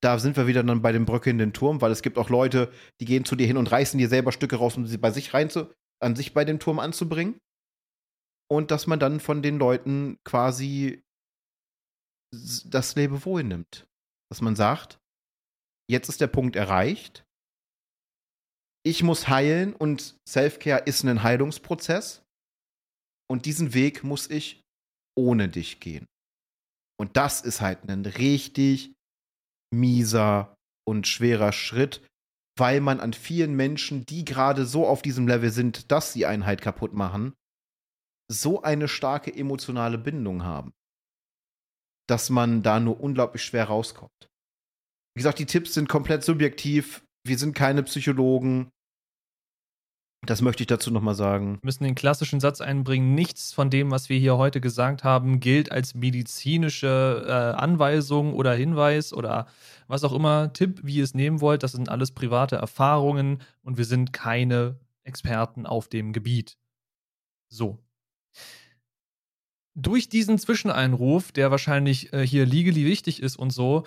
[0.01, 3.05] da sind wir wieder dann bei dem bröckelnden Turm, weil es gibt auch Leute, die
[3.05, 5.51] gehen zu dir hin und reißen dir selber Stücke raus, um sie bei sich rein
[5.51, 7.39] zu, an sich bei dem Turm anzubringen.
[8.51, 11.03] Und dass man dann von den Leuten quasi
[12.33, 13.87] das Lebewohl nimmt.
[14.31, 14.99] Dass man sagt,
[15.89, 17.25] jetzt ist der Punkt erreicht.
[18.85, 22.23] Ich muss heilen und Selfcare ist ein Heilungsprozess.
[23.29, 24.63] Und diesen Weg muss ich
[25.17, 26.07] ohne dich gehen.
[26.99, 28.93] Und das ist halt ein richtig
[29.73, 30.55] mieser
[30.87, 32.05] und schwerer Schritt,
[32.59, 36.61] weil man an vielen Menschen, die gerade so auf diesem Level sind, dass sie Einheit
[36.61, 37.35] kaputt machen,
[38.31, 40.73] so eine starke emotionale Bindung haben,
[42.11, 44.29] dass man da nur unglaublich schwer rauskommt.
[45.15, 47.05] Wie gesagt, die Tipps sind komplett subjektiv.
[47.25, 48.71] Wir sind keine Psychologen.
[50.27, 51.55] Das möchte ich dazu nochmal sagen.
[51.63, 55.41] Wir müssen den klassischen Satz einbringen, nichts von dem, was wir hier heute gesagt haben,
[55.41, 59.47] gilt als medizinische äh, Anweisung oder Hinweis oder
[59.87, 61.63] was auch immer, Tipp, wie ihr es nehmen wollt.
[61.63, 66.59] Das sind alles private Erfahrungen und wir sind keine Experten auf dem Gebiet.
[67.49, 67.79] So.
[69.75, 73.85] Durch diesen Zwischeneinruf, der wahrscheinlich äh, hier legally wichtig ist und so,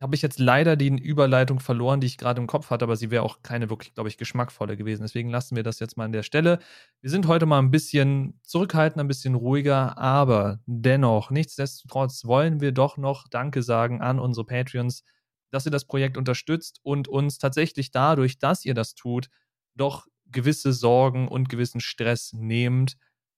[0.00, 3.10] habe ich jetzt leider die Überleitung verloren, die ich gerade im Kopf hatte, aber sie
[3.10, 5.02] wäre auch keine wirklich, glaube ich, geschmackvolle gewesen.
[5.02, 6.58] Deswegen lassen wir das jetzt mal an der Stelle.
[7.00, 12.72] Wir sind heute mal ein bisschen zurückhaltend, ein bisschen ruhiger, aber dennoch, nichtsdestotrotz wollen wir
[12.72, 15.02] doch noch Danke sagen an unsere Patreons,
[15.50, 19.28] dass ihr das Projekt unterstützt und uns tatsächlich dadurch, dass ihr das tut,
[19.76, 22.96] doch gewisse Sorgen und gewissen Stress nehmt.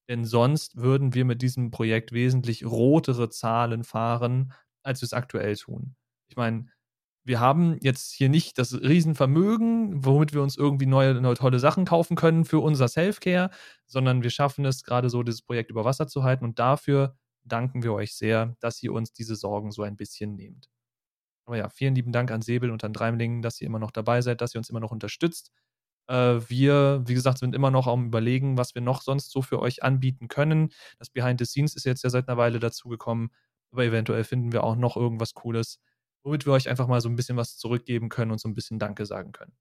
[0.08, 4.52] Denn sonst würden wir mit diesem Projekt wesentlich rotere Zahlen fahren,
[4.82, 5.96] als wir es aktuell tun.
[6.28, 6.66] Ich meine,
[7.24, 11.84] wir haben jetzt hier nicht das Riesenvermögen, womit wir uns irgendwie neue, neue tolle Sachen
[11.84, 13.50] kaufen können für unser Self-Care,
[13.86, 17.82] sondern wir schaffen es gerade so, dieses Projekt über Wasser zu halten und dafür danken
[17.82, 20.70] wir euch sehr, dass ihr uns diese Sorgen so ein bisschen nehmt.
[21.46, 24.22] Aber ja, vielen lieben Dank an Säbel und an Dreimlingen, dass ihr immer noch dabei
[24.22, 25.52] seid, dass ihr uns immer noch unterstützt.
[26.08, 29.60] Äh, wir, wie gesagt, sind immer noch am Überlegen, was wir noch sonst so für
[29.60, 30.70] euch anbieten können.
[30.98, 33.30] Das Behind the Scenes ist jetzt ja seit einer Weile dazugekommen.
[33.72, 35.80] Aber eventuell finden wir auch noch irgendwas Cooles,
[36.24, 38.78] womit wir euch einfach mal so ein bisschen was zurückgeben können und so ein bisschen
[38.78, 39.52] Danke sagen können.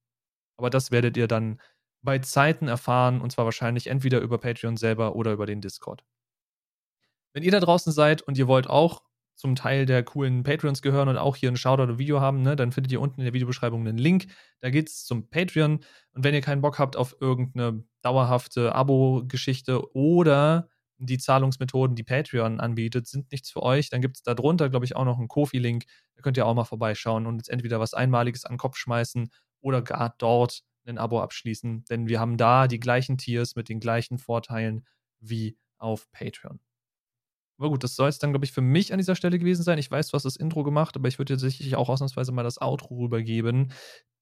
[0.58, 1.62] Aber das werdet ihr dann
[2.04, 6.06] bei Zeiten erfahren und zwar wahrscheinlich entweder über Patreon selber oder über den Discord.
[7.34, 9.04] Wenn ihr da draußen seid und ihr wollt auch
[9.38, 12.56] zum Teil der coolen Patreons gehören und auch hier ein Shoutout und Video haben, ne,
[12.56, 14.26] dann findet ihr unten in der Videobeschreibung einen Link.
[14.60, 15.80] Da geht es zum Patreon.
[16.14, 22.60] Und wenn ihr keinen Bock habt auf irgendeine dauerhafte Abo-Geschichte oder die Zahlungsmethoden, die Patreon
[22.60, 25.28] anbietet, sind nichts für euch, dann gibt es da drunter, glaube ich, auch noch einen
[25.28, 25.86] Kofi-Link.
[26.16, 29.30] Da könnt ihr auch mal vorbeischauen und jetzt entweder was Einmaliges an den Kopf schmeißen
[29.62, 31.86] oder gar dort ein Abo abschließen.
[31.86, 34.86] Denn wir haben da die gleichen Tiers mit den gleichen Vorteilen
[35.20, 36.60] wie auf Patreon.
[37.58, 39.80] Aber gut, das soll es dann, glaube ich, für mich an dieser Stelle gewesen sein.
[39.80, 42.44] Ich weiß, du hast das Intro gemacht, aber ich würde dir sicherlich auch ausnahmsweise mal
[42.44, 43.74] das Outro rübergeben.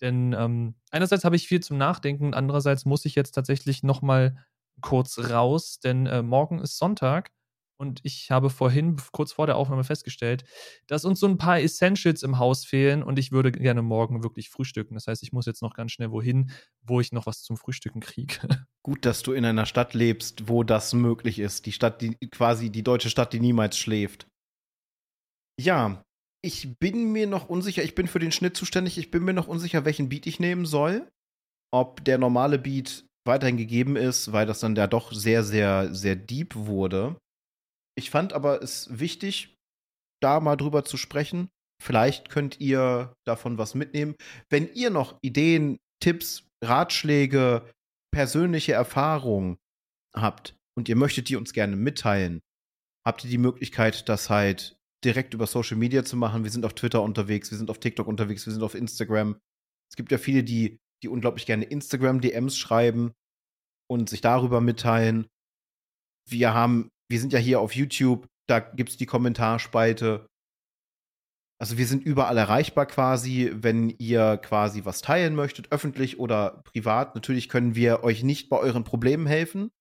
[0.02, 4.38] Denn ähm, einerseits habe ich viel zum Nachdenken, andererseits muss ich jetzt tatsächlich nochmal
[4.82, 7.32] kurz raus, denn äh, morgen ist Sonntag
[7.77, 10.43] und ich habe vorhin, kurz vor der Aufnahme, festgestellt,
[10.88, 14.49] dass uns so ein paar Essentials im Haus fehlen und ich würde gerne morgen wirklich
[14.49, 14.93] frühstücken.
[14.93, 17.99] Das heißt, ich muss jetzt noch ganz schnell wohin, wo ich noch was zum Frühstücken
[17.99, 18.39] kriege.
[18.84, 21.65] Gut, dass du in einer Stadt lebst, wo das möglich ist.
[21.65, 24.27] Die Stadt, die quasi die deutsche Stadt, die niemals schläft.
[25.60, 26.03] Ja,
[26.41, 27.84] ich bin mir noch unsicher.
[27.84, 28.97] Ich bin für den Schnitt zuständig.
[28.97, 31.11] Ich bin mir noch unsicher, welchen Beat ich nehmen soll.
[31.73, 36.15] Ob der normale Beat weiterhin gegeben ist, weil das dann ja doch sehr, sehr, sehr
[36.15, 37.18] deep wurde.
[37.97, 39.55] Ich fand aber es wichtig,
[40.22, 41.49] da mal drüber zu sprechen.
[41.81, 44.15] Vielleicht könnt ihr davon was mitnehmen.
[44.49, 47.69] Wenn ihr noch Ideen, Tipps, Ratschläge,
[48.13, 49.57] persönliche Erfahrungen
[50.15, 52.41] habt und ihr möchtet die uns gerne mitteilen,
[53.05, 56.43] habt ihr die Möglichkeit, das halt direkt über Social Media zu machen.
[56.43, 59.39] Wir sind auf Twitter unterwegs, wir sind auf TikTok unterwegs, wir sind auf Instagram.
[59.89, 63.13] Es gibt ja viele, die, die unglaublich gerne Instagram-DMs schreiben
[63.88, 65.27] und sich darüber mitteilen.
[66.27, 70.27] Wir haben wir sind ja hier auf YouTube, da gibt es die Kommentarspalte.
[71.60, 77.15] Also wir sind überall erreichbar quasi, wenn ihr quasi was teilen möchtet, öffentlich oder privat.
[77.15, 79.72] Natürlich können wir euch nicht bei euren Problemen helfen.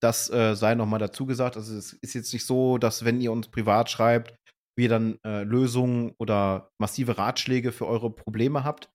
[0.00, 1.56] Das äh, sei nochmal dazu gesagt.
[1.56, 4.34] Also es ist jetzt nicht so, dass wenn ihr uns privat schreibt,
[4.76, 8.90] wir dann äh, Lösungen oder massive Ratschläge für eure Probleme habt.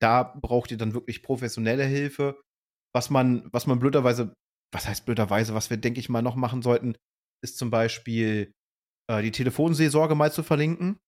[0.00, 2.40] Da braucht ihr dann wirklich professionelle Hilfe.
[2.94, 4.34] Was man, was man blöderweise
[4.72, 6.96] was heißt blöderweise, was wir, denke ich mal, noch machen sollten,
[7.42, 8.52] ist zum Beispiel
[9.10, 10.98] äh, die Telefonseelsorge mal zu verlinken.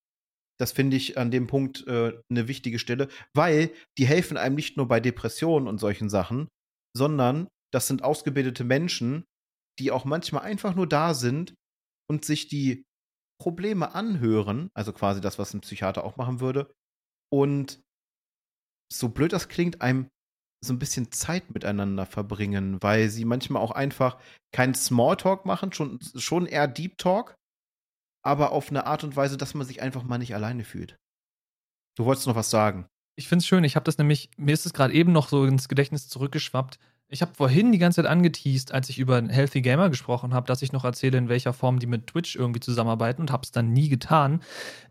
[0.58, 4.76] Das finde ich an dem Punkt äh, eine wichtige Stelle, weil die helfen einem nicht
[4.76, 6.48] nur bei Depressionen und solchen Sachen,
[6.96, 9.24] sondern das sind ausgebildete Menschen,
[9.78, 11.54] die auch manchmal einfach nur da sind
[12.10, 12.84] und sich die
[13.38, 16.72] Probleme anhören, also quasi das, was ein Psychiater auch machen würde,
[17.30, 17.82] und
[18.90, 20.08] so blöd das klingt, einem
[20.66, 24.18] so ein bisschen Zeit miteinander verbringen, weil sie manchmal auch einfach
[24.52, 27.36] keinen Smalltalk machen, schon, schon eher Deep Talk,
[28.22, 30.96] aber auf eine Art und Weise, dass man sich einfach mal nicht alleine fühlt.
[31.96, 32.86] Du wolltest noch was sagen.
[33.18, 35.44] Ich finde es schön, ich habe das nämlich, mir ist es gerade eben noch so
[35.46, 36.78] ins Gedächtnis zurückgeschwappt.
[37.08, 40.60] Ich habe vorhin die ganze Zeit angeteased, als ich über Healthy Gamer gesprochen habe, dass
[40.60, 43.72] ich noch erzähle, in welcher Form die mit Twitch irgendwie zusammenarbeiten und habe es dann
[43.72, 44.42] nie getan.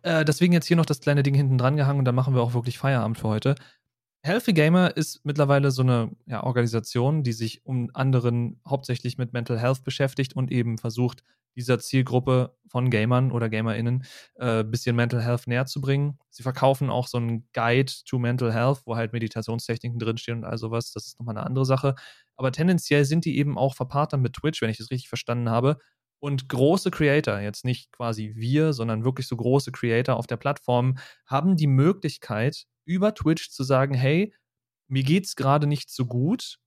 [0.01, 2.41] Äh, deswegen jetzt hier noch das kleine Ding hinten dran gehangen und dann machen wir
[2.41, 3.55] auch wirklich Feierabend für heute.
[4.25, 9.59] Healthy Gamer ist mittlerweile so eine ja, Organisation, die sich um anderen hauptsächlich mit Mental
[9.59, 11.23] Health beschäftigt und eben versucht,
[11.55, 14.03] dieser Zielgruppe von Gamern oder GamerInnen
[14.39, 16.17] ein äh, bisschen Mental Health näher zu bringen.
[16.31, 20.57] Sie verkaufen auch so einen Guide to Mental Health, wo halt Meditationstechniken drinstehen und all
[20.57, 20.91] sowas.
[20.91, 21.93] Das ist nochmal eine andere Sache.
[22.35, 25.77] Aber tendenziell sind die eben auch verpartnert mit Twitch, wenn ich das richtig verstanden habe.
[26.17, 30.97] Und große Creator, jetzt nicht quasi wir, sondern wirklich so große Creator auf der Plattform,
[31.27, 34.33] haben die Möglichkeit, über Twitch zu sagen, hey,
[34.87, 36.57] mir geht's gerade nicht so gut.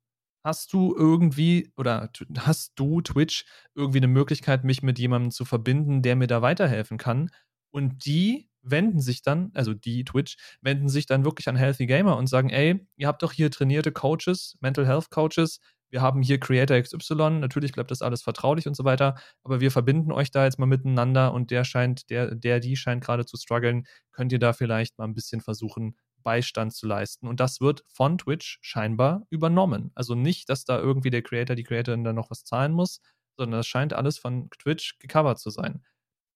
[0.44, 6.02] Hast du irgendwie oder hast du Twitch irgendwie eine Möglichkeit, mich mit jemandem zu verbinden,
[6.02, 7.30] der mir da weiterhelfen kann?
[7.70, 12.16] Und die wenden sich dann, also die Twitch, wenden sich dann wirklich an Healthy Gamer
[12.16, 16.38] und sagen, ey, ihr habt doch hier trainierte Coaches, Mental Health Coaches, wir haben hier
[16.38, 20.44] Creator XY, natürlich bleibt das alles vertraulich und so weiter, aber wir verbinden euch da
[20.44, 24.38] jetzt mal miteinander und der scheint, der, der, die scheint gerade zu strugglen, könnt ihr
[24.38, 25.96] da vielleicht mal ein bisschen versuchen,
[26.28, 27.26] Beistand zu leisten.
[27.26, 29.92] Und das wird von Twitch scheinbar übernommen.
[29.94, 33.00] Also nicht, dass da irgendwie der Creator, die Creatorin dann noch was zahlen muss,
[33.38, 35.82] sondern das scheint alles von Twitch gecovert zu sein.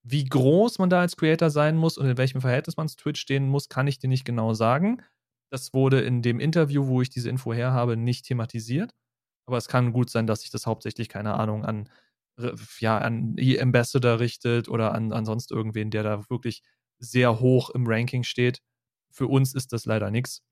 [0.02, 3.20] Wie groß man da als Creator sein muss und in welchem Verhältnis man zu Twitch
[3.20, 5.02] stehen muss, kann ich dir nicht genau sagen.
[5.50, 8.94] Das wurde in dem Interview, wo ich diese Info her habe, nicht thematisiert.
[9.46, 11.90] Aber es kann gut sein, dass sich das hauptsächlich, keine Ahnung, an,
[12.80, 16.62] ja, an E-Ambassador richtet oder an, an sonst irgendwen, der da wirklich
[16.98, 18.62] sehr hoch im Ranking steht.
[19.12, 20.42] Für uns ist das leider nichts.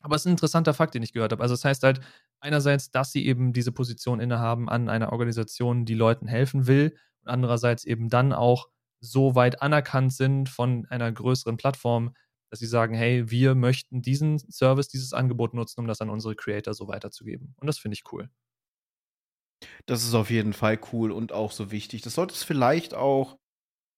[0.00, 1.42] Aber es ist ein interessanter Fakt, den ich gehört habe.
[1.42, 2.00] Also es das heißt halt
[2.40, 7.28] einerseits, dass sie eben diese Position innehaben an einer Organisation, die Leuten helfen will und
[7.28, 8.68] andererseits eben dann auch
[9.00, 12.14] so weit anerkannt sind von einer größeren Plattform,
[12.50, 16.34] dass sie sagen, hey, wir möchten diesen Service, dieses Angebot nutzen, um das an unsere
[16.34, 17.54] Creator so weiterzugeben.
[17.60, 18.28] Und das finde ich cool.
[19.86, 22.02] Das ist auf jeden Fall cool und auch so wichtig.
[22.02, 23.38] Das sollte es vielleicht auch,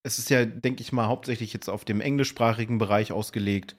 [0.05, 3.77] es ist ja, denke ich mal, hauptsächlich jetzt auf dem englischsprachigen Bereich ausgelegt.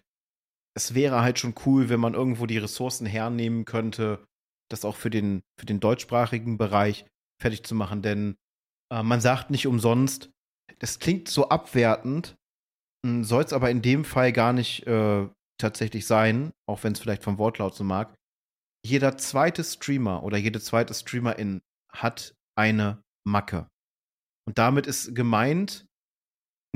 [0.76, 4.26] Es wäre halt schon cool, wenn man irgendwo die Ressourcen hernehmen könnte,
[4.72, 7.06] das auch für den, für den deutschsprachigen Bereich
[7.40, 8.02] fertig zu machen.
[8.02, 8.38] Denn
[8.92, 10.32] äh, man sagt nicht umsonst,
[10.80, 12.36] das klingt so abwertend,
[13.06, 15.28] hm, soll es aber in dem Fall gar nicht äh,
[15.60, 18.16] tatsächlich sein, auch wenn es vielleicht vom Wortlaut so mag.
[18.86, 23.68] Jeder zweite Streamer oder jede zweite Streamerin hat eine Macke.
[24.46, 25.86] Und damit ist gemeint,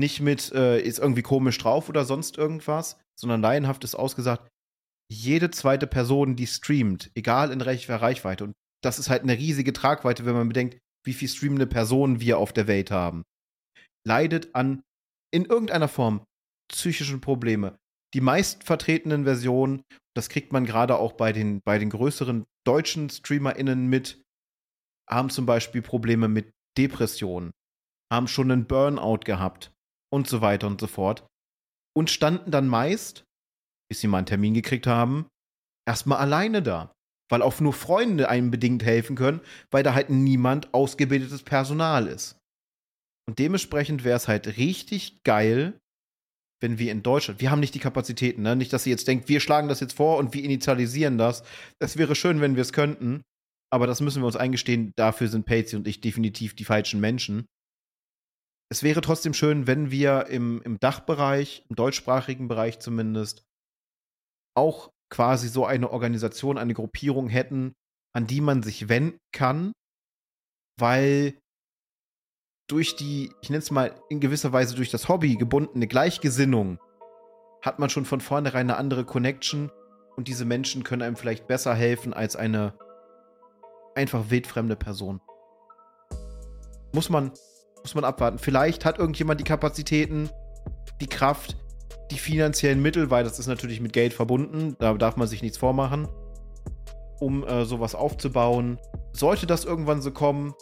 [0.00, 4.48] nicht mit, äh, ist irgendwie komisch drauf oder sonst irgendwas, sondern laienhaft ist ausgesagt,
[5.10, 9.72] jede zweite Person, die streamt, egal in welcher Reichweite, und das ist halt eine riesige
[9.72, 13.22] Tragweite, wenn man bedenkt, wie viele streamende Personen wir auf der Welt haben,
[14.06, 14.82] leidet an
[15.32, 16.24] in irgendeiner Form
[16.70, 17.76] psychischen Probleme.
[18.14, 19.82] Die meist vertretenen Versionen,
[20.14, 24.22] das kriegt man gerade auch bei den, bei den größeren deutschen StreamerInnen mit,
[25.08, 27.52] haben zum Beispiel Probleme mit Depressionen,
[28.12, 29.72] haben schon einen Burnout gehabt
[30.12, 31.26] und so weiter und so fort.
[31.98, 33.24] Und standen dann meist,
[33.90, 35.26] bis sie mal einen Termin gekriegt haben,
[35.84, 36.92] erstmal alleine da.
[37.28, 39.40] Weil auch nur Freunde einem bedingt helfen können,
[39.72, 42.38] weil da halt niemand ausgebildetes Personal ist.
[43.28, 45.76] Und dementsprechend wäre es halt richtig geil,
[46.62, 48.54] wenn wir in Deutschland, wir haben nicht die Kapazitäten, ne?
[48.54, 51.42] nicht, dass ihr jetzt denkt, wir schlagen das jetzt vor und wir initialisieren das.
[51.80, 53.22] Es wäre schön, wenn wir es könnten,
[53.70, 57.46] aber das müssen wir uns eingestehen, dafür sind Patsy und ich definitiv die falschen Menschen.
[58.70, 63.44] Es wäre trotzdem schön, wenn wir im, im Dachbereich, im deutschsprachigen Bereich zumindest,
[64.54, 67.74] auch quasi so eine Organisation, eine Gruppierung hätten,
[68.12, 69.72] an die man sich wenden kann,
[70.78, 71.40] weil
[72.68, 76.78] durch die, ich nenne es mal in gewisser Weise durch das Hobby gebundene Gleichgesinnung,
[77.62, 79.70] hat man schon von vornherein eine andere Connection
[80.16, 82.78] und diese Menschen können einem vielleicht besser helfen als eine
[83.94, 85.20] einfach wildfremde Person.
[86.92, 87.32] Muss man,
[87.88, 88.38] muss man abwarten.
[88.38, 90.28] Vielleicht hat irgendjemand die Kapazitäten,
[91.00, 91.56] die Kraft,
[92.10, 95.56] die finanziellen Mittel, weil das ist natürlich mit Geld verbunden, da darf man sich nichts
[95.56, 96.06] vormachen,
[97.18, 98.78] um äh, sowas aufzubauen.
[99.12, 100.54] Sollte das irgendwann so kommen,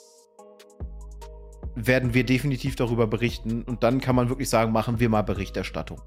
[1.75, 6.01] werden wir definitiv darüber berichten und dann kann man wirklich sagen, machen wir mal Berichterstattung.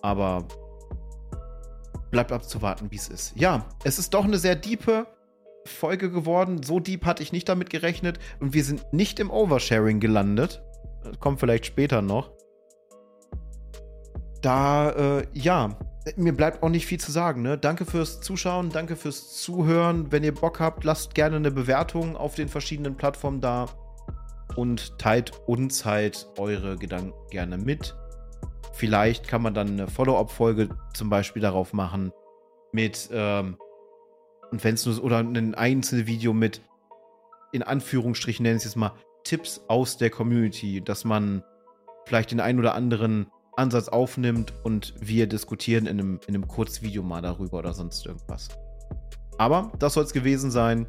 [0.00, 0.46] Aber
[2.10, 3.32] bleibt abzuwarten, wie es ist.
[3.36, 5.06] Ja, es ist doch eine sehr diepe
[5.64, 6.62] Folge geworden.
[6.62, 8.18] So deep hatte ich nicht damit gerechnet.
[8.40, 10.62] Und wir sind nicht im Oversharing gelandet.
[11.04, 12.30] Das kommt vielleicht später noch.
[14.40, 15.76] Da, äh, ja,
[16.16, 17.42] mir bleibt auch nicht viel zu sagen.
[17.42, 17.58] Ne?
[17.58, 20.10] Danke fürs Zuschauen, danke fürs Zuhören.
[20.10, 23.66] Wenn ihr Bock habt, lasst gerne eine Bewertung auf den verschiedenen Plattformen da
[24.56, 27.96] und teilt uns halt eure Gedanken gerne mit.
[28.72, 32.12] Vielleicht kann man dann eine Follow-up-Folge zum Beispiel darauf machen
[32.72, 33.56] mit ähm,
[34.52, 36.60] und wenn es nur oder ein einzelnes Video mit
[37.52, 38.92] in Anführungsstrichen nenne ich es jetzt mal
[39.24, 41.42] Tipps aus der Community, dass man
[42.06, 43.26] vielleicht den einen oder anderen
[43.56, 48.48] Ansatz aufnimmt und wir diskutieren in einem, in einem Kurzvideo mal darüber oder sonst irgendwas.
[49.38, 50.86] Aber das soll es gewesen sein.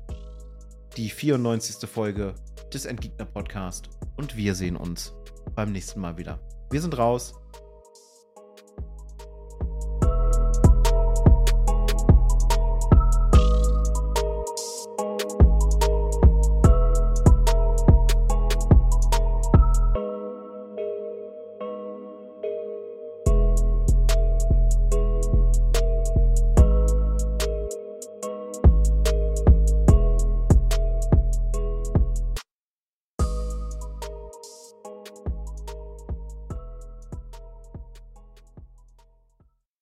[0.97, 1.89] Die 94.
[1.89, 2.35] Folge
[2.73, 5.13] des Endgegner Podcast und wir sehen uns
[5.55, 6.39] beim nächsten Mal wieder.
[6.69, 7.33] Wir sind raus.